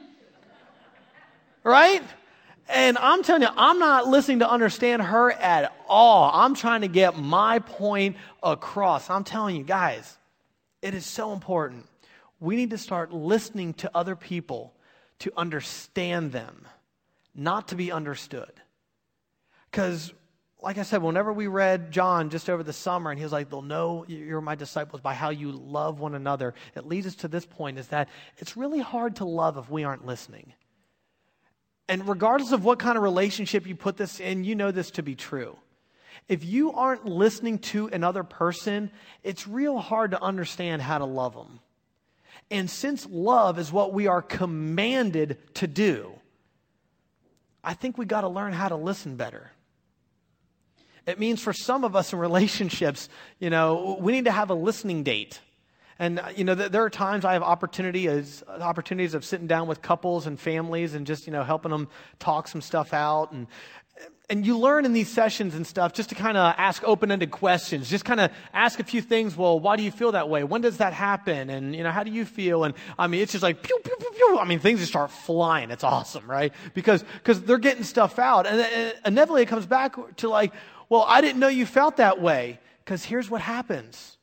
right? 1.63 2.01
And 2.69 2.97
I'm 2.99 3.23
telling 3.23 3.41
you, 3.41 3.49
I'm 3.57 3.79
not 3.79 4.07
listening 4.07 4.39
to 4.39 4.49
understand 4.49 5.01
her 5.01 5.31
at 5.31 5.75
all. 5.87 6.29
I'm 6.31 6.53
trying 6.53 6.81
to 6.81 6.87
get 6.87 7.17
my 7.17 7.59
point 7.59 8.15
across. 8.43 9.09
I'm 9.09 9.23
telling 9.23 9.55
you, 9.55 9.63
guys, 9.63 10.17
it 10.81 10.93
is 10.93 11.05
so 11.05 11.33
important. 11.33 11.87
We 12.39 12.55
need 12.55 12.69
to 12.69 12.77
start 12.77 13.11
listening 13.11 13.73
to 13.75 13.91
other 13.95 14.15
people 14.15 14.73
to 15.19 15.33
understand 15.35 16.31
them, 16.31 16.65
not 17.35 17.69
to 17.69 17.75
be 17.75 17.91
understood. 17.91 18.51
Because, 19.69 20.13
like 20.61 20.77
I 20.77 20.83
said, 20.83 21.01
whenever 21.01 21.31
we 21.31 21.47
read 21.47 21.91
John 21.91 22.29
just 22.29 22.49
over 22.49 22.63
the 22.63 22.73
summer, 22.73 23.11
and 23.11 23.19
he 23.19 23.23
was 23.23 23.31
like, 23.31 23.49
They'll 23.49 23.61
know 23.61 24.05
you're 24.07 24.41
my 24.41 24.55
disciples 24.55 25.01
by 25.01 25.13
how 25.13 25.29
you 25.29 25.51
love 25.51 25.99
one 25.99 26.15
another, 26.15 26.53
it 26.75 26.85
leads 26.85 27.07
us 27.07 27.15
to 27.15 27.27
this 27.27 27.45
point 27.45 27.77
is 27.77 27.87
that 27.89 28.09
it's 28.37 28.57
really 28.57 28.79
hard 28.79 29.17
to 29.17 29.25
love 29.25 29.57
if 29.57 29.69
we 29.69 29.83
aren't 29.83 30.05
listening. 30.05 30.53
And 31.87 32.07
regardless 32.07 32.51
of 32.51 32.63
what 32.63 32.77
kind 32.77 32.97
of 32.97 33.03
relationship 33.03 33.65
you 33.65 33.75
put 33.75 33.97
this 33.97 34.19
in, 34.19 34.43
you 34.43 34.55
know 34.55 34.71
this 34.71 34.91
to 34.91 35.03
be 35.03 35.15
true. 35.15 35.57
If 36.27 36.45
you 36.45 36.71
aren't 36.73 37.05
listening 37.05 37.57
to 37.59 37.87
another 37.87 38.23
person, 38.23 38.91
it's 39.23 39.47
real 39.47 39.79
hard 39.79 40.11
to 40.11 40.21
understand 40.21 40.83
how 40.83 40.99
to 40.99 41.05
love 41.05 41.33
them. 41.33 41.59
And 42.51 42.69
since 42.69 43.07
love 43.09 43.57
is 43.57 43.71
what 43.71 43.93
we 43.93 44.05
are 44.05 44.21
commanded 44.21 45.37
to 45.55 45.67
do, 45.67 46.18
I 47.63 47.73
think 47.73 47.97
we 47.97 48.05
got 48.05 48.21
to 48.21 48.29
learn 48.29 48.53
how 48.53 48.69
to 48.69 48.75
listen 48.75 49.15
better. 49.15 49.51
It 51.05 51.19
means 51.19 51.41
for 51.41 51.53
some 51.53 51.83
of 51.83 51.95
us 51.95 52.13
in 52.13 52.19
relationships, 52.19 53.09
you 53.39 53.49
know, 53.49 53.97
we 53.99 54.11
need 54.11 54.25
to 54.25 54.31
have 54.31 54.49
a 54.49 54.53
listening 54.53 55.03
date. 55.03 55.39
And, 56.01 56.19
uh, 56.19 56.29
you 56.33 56.45
know, 56.45 56.55
there 56.55 56.83
are 56.83 56.89
times 56.89 57.25
I 57.25 57.33
have 57.33 57.43
opportunities, 57.43 58.41
opportunities 58.47 59.13
of 59.13 59.25
sitting 59.25 59.47
down 59.47 59.67
with 59.67 59.81
couples 59.81 60.27
and 60.27 60.39
families 60.39 60.93
and 60.93 61.05
just, 61.05 61.27
you 61.27 61.33
know, 61.33 61.43
helping 61.43 61.71
them 61.71 61.89
talk 62.19 62.47
some 62.47 62.61
stuff 62.61 62.93
out. 62.93 63.33
And, 63.33 63.47
and 64.29 64.45
you 64.45 64.57
learn 64.57 64.85
in 64.85 64.93
these 64.93 65.09
sessions 65.09 65.55
and 65.55 65.65
stuff 65.65 65.93
just 65.93 66.09
to 66.09 66.15
kind 66.15 66.37
of 66.37 66.53
ask 66.57 66.83
open-ended 66.83 67.31
questions 67.31 67.89
just 67.89 68.05
kind 68.05 68.19
of 68.19 68.31
ask 68.53 68.79
a 68.79 68.83
few 68.83 69.01
things 69.01 69.35
well 69.35 69.59
why 69.59 69.75
do 69.75 69.83
you 69.83 69.91
feel 69.91 70.11
that 70.11 70.29
way? 70.29 70.43
When 70.43 70.61
does 70.61 70.77
that 70.77 70.93
happen? 70.93 71.49
And 71.49 71.75
you 71.75 71.83
know 71.83 71.91
how 71.91 72.03
do 72.03 72.11
you 72.11 72.25
feel? 72.25 72.63
And 72.63 72.73
i 72.97 73.07
mean 73.07 73.21
it's 73.21 73.31
just 73.31 73.43
like 73.43 73.61
pew 73.63 73.79
pew 73.83 73.95
pew 73.99 74.11
pew. 74.11 74.37
I 74.39 74.45
mean 74.45 74.59
things 74.59 74.79
just 74.79 74.91
start 74.91 75.11
flying. 75.11 75.71
It's 75.71 75.83
awesome 75.83 76.29
right? 76.29 76.53
Because 76.73 77.03
because 77.03 77.41
they're 77.41 77.57
getting 77.57 77.83
stuff 77.83 78.19
out. 78.19 78.45
And, 78.45 78.93
inevitably 79.05 79.41
it 79.41 79.47
comes 79.47 79.65
back 79.65 79.95
to 80.17 80.29
like 80.29 80.53
well 80.89 81.05
i 81.07 81.21
didn't 81.21 81.39
know 81.39 81.47
you 81.47 81.65
felt 81.65 81.97
that 81.97 82.21
way. 82.21 82.59
Because 82.85 83.03
here's 83.03 83.29
what 83.29 83.41
happens. 83.41 84.17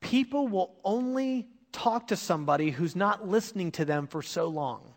People 0.00 0.48
will 0.48 0.74
only 0.84 1.48
talk 1.72 2.08
to 2.08 2.16
somebody 2.16 2.70
who's 2.70 2.96
not 2.96 3.28
listening 3.28 3.72
to 3.72 3.84
them 3.84 4.06
for 4.06 4.22
so 4.22 4.46
long. 4.46 4.94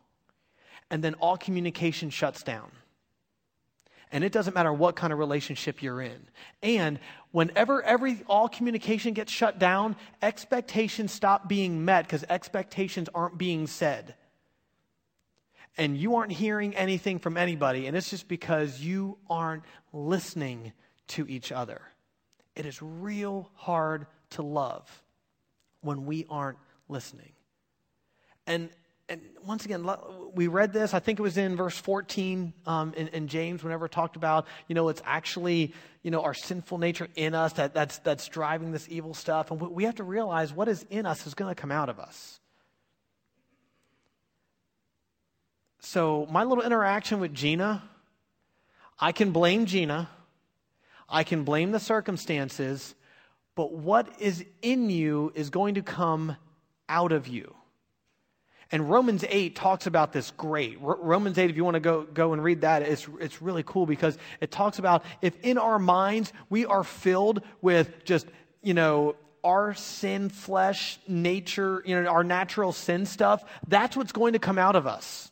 And 0.89 1.03
then 1.03 1.15
all 1.15 1.37
communication 1.37 2.09
shuts 2.09 2.43
down. 2.43 2.71
And 4.13 4.23
it 4.23 4.31
doesn't 4.31 4.53
matter 4.53 4.71
what 4.71 4.95
kind 4.95 5.11
of 5.11 5.17
relationship 5.17 5.81
you're 5.81 5.99
in. 5.99 6.27
And 6.61 6.99
whenever 7.31 7.81
every 7.81 8.21
all 8.27 8.47
communication 8.47 9.15
gets 9.15 9.31
shut 9.31 9.57
down, 9.57 9.95
expectations 10.21 11.11
stop 11.11 11.49
being 11.49 11.83
met 11.83 12.05
because 12.05 12.23
expectations 12.29 13.09
aren't 13.15 13.39
being 13.39 13.65
said. 13.65 14.13
And 15.79 15.97
you 15.97 16.17
aren't 16.17 16.31
hearing 16.31 16.75
anything 16.75 17.17
from 17.17 17.37
anybody, 17.37 17.87
and 17.87 17.97
it's 17.97 18.11
just 18.11 18.27
because 18.27 18.79
you 18.79 19.17
aren't 19.27 19.63
listening 19.91 20.73
to 21.07 21.27
each 21.27 21.51
other. 21.51 21.81
It 22.55 22.67
is 22.67 22.79
real 22.83 23.49
hard 23.55 24.05
to 24.31 24.43
love 24.43 25.03
when 25.81 26.05
we 26.05 26.27
aren't 26.29 26.59
listening. 26.87 27.31
And 28.45 28.69
and 29.09 29.21
once 29.45 29.65
again, 29.65 29.85
we 30.33 30.47
read 30.47 30.71
this. 30.71 30.93
I 30.93 30.99
think 30.99 31.19
it 31.19 31.21
was 31.21 31.37
in 31.37 31.55
verse 31.55 31.77
14 31.77 32.53
um, 32.65 32.93
in, 32.95 33.09
in, 33.09 33.27
James, 33.27 33.63
whenever 33.63 33.85
it 33.85 33.91
talked 33.91 34.15
about, 34.15 34.47
you 34.67 34.75
know, 34.75 34.87
it's 34.87 35.01
actually, 35.05 35.73
you 36.03 36.11
know, 36.11 36.21
our 36.21 36.33
sinful 36.33 36.77
nature 36.77 37.09
in 37.15 37.35
us 37.35 37.53
that, 37.53 37.73
that's, 37.73 37.97
that's 37.99 38.27
driving 38.29 38.71
this 38.71 38.87
evil 38.89 39.13
stuff. 39.13 39.51
And 39.51 39.59
we 39.59 39.83
have 39.83 39.95
to 39.95 40.03
realize 40.03 40.53
what 40.53 40.69
is 40.69 40.85
in 40.89 41.05
us 41.05 41.27
is 41.27 41.33
going 41.33 41.53
to 41.53 41.59
come 41.59 41.71
out 41.71 41.89
of 41.89 41.99
us. 41.99 42.39
So, 45.79 46.25
my 46.31 46.45
little 46.45 46.63
interaction 46.63 47.19
with 47.19 47.33
Gina, 47.33 47.83
I 48.97 49.11
can 49.11 49.31
blame 49.31 49.65
Gina. 49.65 50.09
I 51.09 51.23
can 51.23 51.43
blame 51.43 51.71
the 51.71 51.79
circumstances, 51.79 52.95
but 53.53 53.73
what 53.73 54.19
is 54.19 54.43
in 54.61 54.89
you 54.89 55.31
is 55.35 55.49
going 55.49 55.75
to 55.75 55.83
come 55.83 56.37
out 56.87 57.11
of 57.11 57.27
you. 57.27 57.53
And 58.71 58.89
Romans 58.89 59.23
8 59.27 59.55
talks 59.55 59.87
about 59.87 60.13
this 60.13 60.31
great. 60.31 60.79
R- 60.83 60.97
Romans 60.99 61.37
8, 61.37 61.49
if 61.49 61.55
you 61.55 61.63
want 61.63 61.75
to 61.75 61.79
go, 61.79 62.03
go 62.03 62.33
and 62.33 62.43
read 62.43 62.61
that, 62.61 62.81
it's, 62.81 63.07
it's 63.19 63.41
really 63.41 63.63
cool 63.63 63.85
because 63.85 64.17
it 64.41 64.51
talks 64.51 64.79
about 64.79 65.03
if 65.21 65.39
in 65.41 65.57
our 65.57 65.79
minds 65.79 66.33
we 66.49 66.65
are 66.65 66.83
filled 66.83 67.41
with 67.61 68.03
just, 68.05 68.27
you 68.61 68.73
know, 68.73 69.15
our 69.43 69.73
sin, 69.73 70.29
flesh, 70.29 70.99
nature, 71.07 71.83
you 71.85 72.01
know, 72.01 72.09
our 72.09 72.23
natural 72.23 72.71
sin 72.71 73.05
stuff, 73.05 73.43
that's 73.67 73.95
what's 73.97 74.13
going 74.13 74.33
to 74.33 74.39
come 74.39 74.57
out 74.57 74.75
of 74.75 74.87
us. 74.87 75.31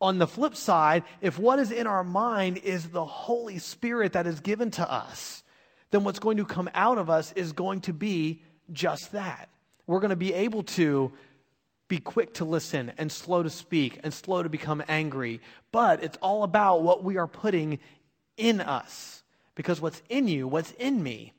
On 0.00 0.18
the 0.18 0.26
flip 0.26 0.54
side, 0.54 1.02
if 1.20 1.38
what 1.38 1.58
is 1.58 1.70
in 1.72 1.86
our 1.86 2.04
mind 2.04 2.58
is 2.58 2.88
the 2.88 3.04
Holy 3.04 3.58
Spirit 3.58 4.12
that 4.12 4.26
is 4.26 4.40
given 4.40 4.70
to 4.72 4.90
us, 4.90 5.42
then 5.90 6.04
what's 6.04 6.20
going 6.20 6.36
to 6.36 6.44
come 6.44 6.70
out 6.74 6.98
of 6.98 7.10
us 7.10 7.32
is 7.32 7.52
going 7.52 7.80
to 7.82 7.92
be 7.92 8.42
just 8.72 9.12
that. 9.12 9.48
We're 9.86 10.00
going 10.00 10.10
to 10.10 10.16
be 10.16 10.34
able 10.34 10.62
to 10.64 11.12
be 11.88 11.98
quick 11.98 12.34
to 12.34 12.44
listen 12.44 12.92
and 12.98 13.10
slow 13.10 13.42
to 13.42 13.50
speak 13.50 13.98
and 14.04 14.12
slow 14.12 14.42
to 14.42 14.48
become 14.48 14.82
angry. 14.88 15.40
But 15.72 16.04
it's 16.04 16.18
all 16.20 16.42
about 16.42 16.82
what 16.82 17.02
we 17.02 17.16
are 17.16 17.26
putting 17.26 17.78
in 18.36 18.60
us. 18.60 19.22
Because 19.54 19.80
what's 19.80 20.02
in 20.08 20.28
you, 20.28 20.46
what's 20.46 20.72
in 20.72 21.02
me, 21.02 21.32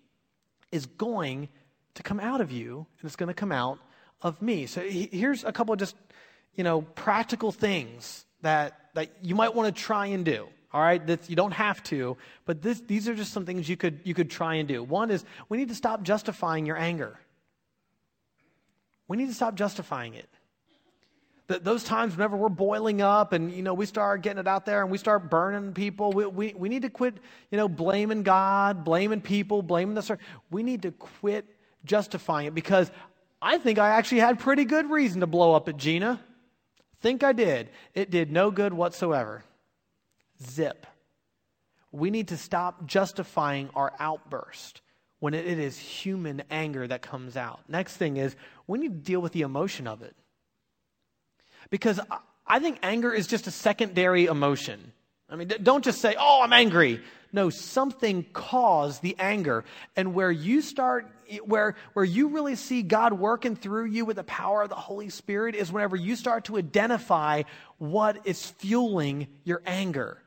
is 0.72 0.86
going 0.86 1.48
to 1.94 2.04
come 2.04 2.20
out 2.20 2.42
of 2.42 2.52
you 2.52 2.86
and 3.00 3.08
it's 3.08 3.16
going 3.16 3.28
to 3.28 3.34
come 3.34 3.52
out 3.52 3.80
of 4.22 4.42
me. 4.42 4.66
So 4.66 4.82
here's 4.82 5.44
a 5.44 5.52
couple 5.52 5.74
of 5.74 5.80
just, 5.80 5.96
you 6.56 6.64
know, 6.64 6.82
practical 6.82 7.52
things 7.52 8.26
that, 8.42 8.90
that 8.96 9.10
you 9.22 9.36
might 9.36 9.56
want 9.56 9.74
to 9.74 9.82
try 9.82 10.08
and 10.08 10.26
do. 10.26 10.48
All 10.72 10.82
right, 10.82 11.02
you 11.28 11.36
don't 11.36 11.54
have 11.54 11.82
to, 11.86 12.16
but 12.46 12.62
this, 12.62 12.80
these 12.82 13.08
are 13.08 13.16
just 13.16 13.34
some 13.34 13.44
things 13.44 13.68
you 13.68 13.76
could, 13.76 14.02
you 14.04 14.14
could 14.14 14.30
try 14.30 14.56
and 14.56 14.68
do. 14.68 14.84
One 14.84 15.10
is 15.10 15.26
we 15.48 15.58
need 15.58 15.70
to 15.70 15.76
stop 15.76 16.04
justifying 16.04 16.68
your 16.68 16.78
anger. 16.78 17.20
We 19.08 19.18
need 19.18 19.30
to 19.30 19.34
stop 19.34 19.56
justifying 19.56 20.14
it. 20.14 20.30
Those 21.50 21.84
times 21.84 22.16
whenever 22.16 22.38
we're 22.38 22.50
boiling 22.50 23.02
up 23.02 23.34
and 23.34 23.52
you 23.52 23.64
know 23.64 23.74
we 23.74 23.88
start 23.88 24.22
getting 24.22 24.40
it 24.40 24.48
out 24.48 24.68
there 24.68 24.84
and 24.84 24.92
we 24.92 25.00
start 25.00 25.32
burning 25.32 25.74
people, 25.74 26.12
we, 26.12 26.28
we, 26.28 26.54
we 26.56 26.70
need 26.70 26.84
to 26.84 26.92
quit 26.92 27.18
you 27.50 27.58
know 27.58 27.68
blaming 27.68 28.22
God, 28.22 28.84
blaming 28.84 29.20
people, 29.20 29.64
blaming 29.64 29.96
the 29.96 30.04
church. 30.04 30.20
we 30.52 30.62
need 30.62 30.84
to 30.84 30.92
quit 30.92 31.48
justifying 31.86 32.48
it 32.48 32.54
because 32.54 32.92
I 33.42 33.58
think 33.58 33.80
I 33.80 33.90
actually 33.90 34.20
had 34.20 34.38
pretty 34.38 34.64
good 34.64 34.92
reason 34.92 35.22
to 35.22 35.28
blow 35.28 35.56
up 35.56 35.68
at 35.68 35.78
Gina. 35.78 36.20
Think 37.02 37.24
I 37.24 37.34
did. 37.34 37.70
It 37.96 38.12
did 38.12 38.32
no 38.32 38.52
good 38.52 38.74
whatsoever. 38.74 39.44
Zip. 40.44 40.86
We 41.92 42.12
need 42.12 42.28
to 42.28 42.38
stop 42.38 42.86
justifying 42.86 43.70
our 43.74 43.94
outburst 44.00 44.82
when 45.20 45.34
it 45.34 45.46
is 45.46 45.78
human 45.80 46.44
anger 46.52 46.88
that 46.88 47.02
comes 47.02 47.36
out. 47.36 47.62
Next 47.68 47.98
thing 47.98 48.18
is 48.18 48.36
we 48.68 48.78
need 48.78 48.92
to 49.04 49.12
deal 49.12 49.22
with 49.22 49.32
the 49.32 49.42
emotion 49.42 49.88
of 49.88 50.02
it. 50.04 50.16
Because 51.70 52.00
I 52.48 52.60
think 52.60 52.80
anger 52.82 53.14
is 53.14 53.28
just 53.28 53.48
a 53.48 53.52
secondary 53.52 54.26
emotion. 54.26 54.92
I 55.30 55.36
mean, 55.36 55.52
don't 55.62 55.84
just 55.84 56.02
say, 56.02 56.16
oh, 56.20 56.42
I'm 56.42 56.54
angry. 56.54 57.02
No, 57.32 57.52
something 57.52 58.26
caused 58.34 59.04
the 59.04 59.16
anger. 59.20 59.64
And 59.96 60.16
where 60.16 60.32
you 60.32 60.62
start, 60.62 61.08
where, 61.46 61.76
where 61.94 62.06
you 62.06 62.30
really 62.30 62.56
see 62.56 62.82
God 62.82 63.14
working 63.14 63.56
through 63.56 63.86
you 63.86 64.06
with 64.06 64.16
the 64.16 64.24
power 64.24 64.64
of 64.64 64.70
the 64.70 64.76
Holy 64.76 65.10
Spirit 65.10 65.54
is 65.54 65.72
whenever 65.72 65.96
you 65.96 66.16
start 66.16 66.46
to 66.46 66.58
identify 66.58 67.44
what 67.78 68.26
is 68.26 68.44
fueling 68.44 69.28
your 69.44 69.62
anger. 69.68 70.18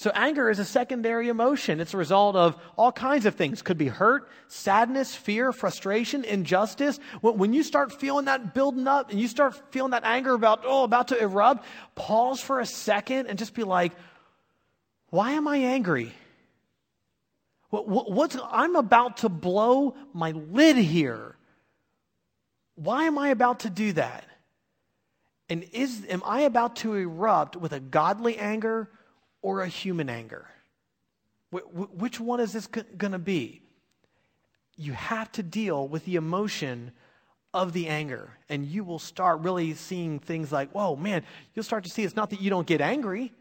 So, 0.00 0.10
anger 0.14 0.48
is 0.48 0.58
a 0.58 0.64
secondary 0.64 1.28
emotion. 1.28 1.78
It's 1.78 1.92
a 1.92 1.98
result 1.98 2.34
of 2.34 2.56
all 2.78 2.90
kinds 2.90 3.26
of 3.26 3.34
things. 3.34 3.60
Could 3.60 3.76
be 3.76 3.88
hurt, 3.88 4.30
sadness, 4.48 5.14
fear, 5.14 5.52
frustration, 5.52 6.24
injustice. 6.24 6.98
When 7.20 7.52
you 7.52 7.62
start 7.62 7.92
feeling 7.92 8.24
that 8.24 8.54
building 8.54 8.88
up 8.88 9.10
and 9.10 9.20
you 9.20 9.28
start 9.28 9.60
feeling 9.72 9.90
that 9.90 10.04
anger 10.04 10.32
about, 10.32 10.62
oh, 10.64 10.84
about 10.84 11.08
to 11.08 11.22
erupt, 11.22 11.66
pause 11.96 12.40
for 12.40 12.60
a 12.60 12.64
second 12.64 13.26
and 13.26 13.38
just 13.38 13.52
be 13.52 13.62
like, 13.62 13.92
why 15.10 15.32
am 15.32 15.46
I 15.46 15.58
angry? 15.58 16.14
What's, 17.68 18.38
I'm 18.50 18.76
about 18.76 19.18
to 19.18 19.28
blow 19.28 19.96
my 20.14 20.30
lid 20.30 20.78
here. 20.78 21.36
Why 22.74 23.04
am 23.04 23.18
I 23.18 23.28
about 23.28 23.60
to 23.60 23.68
do 23.68 23.92
that? 23.92 24.24
And 25.50 25.62
is, 25.74 26.06
am 26.08 26.22
I 26.24 26.40
about 26.40 26.76
to 26.76 26.94
erupt 26.94 27.54
with 27.54 27.74
a 27.74 27.80
godly 27.80 28.38
anger 28.38 28.88
or 29.42 29.62
a 29.62 29.68
human 29.68 30.08
anger? 30.08 30.48
which 31.52 32.20
one 32.20 32.38
is 32.38 32.52
this 32.52 32.68
going 32.68 33.12
to 33.12 33.18
be? 33.18 33.60
You 34.76 34.92
have 34.92 35.32
to 35.32 35.42
deal 35.42 35.88
with 35.88 36.04
the 36.04 36.14
emotion 36.14 36.92
of 37.52 37.72
the 37.72 37.88
anger. 37.88 38.30
And 38.48 38.64
you 38.64 38.84
will 38.84 38.98
start 38.98 39.40
really 39.40 39.74
seeing 39.74 40.18
things 40.18 40.52
like, 40.52 40.70
whoa, 40.70 40.96
man, 40.96 41.24
you'll 41.54 41.64
start 41.64 41.84
to 41.84 41.90
see 41.90 42.04
it's 42.04 42.16
not 42.16 42.30
that 42.30 42.40
you 42.40 42.50
don't 42.50 42.66
get 42.66 42.80
angry, 42.80 43.32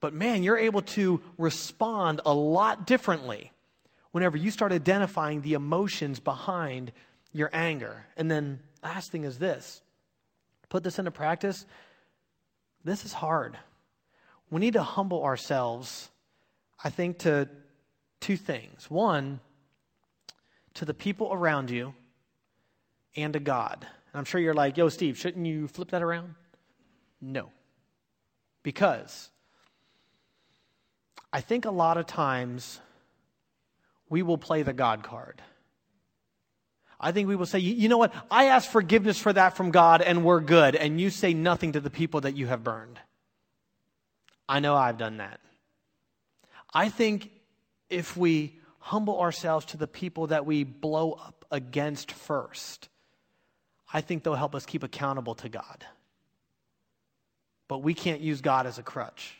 but 0.00 0.14
man, 0.14 0.42
you're 0.42 0.58
able 0.58 0.82
to 0.82 1.20
respond 1.36 2.20
a 2.24 2.32
lot 2.32 2.86
differently 2.86 3.52
whenever 4.12 4.36
you 4.36 4.50
start 4.50 4.72
identifying 4.72 5.42
the 5.42 5.54
emotions 5.54 6.18
behind 6.20 6.92
your 7.32 7.50
anger. 7.52 8.06
And 8.16 8.30
then, 8.30 8.60
last 8.82 9.12
thing 9.12 9.24
is 9.24 9.38
this 9.38 9.82
put 10.68 10.82
this 10.82 10.98
into 10.98 11.10
practice. 11.10 11.66
This 12.84 13.04
is 13.04 13.12
hard. 13.12 13.58
We 14.50 14.60
need 14.60 14.74
to 14.74 14.82
humble 14.82 15.24
ourselves, 15.24 16.08
I 16.82 16.90
think, 16.90 17.18
to 17.20 17.48
two 18.20 18.36
things. 18.36 18.90
One, 18.90 19.40
to 20.74 20.84
the 20.84 20.94
people 20.94 21.32
around 21.32 21.70
you 21.70 21.94
and 23.16 23.32
to 23.32 23.40
God. 23.40 23.78
And 23.80 24.18
I'm 24.18 24.24
sure 24.24 24.40
you're 24.40 24.54
like, 24.54 24.76
yo, 24.76 24.88
Steve, 24.88 25.18
shouldn't 25.18 25.46
you 25.46 25.68
flip 25.68 25.90
that 25.90 26.02
around? 26.02 26.34
No. 27.20 27.50
Because 28.62 29.28
I 31.32 31.40
think 31.40 31.64
a 31.64 31.70
lot 31.70 31.96
of 31.98 32.06
times 32.06 32.80
we 34.08 34.22
will 34.22 34.38
play 34.38 34.62
the 34.62 34.72
God 34.72 35.02
card. 35.02 35.42
I 37.00 37.12
think 37.12 37.28
we 37.28 37.36
will 37.36 37.46
say, 37.46 37.60
you 37.60 37.88
know 37.88 37.98
what? 37.98 38.12
I 38.30 38.46
ask 38.46 38.68
forgiveness 38.70 39.18
for 39.18 39.32
that 39.32 39.56
from 39.56 39.70
God 39.70 40.02
and 40.02 40.24
we're 40.24 40.40
good. 40.40 40.74
And 40.74 41.00
you 41.00 41.10
say 41.10 41.32
nothing 41.32 41.72
to 41.72 41.80
the 41.80 41.90
people 41.90 42.22
that 42.22 42.36
you 42.36 42.46
have 42.48 42.64
burned. 42.64 42.98
I 44.48 44.60
know 44.60 44.74
I've 44.74 44.98
done 44.98 45.18
that. 45.18 45.40
I 46.72 46.88
think 46.88 47.30
if 47.90 48.16
we 48.16 48.58
humble 48.78 49.20
ourselves 49.20 49.66
to 49.66 49.76
the 49.76 49.86
people 49.86 50.28
that 50.28 50.46
we 50.46 50.64
blow 50.64 51.12
up 51.12 51.44
against 51.50 52.12
first, 52.12 52.88
I 53.92 54.00
think 54.00 54.22
they'll 54.22 54.34
help 54.34 54.54
us 54.54 54.66
keep 54.66 54.82
accountable 54.82 55.34
to 55.36 55.48
God. 55.48 55.84
But 57.68 57.78
we 57.78 57.94
can't 57.94 58.20
use 58.20 58.40
God 58.40 58.66
as 58.66 58.78
a 58.78 58.82
crutch. 58.82 59.34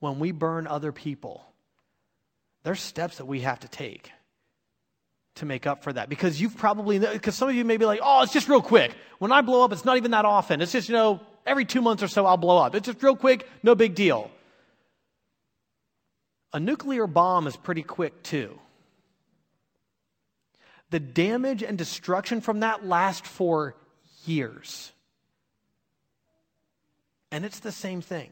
When 0.00 0.18
we 0.18 0.32
burn 0.32 0.66
other 0.66 0.92
people, 0.92 1.44
there's 2.64 2.80
steps 2.80 3.18
that 3.18 3.26
we 3.26 3.40
have 3.40 3.60
to 3.60 3.68
take 3.68 4.10
to 5.36 5.46
make 5.46 5.66
up 5.66 5.82
for 5.82 5.92
that. 5.92 6.08
Because 6.08 6.40
you've 6.40 6.56
probably, 6.56 6.98
because 6.98 7.34
some 7.34 7.48
of 7.48 7.54
you 7.54 7.64
may 7.64 7.76
be 7.76 7.84
like, 7.84 8.00
oh, 8.02 8.22
it's 8.22 8.32
just 8.32 8.48
real 8.48 8.62
quick. 8.62 8.94
When 9.18 9.32
I 9.32 9.42
blow 9.42 9.64
up, 9.64 9.72
it's 9.72 9.84
not 9.84 9.96
even 9.96 10.12
that 10.12 10.24
often. 10.24 10.60
It's 10.60 10.72
just, 10.72 10.88
you 10.88 10.94
know, 10.94 11.20
every 11.46 11.64
two 11.64 11.82
months 11.82 12.02
or 12.02 12.08
so 12.08 12.26
I'll 12.26 12.36
blow 12.36 12.58
up. 12.58 12.74
It's 12.74 12.86
just 12.86 13.02
real 13.02 13.16
quick, 13.16 13.48
no 13.62 13.74
big 13.74 13.94
deal. 13.94 14.30
A 16.52 16.60
nuclear 16.60 17.06
bomb 17.06 17.46
is 17.46 17.56
pretty 17.56 17.82
quick 17.82 18.22
too. 18.22 18.58
The 20.90 21.00
damage 21.00 21.62
and 21.62 21.76
destruction 21.76 22.40
from 22.40 22.60
that 22.60 22.86
last 22.86 23.26
for 23.26 23.74
years. 24.24 24.92
And 27.32 27.44
it's 27.44 27.58
the 27.58 27.72
same 27.72 28.00
thing. 28.00 28.30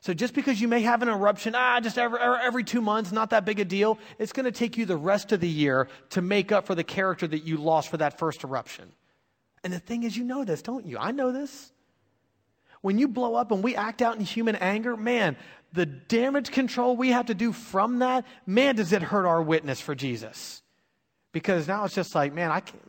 So 0.00 0.14
just 0.14 0.32
because 0.32 0.58
you 0.58 0.66
may 0.66 0.80
have 0.80 1.02
an 1.02 1.10
eruption, 1.10 1.54
ah, 1.54 1.78
just 1.80 1.98
every, 1.98 2.18
every 2.18 2.64
two 2.64 2.80
months, 2.80 3.12
not 3.12 3.30
that 3.30 3.44
big 3.44 3.60
a 3.60 3.66
deal, 3.66 3.98
it's 4.18 4.32
going 4.32 4.44
to 4.44 4.52
take 4.52 4.78
you 4.78 4.86
the 4.86 4.96
rest 4.96 5.32
of 5.32 5.40
the 5.40 5.48
year 5.48 5.88
to 6.10 6.22
make 6.22 6.50
up 6.50 6.66
for 6.66 6.74
the 6.74 6.84
character 6.84 7.26
that 7.26 7.44
you 7.44 7.58
lost 7.58 7.90
for 7.90 7.98
that 7.98 8.18
first 8.18 8.42
eruption. 8.42 8.90
And 9.62 9.70
the 9.70 9.78
thing 9.78 10.04
is, 10.04 10.16
you 10.16 10.24
know 10.24 10.42
this, 10.46 10.62
don't 10.62 10.86
you? 10.86 10.96
I 10.96 11.10
know 11.10 11.32
this. 11.32 11.70
When 12.82 12.98
you 12.98 13.08
blow 13.08 13.34
up 13.34 13.52
and 13.52 13.62
we 13.62 13.76
act 13.76 14.00
out 14.00 14.16
in 14.16 14.24
human 14.24 14.56
anger, 14.56 14.96
man, 14.96 15.36
the 15.72 15.86
damage 15.86 16.50
control 16.50 16.96
we 16.96 17.10
have 17.10 17.26
to 17.26 17.34
do 17.34 17.52
from 17.52 17.98
that, 17.98 18.24
man, 18.46 18.76
does 18.76 18.92
it 18.92 19.02
hurt 19.02 19.26
our 19.26 19.42
witness 19.42 19.80
for 19.80 19.94
Jesus. 19.94 20.62
Because 21.32 21.68
now 21.68 21.84
it's 21.84 21.94
just 21.94 22.14
like, 22.14 22.32
man, 22.32 22.50
I 22.50 22.60
can't, 22.60 22.82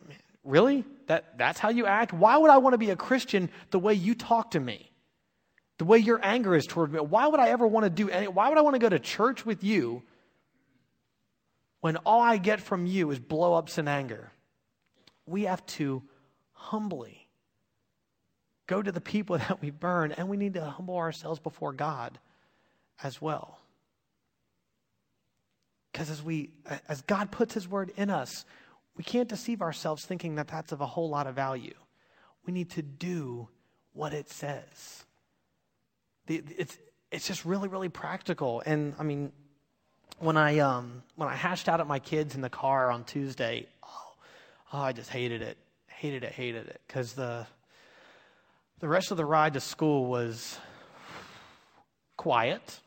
really? 0.44 0.84
That, 1.06 1.38
that's 1.38 1.58
how 1.58 1.68
you 1.68 1.86
act? 1.86 2.12
Why 2.12 2.38
would 2.38 2.50
I 2.50 2.58
want 2.58 2.74
to 2.74 2.78
be 2.78 2.90
a 2.90 2.96
Christian 2.96 3.50
the 3.70 3.78
way 3.78 3.94
you 3.94 4.14
talk 4.14 4.52
to 4.52 4.60
me? 4.60 4.90
The 5.78 5.84
way 5.84 5.98
your 5.98 6.20
anger 6.22 6.54
is 6.54 6.66
toward 6.66 6.92
me? 6.92 7.00
Why 7.00 7.26
would 7.26 7.40
I 7.40 7.50
ever 7.50 7.66
want 7.66 7.84
to 7.84 7.90
do 7.90 8.08
any, 8.08 8.28
why 8.28 8.48
would 8.48 8.58
I 8.58 8.62
want 8.62 8.74
to 8.74 8.78
go 8.78 8.88
to 8.88 8.98
church 8.98 9.44
with 9.44 9.62
you 9.62 10.02
when 11.80 11.96
all 11.98 12.20
I 12.20 12.38
get 12.38 12.60
from 12.60 12.86
you 12.86 13.10
is 13.10 13.18
blow 13.18 13.54
ups 13.54 13.78
and 13.78 13.88
anger? 13.88 14.32
We 15.26 15.42
have 15.42 15.64
to 15.66 16.02
humbly 16.52 17.21
go 18.66 18.82
to 18.82 18.92
the 18.92 19.00
people 19.00 19.38
that 19.48 19.60
we 19.60 19.70
burn, 19.70 20.12
and 20.12 20.28
we 20.28 20.36
need 20.36 20.54
to 20.54 20.64
humble 20.64 20.96
ourselves 20.96 21.40
before 21.40 21.72
God 21.72 22.18
as 23.02 23.20
well. 23.20 23.58
Because 25.92 26.10
as 26.10 26.22
we, 26.22 26.50
as 26.88 27.02
God 27.02 27.30
puts 27.30 27.54
His 27.54 27.68
word 27.68 27.92
in 27.96 28.08
us, 28.08 28.44
we 28.96 29.04
can't 29.04 29.28
deceive 29.28 29.62
ourselves 29.62 30.04
thinking 30.04 30.36
that 30.36 30.48
that's 30.48 30.72
of 30.72 30.80
a 30.80 30.86
whole 30.86 31.08
lot 31.08 31.26
of 31.26 31.34
value. 31.34 31.74
We 32.46 32.52
need 32.52 32.70
to 32.70 32.82
do 32.82 33.48
what 33.92 34.12
it 34.12 34.30
says. 34.30 35.04
It's, 36.28 36.78
it's 37.10 37.26
just 37.26 37.44
really, 37.44 37.68
really 37.68 37.88
practical. 37.88 38.62
And 38.64 38.94
I 38.98 39.02
mean, 39.02 39.32
when 40.18 40.36
I, 40.36 40.60
um, 40.60 41.02
when 41.16 41.28
I 41.28 41.34
hashed 41.34 41.68
out 41.68 41.80
at 41.80 41.86
my 41.86 41.98
kids 41.98 42.34
in 42.34 42.40
the 42.40 42.50
car 42.50 42.90
on 42.90 43.04
Tuesday, 43.04 43.66
oh, 43.82 44.14
oh 44.72 44.78
I 44.78 44.92
just 44.92 45.10
hated 45.10 45.42
it. 45.42 45.58
Hated 45.88 46.24
it, 46.24 46.32
hated 46.32 46.68
it. 46.68 46.80
Because 46.86 47.12
the, 47.12 47.46
the 48.82 48.88
rest 48.88 49.12
of 49.12 49.16
the 49.16 49.24
ride 49.24 49.52
to 49.52 49.60
school 49.60 50.06
was 50.06 50.58
quiet. 52.16 52.80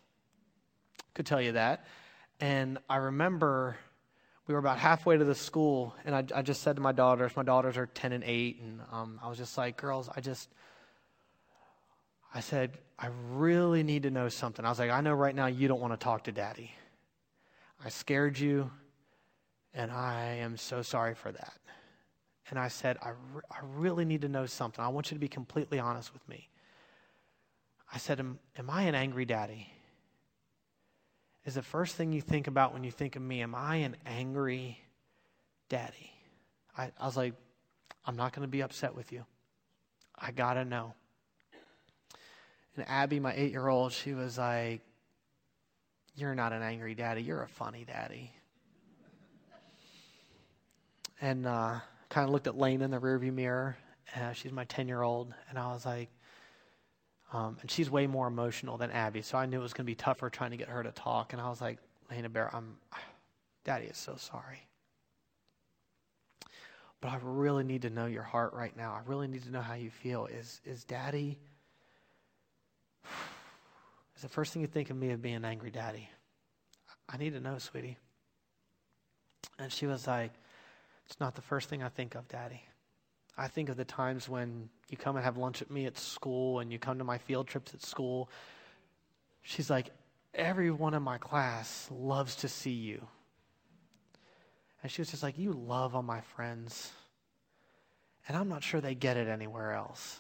Could 1.14 1.26
tell 1.26 1.42
you 1.42 1.54
that. 1.54 1.86
And 2.42 2.80
I 2.90 2.98
remember 2.98 3.78
we 4.46 4.54
were 4.54 4.60
about 4.60 4.78
halfway 4.78 5.18
to 5.18 5.24
the 5.24 5.34
school, 5.34 5.96
and 6.04 6.14
I, 6.14 6.26
I 6.36 6.42
just 6.42 6.64
said 6.64 6.76
to 6.76 6.82
my 6.82 6.92
daughters, 6.92 7.32
my 7.38 7.44
daughters 7.44 7.78
are 7.78 7.86
10 7.86 8.12
and 8.12 8.26
8, 8.26 8.62
and 8.62 8.82
um, 8.92 9.22
I 9.24 9.30
was 9.30 9.38
just 9.38 9.58
like, 9.58 9.78
girls, 9.78 10.10
I 10.14 10.20
just, 10.20 10.50
I 12.34 12.42
said, 12.42 12.78
I 13.00 13.08
really 13.32 13.82
need 13.82 14.04
to 14.04 14.12
know 14.12 14.28
something. 14.28 14.66
I 14.66 14.70
was 14.70 14.80
like, 14.80 14.92
I 14.92 15.00
know 15.00 15.14
right 15.14 15.34
now 15.34 15.46
you 15.46 15.70
don't 15.70 15.80
want 15.80 15.94
to 15.94 16.04
talk 16.04 16.26
to 16.26 16.34
daddy. 16.34 16.72
I 17.84 17.88
scared 17.88 18.38
you, 18.38 18.70
and 19.74 19.94
I 19.94 20.40
am 20.42 20.58
so 20.58 20.82
sorry 20.82 21.16
for 21.16 21.32
that. 21.32 21.54
And 22.50 22.60
I 22.60 22.68
said, 22.68 22.98
I, 23.02 23.10
re- 23.34 23.42
I 23.50 23.58
really 23.76 24.06
need 24.06 24.22
to 24.22 24.30
know 24.30 24.46
something. 24.46 24.84
I 24.84 24.88
want 24.90 25.10
you 25.12 25.16
to 25.16 25.20
be 25.20 25.28
completely 25.28 25.80
honest 25.80 26.14
with 26.14 26.28
me. 26.30 26.50
I 27.92 27.98
said, 27.98 28.20
Am, 28.20 28.40
am 28.58 28.70
I 28.70 28.84
an 28.84 28.96
angry 28.96 29.26
daddy? 29.26 29.68
Is 31.46 31.56
the 31.56 31.62
first 31.62 31.96
thing 31.96 32.12
you 32.12 32.22
think 32.22 32.48
about 32.48 32.74
when 32.74 32.84
you 32.84 32.92
think 32.92 33.16
of 33.16 33.22
me, 33.22 33.42
am 33.42 33.54
I 33.54 33.78
an 33.78 33.96
angry 34.06 34.80
daddy? 35.70 36.12
I, 36.78 36.92
I 37.00 37.06
was 37.06 37.16
like, 37.16 37.34
I'm 38.06 38.16
not 38.16 38.34
going 38.34 38.42
to 38.42 38.52
be 38.52 38.62
upset 38.62 38.96
with 38.96 39.12
you. 39.12 39.26
I 40.18 40.32
got 40.32 40.56
to 40.56 40.66
know. 40.66 40.94
And 42.76 42.88
Abby, 42.88 43.20
my 43.20 43.34
eight 43.36 43.52
year 43.52 43.68
old, 43.68 43.92
she 43.92 44.14
was 44.14 44.38
like, 44.38 44.82
You're 46.16 46.36
not 46.36 46.52
an 46.52 46.62
angry 46.62 46.96
daddy, 46.96 47.22
you're 47.22 47.44
a 47.44 47.48
funny 47.48 47.86
daddy. 47.86 48.32
And 51.22 51.46
uh, 51.46 51.80
kind 52.10 52.26
of 52.26 52.32
looked 52.32 52.48
at 52.48 52.58
Lane 52.58 52.82
in 52.82 52.92
the 52.92 53.00
rearview 53.00 53.34
mirror. 53.34 53.78
Uh, 54.16 54.34
she's 54.34 54.52
my 54.52 54.66
10 54.66 54.88
year 54.88 55.02
old. 55.02 55.34
And 55.50 55.58
I 55.58 55.74
was 55.74 55.86
like, 55.86 56.10
um, 57.34 57.58
and 57.62 57.70
she's 57.70 57.90
way 57.90 58.08
more 58.08 58.28
emotional 58.28 58.78
than 58.78 58.92
Abby, 58.92 59.22
so 59.22 59.38
I 59.38 59.46
knew 59.46 59.60
it 59.60 59.64
was 59.64 59.74
going 59.74 59.86
to 59.86 59.92
be 59.92 59.96
tougher 59.96 60.30
trying 60.30 60.52
to 60.52 60.58
get 60.58 60.70
her 60.70 60.84
to 60.84 60.92
talk. 60.92 61.34
And 61.34 61.42
I 61.42 61.50
was 61.50 61.60
like, 61.60 61.80
Lena 62.10 62.30
Bear, 62.30 62.50
I'm, 62.56 62.78
Daddy 63.64 63.88
is 63.88 63.98
so 63.98 64.16
sorry. 64.16 64.68
But 67.02 67.12
I 67.12 67.20
really 67.22 67.64
need 67.64 67.82
to 67.82 67.90
know 67.90 68.06
your 68.06 68.24
heart 68.24 68.54
right 68.54 68.76
now. 68.78 68.94
I 68.94 69.02
really 69.06 69.28
need 69.28 69.44
to 69.44 69.52
know 69.52 69.62
how 69.62 69.74
you 69.74 69.90
feel. 69.90 70.28
Is 70.28 70.62
is 70.66 70.84
Daddy? 70.86 71.38
Is 74.16 74.22
the 74.22 74.30
first 74.30 74.54
thing 74.54 74.62
you 74.62 74.68
think 74.68 74.90
of 74.90 74.98
me 74.98 75.12
of 75.12 75.22
being 75.22 75.36
an 75.36 75.46
angry 75.46 75.72
daddy? 75.72 76.10
I 77.10 77.18
need 77.18 77.34
to 77.34 77.40
know, 77.40 77.58
sweetie. 77.58 77.98
And 79.60 79.72
she 79.72 79.88
was 79.88 80.08
like, 80.08 80.32
It's 81.06 81.20
not 81.20 81.36
the 81.36 81.42
first 81.42 81.70
thing 81.70 81.84
I 81.84 81.90
think 81.90 82.16
of, 82.16 82.28
Daddy. 82.28 82.62
I 83.38 83.48
think 83.48 83.70
of 83.70 83.78
the 83.78 83.86
times 83.86 84.30
when 84.30 84.70
you 84.90 84.98
come 84.98 85.16
and 85.16 85.26
have 85.26 85.38
lunch 85.38 85.60
with 85.60 85.70
me 85.70 85.86
at 85.86 85.98
school 85.98 86.60
and 86.60 86.72
you 86.72 86.80
come 86.80 86.98
to 87.00 87.04
my 87.04 87.18
field 87.18 87.48
trips 87.48 87.74
at 87.74 87.84
school. 87.84 88.30
She's 89.42 89.70
like, 89.70 89.92
Everyone 90.34 90.94
in 90.94 91.02
my 91.02 91.18
class 91.18 91.88
loves 91.92 92.36
to 92.38 92.50
see 92.50 92.72
you. 92.72 93.08
And 94.84 94.92
she 94.92 95.02
was 95.02 95.10
just 95.10 95.24
like, 95.24 95.38
You 95.38 95.54
love 95.54 95.96
all 95.96 96.04
my 96.04 96.22
friends. 96.22 96.92
And 98.28 98.36
I'm 98.36 98.50
not 98.50 98.64
sure 98.64 98.82
they 98.82 98.96
get 98.96 99.18
it 99.18 99.28
anywhere 99.28 99.74
else. 99.74 100.20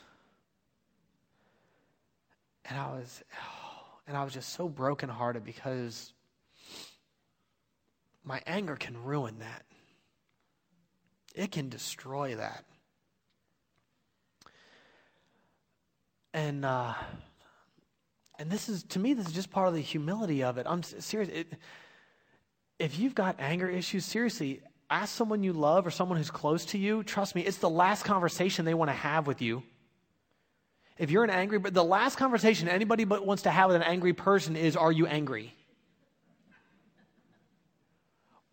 And 2.69 2.79
I 2.79 2.91
was, 2.91 3.23
and 4.07 4.15
I 4.15 4.23
was 4.23 4.33
just 4.33 4.49
so 4.49 4.69
brokenhearted 4.69 5.43
because 5.43 6.13
my 8.23 8.41
anger 8.45 8.75
can 8.75 9.01
ruin 9.03 9.39
that. 9.39 9.63
It 11.35 11.51
can 11.51 11.69
destroy 11.69 12.35
that. 12.35 12.63
And 16.33 16.65
uh, 16.65 16.93
and 18.39 18.49
this 18.49 18.69
is 18.69 18.83
to 18.83 18.99
me, 18.99 19.13
this 19.13 19.27
is 19.27 19.33
just 19.33 19.51
part 19.51 19.67
of 19.67 19.73
the 19.73 19.81
humility 19.81 20.43
of 20.43 20.57
it. 20.57 20.65
I'm 20.67 20.81
serious. 20.81 21.29
It, 21.29 21.53
if 22.79 22.99
you've 22.99 23.15
got 23.15 23.37
anger 23.39 23.69
issues, 23.69 24.03
seriously, 24.05 24.61
ask 24.89 25.13
someone 25.13 25.43
you 25.43 25.53
love 25.53 25.85
or 25.87 25.91
someone 25.91 26.17
who's 26.17 26.31
close 26.31 26.65
to 26.65 26.77
you, 26.77 27.03
trust 27.03 27.35
me, 27.35 27.41
it's 27.41 27.57
the 27.57 27.69
last 27.69 28.03
conversation 28.03 28.65
they 28.65 28.73
want 28.73 28.89
to 28.89 28.95
have 28.95 29.27
with 29.27 29.41
you. 29.41 29.63
If 30.97 31.11
you're 31.11 31.23
an 31.23 31.29
angry, 31.29 31.59
but 31.59 31.73
the 31.73 31.83
last 31.83 32.17
conversation 32.17 32.69
anybody 32.69 33.03
but 33.03 33.25
wants 33.25 33.43
to 33.43 33.51
have 33.51 33.67
with 33.67 33.75
an 33.75 33.83
angry 33.83 34.13
person 34.13 34.55
is, 34.55 34.77
Are 34.77 34.91
you 34.91 35.07
angry? 35.07 35.53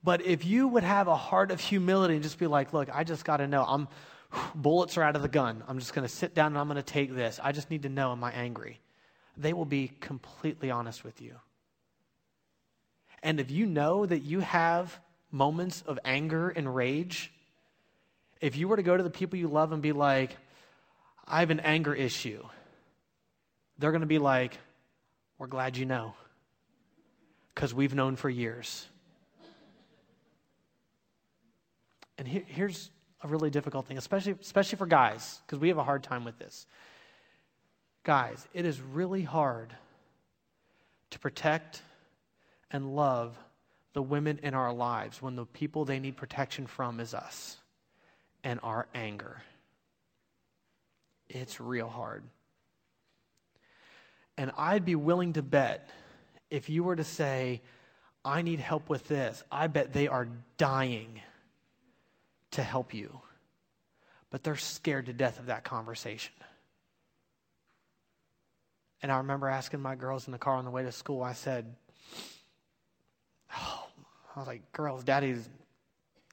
But 0.05 0.23
if 0.23 0.45
you 0.45 0.69
would 0.69 0.85
have 0.85 1.09
a 1.09 1.17
heart 1.17 1.51
of 1.51 1.61
humility 1.61 2.15
and 2.15 2.23
just 2.23 2.39
be 2.39 2.47
like, 2.47 2.73
Look, 2.73 2.89
I 2.93 3.05
just 3.05 3.25
got 3.25 3.39
to 3.39 3.47
know, 3.47 3.65
I'm 3.67 3.89
bullets 4.55 4.97
are 4.97 5.03
out 5.03 5.17
of 5.17 5.23
the 5.23 5.29
gun. 5.29 5.63
I'm 5.69 5.79
just 5.79 5.95
going 5.95 6.07
to 6.07 6.13
sit 6.13 6.35
down 6.35 6.49
and 6.49 6.59
I'm 6.59 6.67
going 6.67 6.77
to 6.77 6.83
take 6.83 7.15
this. 7.15 7.41
I 7.43 7.53
just 7.53 7.71
need 7.71 7.83
to 7.83 7.89
know, 7.89 8.13
am 8.13 8.25
I 8.25 8.33
angry? 8.33 8.81
They 9.37 9.53
will 9.53 9.65
be 9.65 9.91
completely 10.01 10.71
honest 10.71 11.05
with 11.05 11.21
you. 11.21 11.37
And 13.23 13.41
if 13.41 13.51
you 13.51 13.67
know 13.67 14.05
that 14.05 14.21
you 14.21 14.41
have 14.41 14.99
moments 15.31 15.83
of 15.87 15.99
anger 16.05 16.49
and 16.49 16.75
rage, 16.75 17.33
if 18.41 18.57
you 18.57 18.69
were 18.69 18.77
to 18.77 18.83
go 18.83 18.97
to 18.97 19.03
the 19.03 19.11
people 19.11 19.39
you 19.39 19.49
love 19.49 19.73
and 19.73 19.81
be 19.81 19.93
like, 19.93 20.37
I 21.27 21.41
have 21.41 21.51
an 21.51 21.61
anger 21.61 21.95
issue, 21.95 22.43
they're 23.79 23.93
going 23.93 24.01
to 24.01 24.07
be 24.07 24.19
like, 24.19 24.59
We're 25.39 25.47
glad 25.47 25.77
you 25.77 25.87
know, 25.87 26.15
because 27.55 27.73
we've 27.73 27.95
known 27.95 28.17
for 28.17 28.29
years. 28.29 28.87
And 32.23 32.31
here, 32.31 32.45
here's 32.47 32.93
a 33.23 33.27
really 33.27 33.51
difficult 33.51 33.89
thing, 33.89 33.99
especially, 33.99 34.37
especially 34.41 34.79
for 34.79 34.87
guys, 34.87 35.41
because 35.45 35.59
we 35.59 35.67
have 35.71 35.79
a 35.79 35.83
hard 35.83 36.05
time 36.05 36.25
with 36.25 36.39
this. 36.39 36.69
Guys, 38.05 38.47
it 38.55 38.65
is 38.65 38.81
really 38.81 39.25
hard 39.25 39.75
to 41.11 41.19
protect 41.19 41.83
and 42.71 42.95
love 42.95 43.37
the 43.93 44.03
women 44.03 44.39
in 44.45 44.55
our 44.55 44.73
lives 44.73 45.21
when 45.21 45.35
the 45.35 45.47
people 45.47 45.85
they 45.85 45.99
need 45.99 46.17
protection 46.17 46.69
from 46.69 47.01
is 47.01 47.13
us 47.13 47.57
and 48.45 48.61
our 48.63 48.87
anger. 48.95 49.43
It's 51.29 51.61
real 51.61 51.89
hard. 51.89 52.23
And 54.39 54.53
I'd 54.57 54.85
be 54.85 54.95
willing 54.95 55.33
to 55.33 55.43
bet 55.43 55.91
if 56.51 56.71
you 56.71 56.85
were 56.85 56.95
to 56.95 57.03
say, 57.03 57.63
I 58.25 58.43
need 58.43 58.61
help 58.61 58.89
with 58.89 59.09
this, 59.09 59.43
I 59.51 59.67
bet 59.67 59.93
they 59.93 60.07
are 60.07 60.29
dying 60.57 61.21
to 62.53 62.63
help 62.63 62.95
you. 62.95 63.21
But 64.31 64.43
they're 64.43 64.57
scared 64.57 65.07
to 65.07 65.13
death 65.13 65.39
of 65.39 65.47
that 65.47 65.65
conversation. 65.65 66.33
And 69.03 69.11
I 69.11 69.19
remember 69.19 69.49
asking 69.49 69.81
my 69.81 69.97
girls 69.97 70.27
in 70.27 70.33
the 70.33 70.39
car 70.39 70.55
on 70.55 70.65
the 70.65 70.71
way 70.71 70.85
to 70.85 70.93
school, 70.93 71.23
I 71.23 71.33
said, 71.33 71.75
oh, 73.57 73.87
I 74.35 74.39
was 74.39 74.47
like, 74.47 74.73
girls, 74.73 75.03
daddy's, 75.03 75.49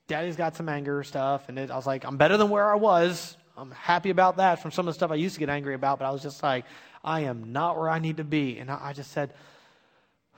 daddy's 0.08 0.36
got 0.36 0.56
some 0.56 0.70
anger 0.70 1.04
stuff. 1.04 1.50
And 1.50 1.58
it, 1.58 1.72
I 1.72 1.76
was 1.76 1.88
like, 1.88 2.06
I'm 2.06 2.18
better 2.18 2.38
than 2.38 2.50
where 2.50 2.72
I 2.72 2.76
was. 2.76 3.36
I'm 3.58 3.72
happy 3.72 4.12
about 4.12 4.38
that 4.38 4.62
from 4.62 4.72
some 4.72 4.88
of 4.88 4.94
the 4.94 4.98
stuff 4.98 5.12
I 5.12 5.16
used 5.16 5.36
to 5.36 5.40
get 5.40 5.50
angry 5.50 5.74
about, 5.74 6.00
but 6.00 6.06
I 6.06 6.12
was 6.12 6.22
just 6.22 6.42
like, 6.44 6.66
I 7.04 7.22
am 7.22 7.52
not 7.52 7.78
where 7.78 7.90
I 7.90 8.00
need 8.00 8.18
to 8.18 8.24
be. 8.24 8.58
And 8.60 8.70
I, 8.70 8.80
I 8.82 8.94
just 8.94 9.12
said, 9.12 9.34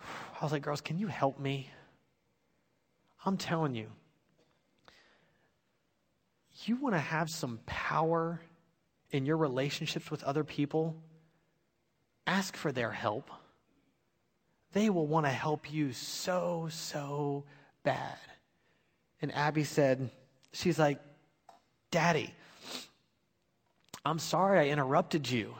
I 0.42 0.44
was 0.44 0.52
like, 0.52 0.64
girls, 0.64 0.82
can 0.82 0.98
you 0.98 1.08
help 1.08 1.38
me? 1.40 1.70
I'm 3.26 3.38
telling 3.38 3.76
you, 3.76 3.88
you 6.68 6.76
want 6.76 6.96
to 6.96 7.00
have 7.00 7.30
some 7.30 7.60
power 7.66 8.42
in 9.12 9.26
your 9.26 9.38
relationships 9.38 10.10
with 10.10 10.24
other 10.24 10.44
people, 10.44 10.96
ask 12.26 12.56
for 12.56 12.72
their 12.72 12.92
help. 12.92 13.30
They 14.74 14.90
will 14.90 15.08
want 15.08 15.26
to 15.26 15.32
help 15.32 15.72
you 15.72 15.92
so, 15.92 16.68
so 16.72 17.44
bad. 17.84 18.18
And 19.22 19.34
Abby 19.34 19.64
said, 19.64 20.10
She's 20.54 20.78
like, 20.78 21.00
Daddy, 21.92 22.34
I'm 24.06 24.20
sorry 24.20 24.60
I 24.60 24.72
interrupted 24.72 25.30
you. 25.30 25.56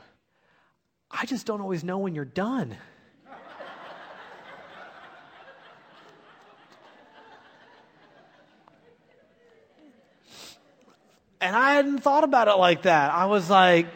I 1.10 1.26
just 1.26 1.46
don't 1.46 1.62
always 1.62 1.84
know 1.84 1.98
when 1.98 2.16
you're 2.16 2.26
done. 2.26 2.76
And 11.42 11.56
I 11.56 11.74
hadn't 11.74 12.00
thought 12.00 12.24
about 12.24 12.48
it 12.48 12.56
like 12.56 12.84
that. 12.84 13.12
I 13.12 13.26
was 13.26 13.50
like, 13.50 13.88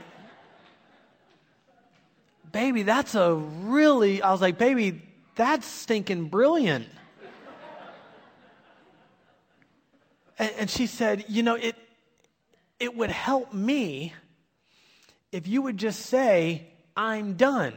baby, 2.51 2.81
that's 2.81 3.13
a 3.13 3.35
really, 3.35 4.21
I 4.21 4.31
was 4.31 4.41
like, 4.41 4.57
baby, 4.57 5.01
that's 5.35 5.67
stinking 5.67 6.29
brilliant. 6.29 6.87
And, 10.39 10.51
and 10.59 10.69
she 10.69 10.87
said, 10.87 11.25
you 11.27 11.43
know, 11.43 11.55
it, 11.55 11.75
it 12.79 12.95
would 12.95 13.11
help 13.11 13.53
me 13.53 14.13
if 15.31 15.47
you 15.47 15.61
would 15.61 15.77
just 15.77 16.07
say, 16.07 16.67
I'm 16.97 17.33
done. 17.35 17.73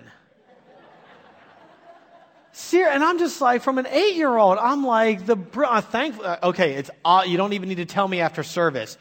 And 2.73 3.05
I'm 3.05 3.19
just 3.19 3.41
like, 3.41 3.63
from 3.63 3.79
an 3.79 3.87
eight 3.87 4.17
year 4.17 4.37
old, 4.37 4.59
I'm 4.59 4.85
like, 4.85 5.27
the, 5.27 5.37
uh, 5.65 5.81
thankful, 5.81 6.25
uh, 6.25 6.39
okay, 6.45 6.75
it's, 6.75 6.91
uh, 7.05 7.23
you 7.27 7.37
don't 7.37 7.53
even 7.53 7.69
need 7.69 7.77
to 7.77 7.87
tell 7.87 8.09
me 8.09 8.21
after 8.21 8.43
service. 8.43 8.97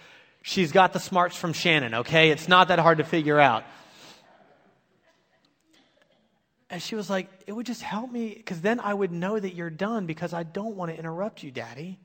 She's 0.48 0.72
got 0.72 0.94
the 0.94 1.00
smarts 1.02 1.36
from 1.36 1.52
Shannon, 1.52 1.94
okay? 1.94 2.30
It's 2.30 2.48
not 2.48 2.70
that 2.70 2.80
hard 2.80 3.00
to 3.00 3.04
figure 3.04 3.38
out. 3.38 3.66
And 6.70 6.82
she 6.82 6.96
was 6.96 7.10
like, 7.10 7.28
It 7.48 7.52
would 7.52 7.66
just 7.66 7.82
help 7.82 8.10
me 8.10 8.34
because 8.34 8.62
then 8.62 8.80
I 8.80 8.94
would 8.94 9.12
know 9.12 9.38
that 9.38 9.56
you're 9.56 9.70
done 9.70 10.06
because 10.06 10.32
I 10.32 10.44
don't 10.44 10.78
want 10.78 10.90
to 10.90 10.98
interrupt 10.98 11.44
you, 11.44 11.52
Daddy. 11.52 12.00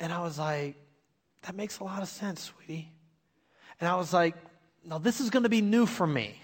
And 0.00 0.12
I 0.12 0.22
was 0.22 0.40
like, 0.40 0.74
That 1.42 1.54
makes 1.54 1.78
a 1.78 1.84
lot 1.84 2.02
of 2.02 2.08
sense, 2.08 2.42
sweetie. 2.42 2.90
And 3.80 3.88
I 3.88 3.94
was 3.94 4.12
like, 4.12 4.34
Now, 4.84 4.98
this 4.98 5.20
is 5.20 5.30
going 5.30 5.44
to 5.44 5.48
be 5.48 5.60
new 5.60 5.86
for 5.86 6.04
me. 6.04 6.34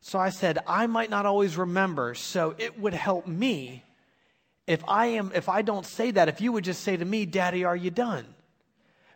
So 0.00 0.18
I 0.18 0.30
said, 0.30 0.58
I 0.66 0.88
might 0.88 1.08
not 1.08 1.24
always 1.24 1.56
remember, 1.56 2.16
so 2.16 2.56
it 2.58 2.80
would 2.80 2.94
help 2.94 3.28
me 3.28 3.84
if 4.66 4.82
I 4.88 5.06
am 5.06 5.32
if 5.34 5.48
I 5.48 5.62
don't 5.62 5.84
say 5.84 6.10
that, 6.12 6.28
if 6.28 6.40
you 6.40 6.52
would 6.52 6.64
just 6.64 6.82
say 6.82 6.96
to 6.96 7.04
me, 7.04 7.26
"Daddy, 7.26 7.64
are 7.64 7.76
you 7.76 7.90
done?" 7.90 8.26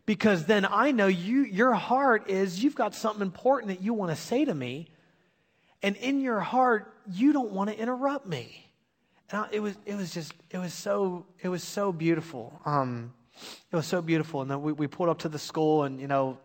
Because 0.05 0.47
then 0.47 0.67
I 0.67 0.91
know 0.91 1.07
you 1.07 1.43
your 1.43 1.75
heart 1.75 2.29
is 2.29 2.63
you've 2.63 2.75
got 2.75 2.95
something 2.95 3.23
important 3.23 3.69
that 3.69 3.83
you 3.83 3.95
want 3.95 4.11
to 4.11 4.17
say 4.17 4.45
to 4.45 4.55
me, 4.55 4.89
and 5.83 5.97
in 5.97 6.21
your 6.21 6.41
heart 6.41 6.95
you 7.11 7.33
don't 7.33 7.53
want 7.53 7.71
to 7.71 7.79
interrupt 7.79 8.27
me. 8.27 8.71
And 9.31 9.43
I, 9.43 9.49
it 9.53 9.61
was 9.61 9.77
it 9.87 9.95
was 9.95 10.13
just 10.13 10.33
it 10.51 10.59
was 10.59 10.75
so 10.75 11.27
it 11.41 11.49
was 11.49 11.63
so 11.63 11.93
beautiful. 11.93 12.61
Um, 12.65 13.13
it 13.71 13.77
was 13.77 13.87
so 13.87 14.03
beautiful. 14.03 14.43
And 14.43 14.51
then 14.51 14.63
we, 14.63 14.73
we 14.73 14.87
pulled 14.87 15.09
up 15.09 15.21
to 15.21 15.29
the 15.29 15.39
school 15.39 15.85
and 15.85 16.01
you 16.01 16.09
know, 16.09 16.39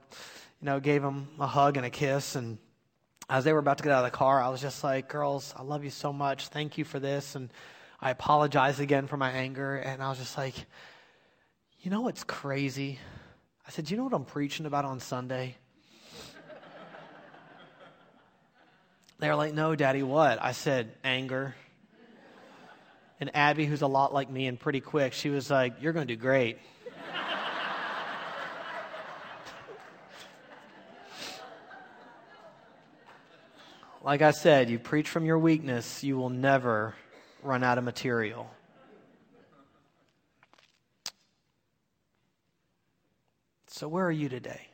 you 0.61 0.65
know, 0.65 0.79
gave 0.79 1.01
them 1.01 1.27
a 1.39 1.47
hug 1.47 1.77
and 1.77 1.85
a 1.85 1.89
kiss. 1.89 2.35
And 2.35 2.57
as 3.29 3.43
they 3.43 3.53
were 3.53 3.59
about 3.59 3.79
to 3.79 3.83
get 3.83 3.91
out 3.91 4.05
of 4.05 4.11
the 4.11 4.17
car, 4.17 4.41
I 4.41 4.49
was 4.49 4.61
just 4.61 4.83
like, 4.83 5.09
"Girls, 5.09 5.53
I 5.57 5.63
love 5.63 5.83
you 5.83 5.89
so 5.89 6.13
much. 6.13 6.47
Thank 6.47 6.77
you 6.77 6.85
for 6.85 6.99
this." 6.99 7.35
And 7.35 7.49
I 8.03 8.09
apologized 8.09 8.81
again 8.81 9.07
for 9.07 9.15
my 9.15 9.31
anger, 9.31 9.77
and 9.77 10.03
I 10.03 10.09
was 10.09 10.17
just 10.17 10.37
like, 10.37 10.53
you 11.79 11.89
know 11.89 12.01
what's 12.01 12.25
crazy? 12.25 12.99
I 13.65 13.71
said, 13.71 13.89
you 13.89 13.95
know 13.95 14.03
what 14.03 14.11
I'm 14.11 14.25
preaching 14.25 14.65
about 14.65 14.83
on 14.83 14.99
Sunday? 14.99 15.55
they 19.19 19.29
were 19.29 19.35
like, 19.35 19.53
no, 19.53 19.73
Daddy, 19.73 20.03
what? 20.03 20.43
I 20.43 20.51
said, 20.51 20.91
anger. 21.05 21.55
And 23.21 23.33
Abby, 23.33 23.65
who's 23.65 23.83
a 23.83 23.87
lot 23.87 24.13
like 24.13 24.29
me 24.29 24.47
and 24.47 24.59
pretty 24.59 24.81
quick, 24.81 25.13
she 25.13 25.29
was 25.29 25.49
like, 25.49 25.75
you're 25.79 25.93
going 25.93 26.05
to 26.05 26.13
do 26.13 26.19
great. 26.19 26.57
like 34.03 34.21
I 34.21 34.31
said, 34.31 34.69
you 34.69 34.77
preach 34.77 35.07
from 35.07 35.25
your 35.25 35.39
weakness, 35.39 36.03
you 36.03 36.17
will 36.17 36.29
never 36.29 36.95
run 37.45 37.63
out 37.63 37.77
of 37.77 37.83
material. 37.83 38.49
So, 43.67 43.87
where 43.87 44.05
are 44.05 44.11
you 44.11 44.29
today? 44.29 44.67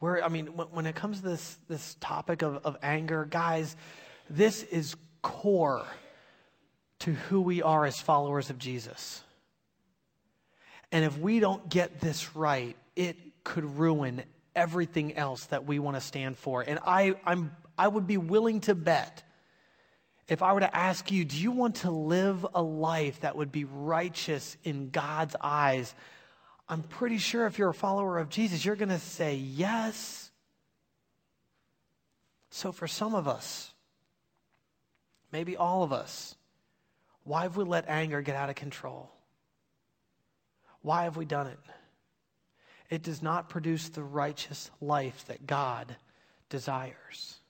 Where, 0.00 0.22
I 0.22 0.28
mean, 0.28 0.48
when, 0.56 0.66
when 0.68 0.86
it 0.86 0.94
comes 0.94 1.20
to 1.20 1.28
this, 1.28 1.58
this 1.68 1.96
topic 2.00 2.42
of, 2.42 2.56
of 2.64 2.76
anger, 2.82 3.24
guys, 3.24 3.76
this 4.28 4.62
is 4.64 4.96
core 5.22 5.86
to 7.00 7.12
who 7.12 7.40
we 7.40 7.62
are 7.62 7.84
as 7.84 8.00
followers 8.00 8.50
of 8.50 8.58
Jesus. 8.58 9.22
And 10.90 11.04
if 11.04 11.18
we 11.18 11.40
don't 11.40 11.68
get 11.68 12.00
this 12.00 12.34
right, 12.36 12.76
it 12.96 13.16
could 13.44 13.64
ruin 13.78 14.22
everything 14.56 15.16
else 15.16 15.46
that 15.46 15.64
we 15.64 15.78
want 15.78 15.96
to 15.96 16.00
stand 16.00 16.38
for. 16.38 16.62
And 16.62 16.78
I, 16.86 17.14
I'm, 17.24 17.54
I 17.76 17.88
would 17.88 18.06
be 18.06 18.16
willing 18.16 18.60
to 18.62 18.74
bet 18.74 19.22
if 20.26 20.42
I 20.42 20.52
were 20.52 20.60
to 20.60 20.76
ask 20.76 21.10
you, 21.10 21.24
do 21.24 21.36
you 21.36 21.50
want 21.52 21.76
to 21.76 21.90
live 21.90 22.46
a 22.54 22.62
life 22.62 23.20
that 23.20 23.36
would 23.36 23.52
be 23.52 23.64
righteous 23.64 24.56
in 24.64 24.90
God's 24.90 25.36
eyes? 25.40 25.94
I'm 26.68 26.82
pretty 26.82 27.18
sure 27.18 27.46
if 27.46 27.58
you're 27.58 27.68
a 27.70 27.74
follower 27.74 28.18
of 28.18 28.30
Jesus, 28.30 28.64
you're 28.64 28.76
going 28.76 28.88
to 28.88 28.98
say 28.98 29.36
yes. 29.36 30.30
So, 32.50 32.72
for 32.72 32.86
some 32.86 33.14
of 33.14 33.28
us, 33.28 33.72
maybe 35.30 35.56
all 35.56 35.82
of 35.82 35.92
us, 35.92 36.36
Why 37.24 37.42
have 37.42 37.56
we 37.56 37.64
let 37.64 37.88
anger 37.88 38.20
get 38.20 38.36
out 38.36 38.50
of 38.50 38.54
control? 38.54 39.10
Why 40.82 41.04
have 41.04 41.16
we 41.16 41.24
done 41.24 41.46
it? 41.46 41.58
It 42.90 43.02
does 43.02 43.22
not 43.22 43.48
produce 43.48 43.88
the 43.88 44.02
righteous 44.02 44.70
life 44.80 45.24
that 45.26 45.46
God 45.46 45.96
desires. 46.50 47.40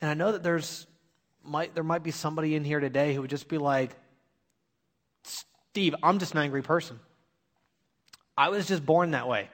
And 0.00 0.10
I 0.10 0.14
know 0.14 0.32
that 0.32 0.42
there's 0.42 0.86
might 1.46 1.74
there 1.74 1.84
might 1.84 2.02
be 2.02 2.10
somebody 2.10 2.54
in 2.54 2.64
here 2.64 2.80
today 2.80 3.14
who 3.14 3.20
would 3.22 3.30
just 3.30 3.48
be 3.48 3.58
like, 3.58 3.90
Steve, 5.22 5.94
I'm 6.02 6.18
just 6.18 6.32
an 6.32 6.40
angry 6.40 6.62
person. 6.62 6.98
I 8.36 8.50
was 8.50 8.66
just 8.66 8.84
born 8.84 9.12
that 9.12 9.28
way. 9.28 9.48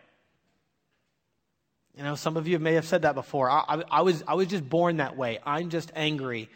You 1.97 2.05
know, 2.05 2.15
some 2.15 2.37
of 2.37 2.49
you 2.49 2.59
may 2.59 2.75
have 2.75 2.87
said 2.87 3.03
that 3.03 3.15
before. 3.15 3.51
I, 3.51 3.65
I, 3.69 3.83
I, 3.91 4.03
was, 4.03 4.25
I 4.27 4.35
was 4.35 4.49
just 4.49 4.69
born 4.69 4.97
that 4.97 5.17
way. 5.17 5.39
I'm 5.45 5.69
just 5.69 5.93
angry. 5.95 6.49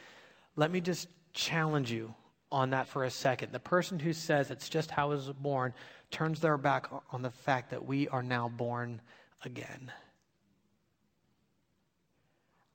Let 0.57 0.70
me 0.70 0.80
just 0.80 1.09
challenge 1.34 1.91
you 1.93 2.14
on 2.51 2.70
that 2.70 2.89
for 2.89 3.05
a 3.05 3.11
second. 3.11 3.53
The 3.53 3.61
person 3.61 3.99
who 3.99 4.12
says 4.12 4.51
it's 4.51 4.68
just 4.68 4.91
how 4.91 5.11
I 5.11 5.14
was 5.14 5.28
born 5.28 5.74
turns 6.11 6.41
their 6.41 6.57
back 6.57 6.87
on 7.11 7.22
the 7.22 7.30
fact 7.30 7.70
that 7.70 7.84
we 7.84 8.09
are 8.09 8.22
now 8.22 8.49
born 8.49 9.01
again. 9.45 9.93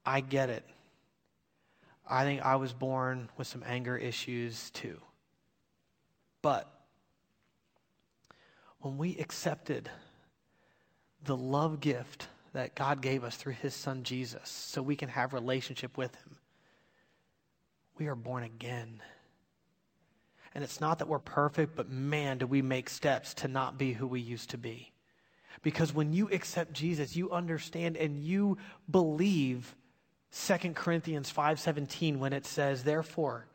I 0.05 0.21
get 0.21 0.49
it. 0.49 0.65
I 2.07 2.23
think 2.23 2.41
I 2.41 2.55
was 2.55 2.73
born 2.73 3.29
with 3.37 3.47
some 3.47 3.63
anger 3.65 3.95
issues 3.95 4.69
too. 4.71 4.99
But 6.41 6.71
when 8.79 8.97
we 8.97 9.17
accepted 9.17 9.89
the 11.23 11.37
love 11.37 11.79
gift 11.79 12.27
that 12.53 12.75
God 12.75 13.01
gave 13.01 13.23
us 13.23 13.35
through 13.35 13.53
his 13.53 13.73
son 13.73 14.03
Jesus 14.03 14.49
so 14.49 14.81
we 14.81 14.95
can 14.95 15.09
have 15.09 15.33
relationship 15.33 15.97
with 15.97 16.13
him, 16.15 16.37
we 17.97 18.07
are 18.07 18.15
born 18.15 18.43
again. 18.43 19.01
And 20.53 20.63
it's 20.63 20.81
not 20.81 20.99
that 20.99 21.07
we're 21.07 21.19
perfect, 21.19 21.75
but 21.75 21.89
man, 21.89 22.39
do 22.39 22.47
we 22.47 22.61
make 22.61 22.89
steps 22.89 23.33
to 23.35 23.47
not 23.47 23.77
be 23.77 23.93
who 23.93 24.07
we 24.07 24.19
used 24.19 24.49
to 24.49 24.57
be. 24.57 24.91
Because 25.61 25.93
when 25.93 26.11
you 26.11 26.27
accept 26.29 26.73
Jesus, 26.73 27.15
you 27.15 27.31
understand 27.31 27.95
and 27.95 28.17
you 28.23 28.57
believe 28.89 29.75
2 30.31 30.75
Corinthians 30.75 31.29
5:17 31.29 32.19
when 32.19 32.33
it 32.33 32.45
says, 32.45 32.83
"Therefore, 32.83 33.47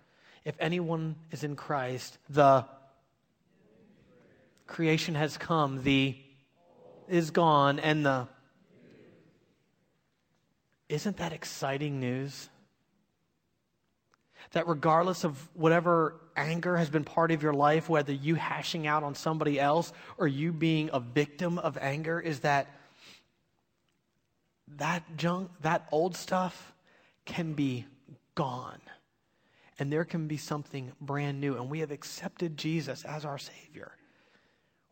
if 0.44 0.54
anyone 0.60 1.16
is 1.30 1.42
in 1.42 1.56
Christ, 1.56 2.18
the 2.28 2.66
creation 4.66 5.14
has 5.14 5.38
come, 5.38 5.82
the 5.82 6.22
is 7.08 7.30
gone, 7.30 7.78
and 7.78 8.04
the 8.04 8.28
isn't 10.88 11.16
that 11.16 11.32
exciting 11.32 11.98
news? 11.98 12.48
That 14.52 14.68
regardless 14.68 15.24
of 15.24 15.48
whatever 15.54 16.20
anger 16.36 16.76
has 16.76 16.90
been 16.90 17.04
part 17.04 17.32
of 17.32 17.42
your 17.42 17.54
life, 17.54 17.88
whether 17.88 18.12
you 18.12 18.36
hashing 18.36 18.86
out 18.86 19.02
on 19.02 19.14
somebody 19.14 19.58
else 19.58 19.92
or 20.18 20.28
you 20.28 20.52
being 20.52 20.90
a 20.92 21.00
victim 21.00 21.58
of 21.58 21.76
anger, 21.78 22.20
is 22.20 22.40
that 22.40 22.68
that 24.78 25.16
junk, 25.16 25.50
that 25.62 25.86
old 25.90 26.16
stuff 26.16 26.72
can 27.24 27.54
be 27.54 27.86
gone. 28.34 28.80
And 29.78 29.92
there 29.92 30.04
can 30.04 30.26
be 30.26 30.36
something 30.36 30.92
brand 31.00 31.40
new. 31.40 31.56
And 31.56 31.68
we 31.68 31.80
have 31.80 31.90
accepted 31.90 32.56
Jesus 32.56 33.04
as 33.04 33.24
our 33.24 33.38
Savior. 33.38 33.92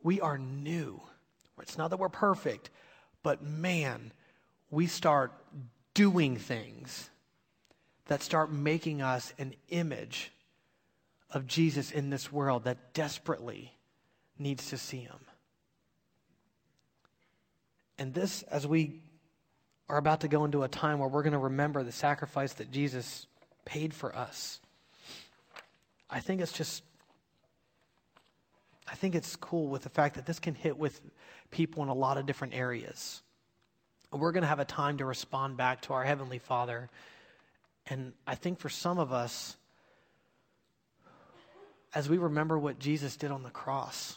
We 0.03 0.21
are 0.21 0.37
new. 0.37 1.01
It's 1.61 1.79
not 1.79 1.91
that 1.91 1.99
we're 1.99 2.09
perfect, 2.09 2.71
but 3.23 3.43
man, 3.43 4.13
we 4.71 4.87
start 4.87 5.33
doing 5.95 6.37
things 6.37 7.09
that 8.07 8.23
start 8.23 8.53
making 8.53 9.01
us 9.01 9.33
an 9.39 9.55
image 9.71 10.33
of 11.31 11.47
Jesus 11.47 11.91
in 11.91 12.11
this 12.11 12.31
world 12.31 12.65
that 12.65 12.93
desperately 12.93 13.73
needs 14.39 14.69
to 14.71 14.77
see 14.77 15.01
him. 15.01 15.21
And 17.99 18.13
this, 18.13 18.43
as 18.43 18.67
we 18.67 19.01
are 19.95 19.99
about 19.99 20.23
to 20.23 20.29
go 20.29 20.45
into 20.45 20.65
a 20.65 20.69
time 20.69 20.99
where 20.99 21.09
we're 21.09 21.23
going 21.23 21.35
to 21.35 21.39
remember 21.39 21.85
the 21.85 21.93
sacrifice 21.93 22.55
that 22.55 22.73
Jesus 22.73 23.29
paid 23.65 23.95
for 23.95 24.15
us, 24.15 24.61
I 26.11 26.19
think 26.19 26.41
it's 26.41 26.51
just, 26.51 26.83
I 28.89 28.97
think 28.97 29.15
it's 29.15 29.37
cool 29.37 29.69
with 29.69 29.83
the 29.83 29.89
fact 29.89 30.17
that 30.17 30.27
this 30.27 30.41
can 30.41 30.57
hit 30.57 30.77
with 30.77 31.01
people 31.53 31.85
in 31.85 31.91
a 31.91 31.95
lot 31.95 32.19
of 32.19 32.27
different 32.27 32.55
areas. 32.55 33.23
We're 34.11 34.33
going 34.33 34.43
to 34.43 34.49
have 34.49 34.59
a 34.59 34.65
time 34.65 34.99
to 34.99 35.05
respond 35.05 35.57
back 35.57 35.83
to 35.83 35.93
our 35.93 36.03
Heavenly 36.03 36.41
Father. 36.41 36.91
And 37.87 38.15
I 38.27 38.35
think 38.35 38.59
for 38.59 38.69
some 38.69 38.99
of 38.99 39.13
us, 39.13 39.57
as 41.95 42.09
we 42.09 42.19
remember 42.19 42.59
what 42.59 42.81
Jesus 42.81 43.17
did 43.17 43.31
on 43.31 43.45
the 43.45 43.51
cross, 43.51 44.17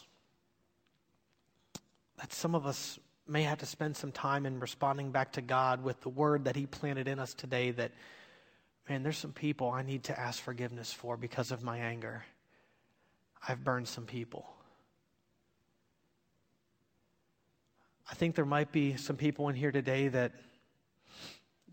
that 2.16 2.32
some 2.32 2.56
of 2.56 2.66
us 2.66 2.98
may 3.28 3.42
have 3.42 3.58
to 3.58 3.66
spend 3.66 3.96
some 3.96 4.12
time 4.12 4.46
in 4.46 4.60
responding 4.60 5.10
back 5.10 5.32
to 5.32 5.42
God 5.42 5.82
with 5.82 6.00
the 6.00 6.08
word 6.08 6.44
that 6.44 6.56
He 6.56 6.66
planted 6.66 7.08
in 7.08 7.18
us 7.18 7.34
today 7.34 7.70
that, 7.72 7.92
man, 8.88 9.02
there's 9.02 9.18
some 9.18 9.32
people 9.32 9.70
I 9.70 9.82
need 9.82 10.04
to 10.04 10.18
ask 10.18 10.42
forgiveness 10.42 10.92
for 10.92 11.16
because 11.16 11.52
of 11.52 11.62
my 11.62 11.78
anger. 11.78 12.24
I've 13.46 13.62
burned 13.62 13.88
some 13.88 14.06
people. 14.06 14.48
I 18.10 18.14
think 18.14 18.34
there 18.34 18.46
might 18.46 18.72
be 18.72 18.96
some 18.96 19.16
people 19.16 19.48
in 19.50 19.54
here 19.54 19.70
today 19.70 20.08
that 20.08 20.32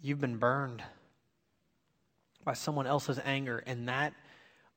you've 0.01 0.19
been 0.19 0.37
burned 0.37 0.83
by 2.43 2.53
someone 2.53 2.85
else's 2.85 3.19
anger, 3.23 3.63
and 3.65 3.87
that 3.87 4.13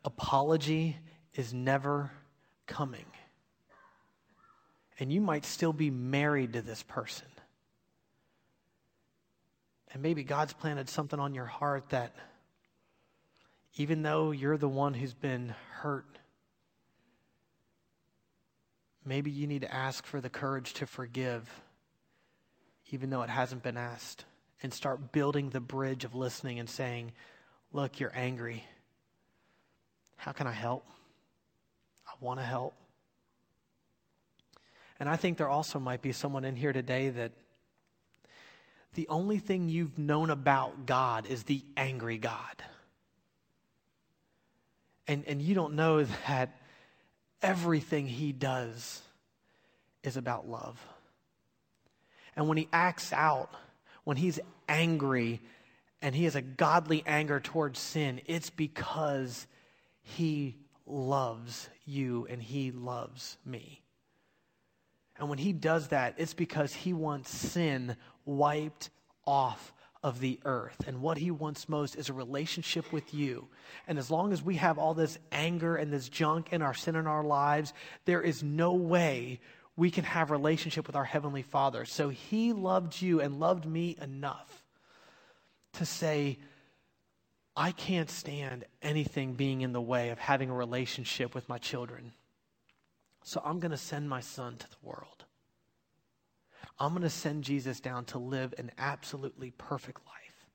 apology 0.04 0.96
is 1.34 1.52
never 1.52 2.10
coming. 2.66 3.04
And 4.98 5.12
you 5.12 5.20
might 5.20 5.44
still 5.44 5.72
be 5.72 5.90
married 5.90 6.54
to 6.54 6.62
this 6.62 6.82
person. 6.82 7.26
And 9.92 10.02
maybe 10.02 10.24
God's 10.24 10.52
planted 10.52 10.88
something 10.88 11.20
on 11.20 11.34
your 11.34 11.46
heart 11.46 11.90
that 11.90 12.14
even 13.76 14.02
though 14.02 14.32
you're 14.32 14.58
the 14.58 14.68
one 14.68 14.92
who's 14.92 15.14
been 15.14 15.54
hurt, 15.70 16.18
Maybe 19.08 19.30
you 19.30 19.46
need 19.46 19.62
to 19.62 19.74
ask 19.74 20.04
for 20.04 20.20
the 20.20 20.28
courage 20.28 20.74
to 20.74 20.86
forgive, 20.86 21.48
even 22.90 23.08
though 23.08 23.22
it 23.22 23.30
hasn't 23.30 23.62
been 23.62 23.78
asked, 23.78 24.26
and 24.62 24.72
start 24.72 25.12
building 25.12 25.48
the 25.48 25.60
bridge 25.60 26.04
of 26.04 26.14
listening 26.14 26.58
and 26.58 26.68
saying, 26.68 27.12
Look, 27.72 28.00
you're 28.00 28.12
angry. 28.14 28.64
How 30.16 30.32
can 30.32 30.46
I 30.46 30.52
help? 30.52 30.84
I 32.06 32.12
want 32.20 32.38
to 32.38 32.44
help. 32.44 32.74
And 35.00 35.08
I 35.08 35.16
think 35.16 35.38
there 35.38 35.48
also 35.48 35.78
might 35.78 36.02
be 36.02 36.12
someone 36.12 36.44
in 36.44 36.56
here 36.56 36.72
today 36.72 37.10
that 37.10 37.32
the 38.94 39.06
only 39.08 39.38
thing 39.38 39.68
you've 39.68 39.98
known 39.98 40.30
about 40.30 40.86
God 40.86 41.26
is 41.26 41.44
the 41.44 41.62
angry 41.76 42.18
God. 42.18 42.62
And, 45.06 45.24
and 45.26 45.40
you 45.40 45.54
don't 45.54 45.74
know 45.74 46.02
that 46.26 46.56
everything 47.42 48.06
he 48.06 48.32
does 48.32 49.02
is 50.02 50.16
about 50.16 50.48
love. 50.48 50.84
And 52.34 52.48
when 52.48 52.56
he 52.56 52.68
acts 52.72 53.12
out, 53.12 53.50
when 54.04 54.16
he's 54.16 54.40
angry 54.68 55.40
and 56.00 56.14
he 56.14 56.24
has 56.24 56.36
a 56.36 56.42
godly 56.42 57.02
anger 57.06 57.40
towards 57.40 57.78
sin, 57.78 58.20
it's 58.26 58.50
because 58.50 59.46
he 60.02 60.56
loves 60.86 61.68
you 61.84 62.26
and 62.30 62.42
he 62.42 62.70
loves 62.70 63.36
me. 63.44 63.82
And 65.18 65.28
when 65.28 65.38
he 65.38 65.52
does 65.52 65.88
that, 65.88 66.14
it's 66.16 66.34
because 66.34 66.72
he 66.72 66.92
wants 66.92 67.30
sin 67.30 67.96
wiped 68.24 68.90
off 69.26 69.72
of 70.02 70.20
the 70.20 70.38
earth. 70.44 70.84
And 70.86 71.00
what 71.00 71.18
he 71.18 71.30
wants 71.30 71.68
most 71.68 71.96
is 71.96 72.08
a 72.08 72.12
relationship 72.12 72.92
with 72.92 73.12
you. 73.12 73.48
And 73.86 73.98
as 73.98 74.10
long 74.10 74.32
as 74.32 74.42
we 74.42 74.56
have 74.56 74.78
all 74.78 74.94
this 74.94 75.18
anger 75.32 75.76
and 75.76 75.92
this 75.92 76.08
junk 76.08 76.48
and 76.52 76.62
our 76.62 76.74
sin 76.74 76.94
in 76.94 77.06
our 77.06 77.24
lives, 77.24 77.72
there 78.04 78.22
is 78.22 78.42
no 78.42 78.74
way 78.74 79.40
we 79.76 79.90
can 79.90 80.04
have 80.04 80.30
relationship 80.30 80.86
with 80.86 80.96
our 80.96 81.04
heavenly 81.04 81.42
Father. 81.42 81.84
So 81.84 82.08
he 82.08 82.52
loved 82.52 83.00
you 83.00 83.20
and 83.20 83.40
loved 83.40 83.66
me 83.66 83.96
enough 84.00 84.64
to 85.74 85.84
say, 85.84 86.38
I 87.56 87.72
can't 87.72 88.10
stand 88.10 88.64
anything 88.82 89.34
being 89.34 89.62
in 89.62 89.72
the 89.72 89.80
way 89.80 90.10
of 90.10 90.18
having 90.18 90.50
a 90.50 90.54
relationship 90.54 91.34
with 91.34 91.48
my 91.48 91.58
children. 91.58 92.12
So 93.28 93.42
I'm 93.44 93.58
going 93.58 93.72
to 93.72 93.76
send 93.76 94.08
my 94.08 94.20
son 94.20 94.56
to 94.56 94.66
the 94.70 94.76
world. 94.82 95.26
I'm 96.78 96.92
going 96.92 97.02
to 97.02 97.10
send 97.10 97.44
Jesus 97.44 97.78
down 97.78 98.06
to 98.06 98.18
live 98.18 98.54
an 98.56 98.70
absolutely 98.78 99.50
perfect 99.50 100.00
life. 100.06 100.46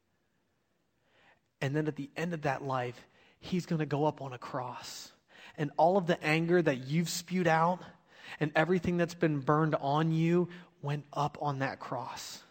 And 1.61 1.75
then 1.75 1.87
at 1.87 1.95
the 1.95 2.09
end 2.17 2.33
of 2.33 2.41
that 2.41 2.63
life, 2.63 2.99
he's 3.39 3.67
going 3.67 3.77
to 3.77 3.85
go 3.85 4.05
up 4.05 4.23
on 4.23 4.33
a 4.33 4.39
cross. 4.39 5.11
And 5.55 5.69
all 5.77 5.97
of 5.97 6.07
the 6.07 6.21
anger 6.23 6.63
that 6.63 6.87
you've 6.87 7.09
spewed 7.09 7.47
out 7.47 7.79
and 8.39 8.51
everything 8.55 8.97
that's 8.97 9.13
been 9.13 9.41
burned 9.41 9.75
on 9.75 10.11
you 10.11 10.49
went 10.81 11.05
up 11.13 11.37
on 11.41 11.59
that 11.59 11.79
cross. 11.79 12.41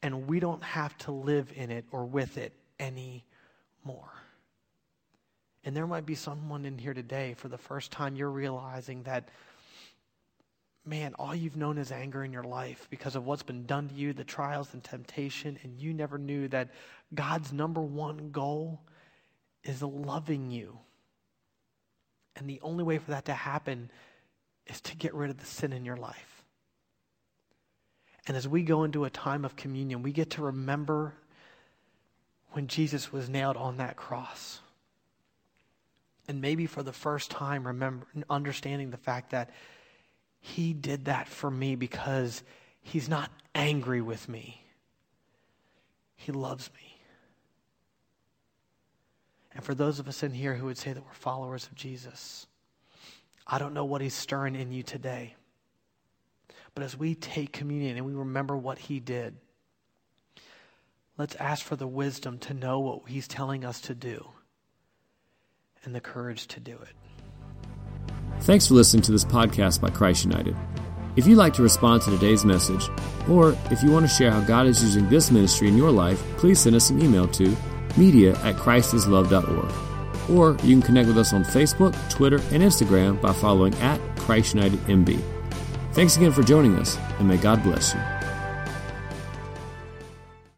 And 0.00 0.28
we 0.28 0.38
don't 0.38 0.62
have 0.62 0.96
to 0.98 1.10
live 1.10 1.52
in 1.56 1.72
it 1.72 1.86
or 1.90 2.04
with 2.04 2.38
it 2.38 2.52
anymore. 2.78 4.19
And 5.64 5.76
there 5.76 5.86
might 5.86 6.06
be 6.06 6.14
someone 6.14 6.64
in 6.64 6.78
here 6.78 6.94
today 6.94 7.34
for 7.34 7.48
the 7.48 7.58
first 7.58 7.90
time 7.90 8.16
you're 8.16 8.30
realizing 8.30 9.02
that, 9.02 9.28
man, 10.86 11.14
all 11.18 11.34
you've 11.34 11.56
known 11.56 11.76
is 11.76 11.92
anger 11.92 12.24
in 12.24 12.32
your 12.32 12.44
life 12.44 12.86
because 12.90 13.14
of 13.14 13.26
what's 13.26 13.42
been 13.42 13.66
done 13.66 13.88
to 13.88 13.94
you, 13.94 14.12
the 14.12 14.24
trials 14.24 14.72
and 14.72 14.82
temptation, 14.82 15.58
and 15.62 15.78
you 15.78 15.92
never 15.92 16.16
knew 16.16 16.48
that 16.48 16.70
God's 17.14 17.52
number 17.52 17.82
one 17.82 18.30
goal 18.30 18.80
is 19.62 19.82
loving 19.82 20.50
you. 20.50 20.78
And 22.36 22.48
the 22.48 22.60
only 22.62 22.84
way 22.84 22.98
for 22.98 23.10
that 23.10 23.26
to 23.26 23.34
happen 23.34 23.90
is 24.66 24.80
to 24.82 24.96
get 24.96 25.14
rid 25.14 25.30
of 25.30 25.38
the 25.38 25.46
sin 25.46 25.72
in 25.74 25.84
your 25.84 25.96
life. 25.96 26.44
And 28.26 28.36
as 28.36 28.48
we 28.48 28.62
go 28.62 28.84
into 28.84 29.04
a 29.04 29.10
time 29.10 29.44
of 29.44 29.56
communion, 29.56 30.02
we 30.02 30.12
get 30.12 30.30
to 30.30 30.42
remember 30.42 31.14
when 32.52 32.66
Jesus 32.66 33.12
was 33.12 33.28
nailed 33.28 33.56
on 33.56 33.76
that 33.78 33.96
cross. 33.96 34.60
And 36.28 36.40
maybe 36.40 36.66
for 36.66 36.82
the 36.82 36.92
first 36.92 37.30
time, 37.30 37.66
remember 37.66 38.06
understanding 38.28 38.90
the 38.90 38.96
fact 38.96 39.30
that 39.30 39.50
he 40.40 40.72
did 40.72 41.06
that 41.06 41.28
for 41.28 41.50
me 41.50 41.74
because 41.74 42.42
he's 42.82 43.08
not 43.08 43.30
angry 43.54 44.00
with 44.00 44.28
me. 44.28 44.64
He 46.16 46.32
loves 46.32 46.70
me. 46.74 46.96
And 49.54 49.64
for 49.64 49.74
those 49.74 49.98
of 49.98 50.08
us 50.08 50.22
in 50.22 50.32
here 50.32 50.54
who 50.54 50.66
would 50.66 50.78
say 50.78 50.92
that 50.92 51.04
we're 51.04 51.12
followers 51.12 51.66
of 51.66 51.74
Jesus, 51.74 52.46
I 53.46 53.58
don't 53.58 53.74
know 53.74 53.84
what 53.84 54.00
he's 54.00 54.14
stirring 54.14 54.54
in 54.54 54.72
you 54.72 54.82
today. 54.82 55.34
But 56.74 56.84
as 56.84 56.96
we 56.96 57.14
take 57.14 57.52
communion 57.52 57.96
and 57.96 58.06
we 58.06 58.14
remember 58.14 58.56
what 58.56 58.78
he 58.78 59.00
did, 59.00 59.36
let's 61.18 61.34
ask 61.36 61.64
for 61.64 61.74
the 61.74 61.86
wisdom 61.86 62.38
to 62.38 62.54
know 62.54 62.78
what 62.78 63.08
he's 63.08 63.26
telling 63.26 63.64
us 63.64 63.80
to 63.82 63.94
do 63.94 64.28
and 65.84 65.94
the 65.94 66.00
courage 66.00 66.46
to 66.48 66.60
do 66.60 66.76
it. 66.76 66.94
Thanks 68.40 68.66
for 68.66 68.74
listening 68.74 69.02
to 69.02 69.12
this 69.12 69.24
podcast 69.24 69.80
by 69.80 69.90
Christ 69.90 70.24
United. 70.24 70.56
If 71.16 71.26
you'd 71.26 71.36
like 71.36 71.54
to 71.54 71.62
respond 71.62 72.02
to 72.02 72.10
today's 72.10 72.44
message, 72.44 72.88
or 73.28 73.56
if 73.70 73.82
you 73.82 73.90
want 73.90 74.08
to 74.08 74.14
share 74.14 74.30
how 74.30 74.40
God 74.40 74.66
is 74.66 74.82
using 74.82 75.08
this 75.08 75.30
ministry 75.30 75.68
in 75.68 75.76
your 75.76 75.90
life, 75.90 76.22
please 76.36 76.60
send 76.60 76.76
us 76.76 76.90
an 76.90 77.02
email 77.02 77.26
to 77.28 77.56
media 77.96 78.32
at 78.42 78.56
christislove.org. 78.56 79.72
Or 80.30 80.52
you 80.64 80.74
can 80.74 80.82
connect 80.82 81.08
with 81.08 81.18
us 81.18 81.32
on 81.32 81.42
Facebook, 81.42 81.94
Twitter, 82.08 82.36
and 82.52 82.62
Instagram 82.62 83.20
by 83.20 83.32
following 83.32 83.74
at 83.76 84.00
Christ 84.16 84.54
United 84.54 84.78
MB. 84.80 85.20
Thanks 85.92 86.16
again 86.16 86.32
for 86.32 86.42
joining 86.42 86.76
us, 86.76 86.96
and 87.18 87.26
may 87.26 87.36
God 87.36 87.62
bless 87.64 87.94
you. 87.94 88.19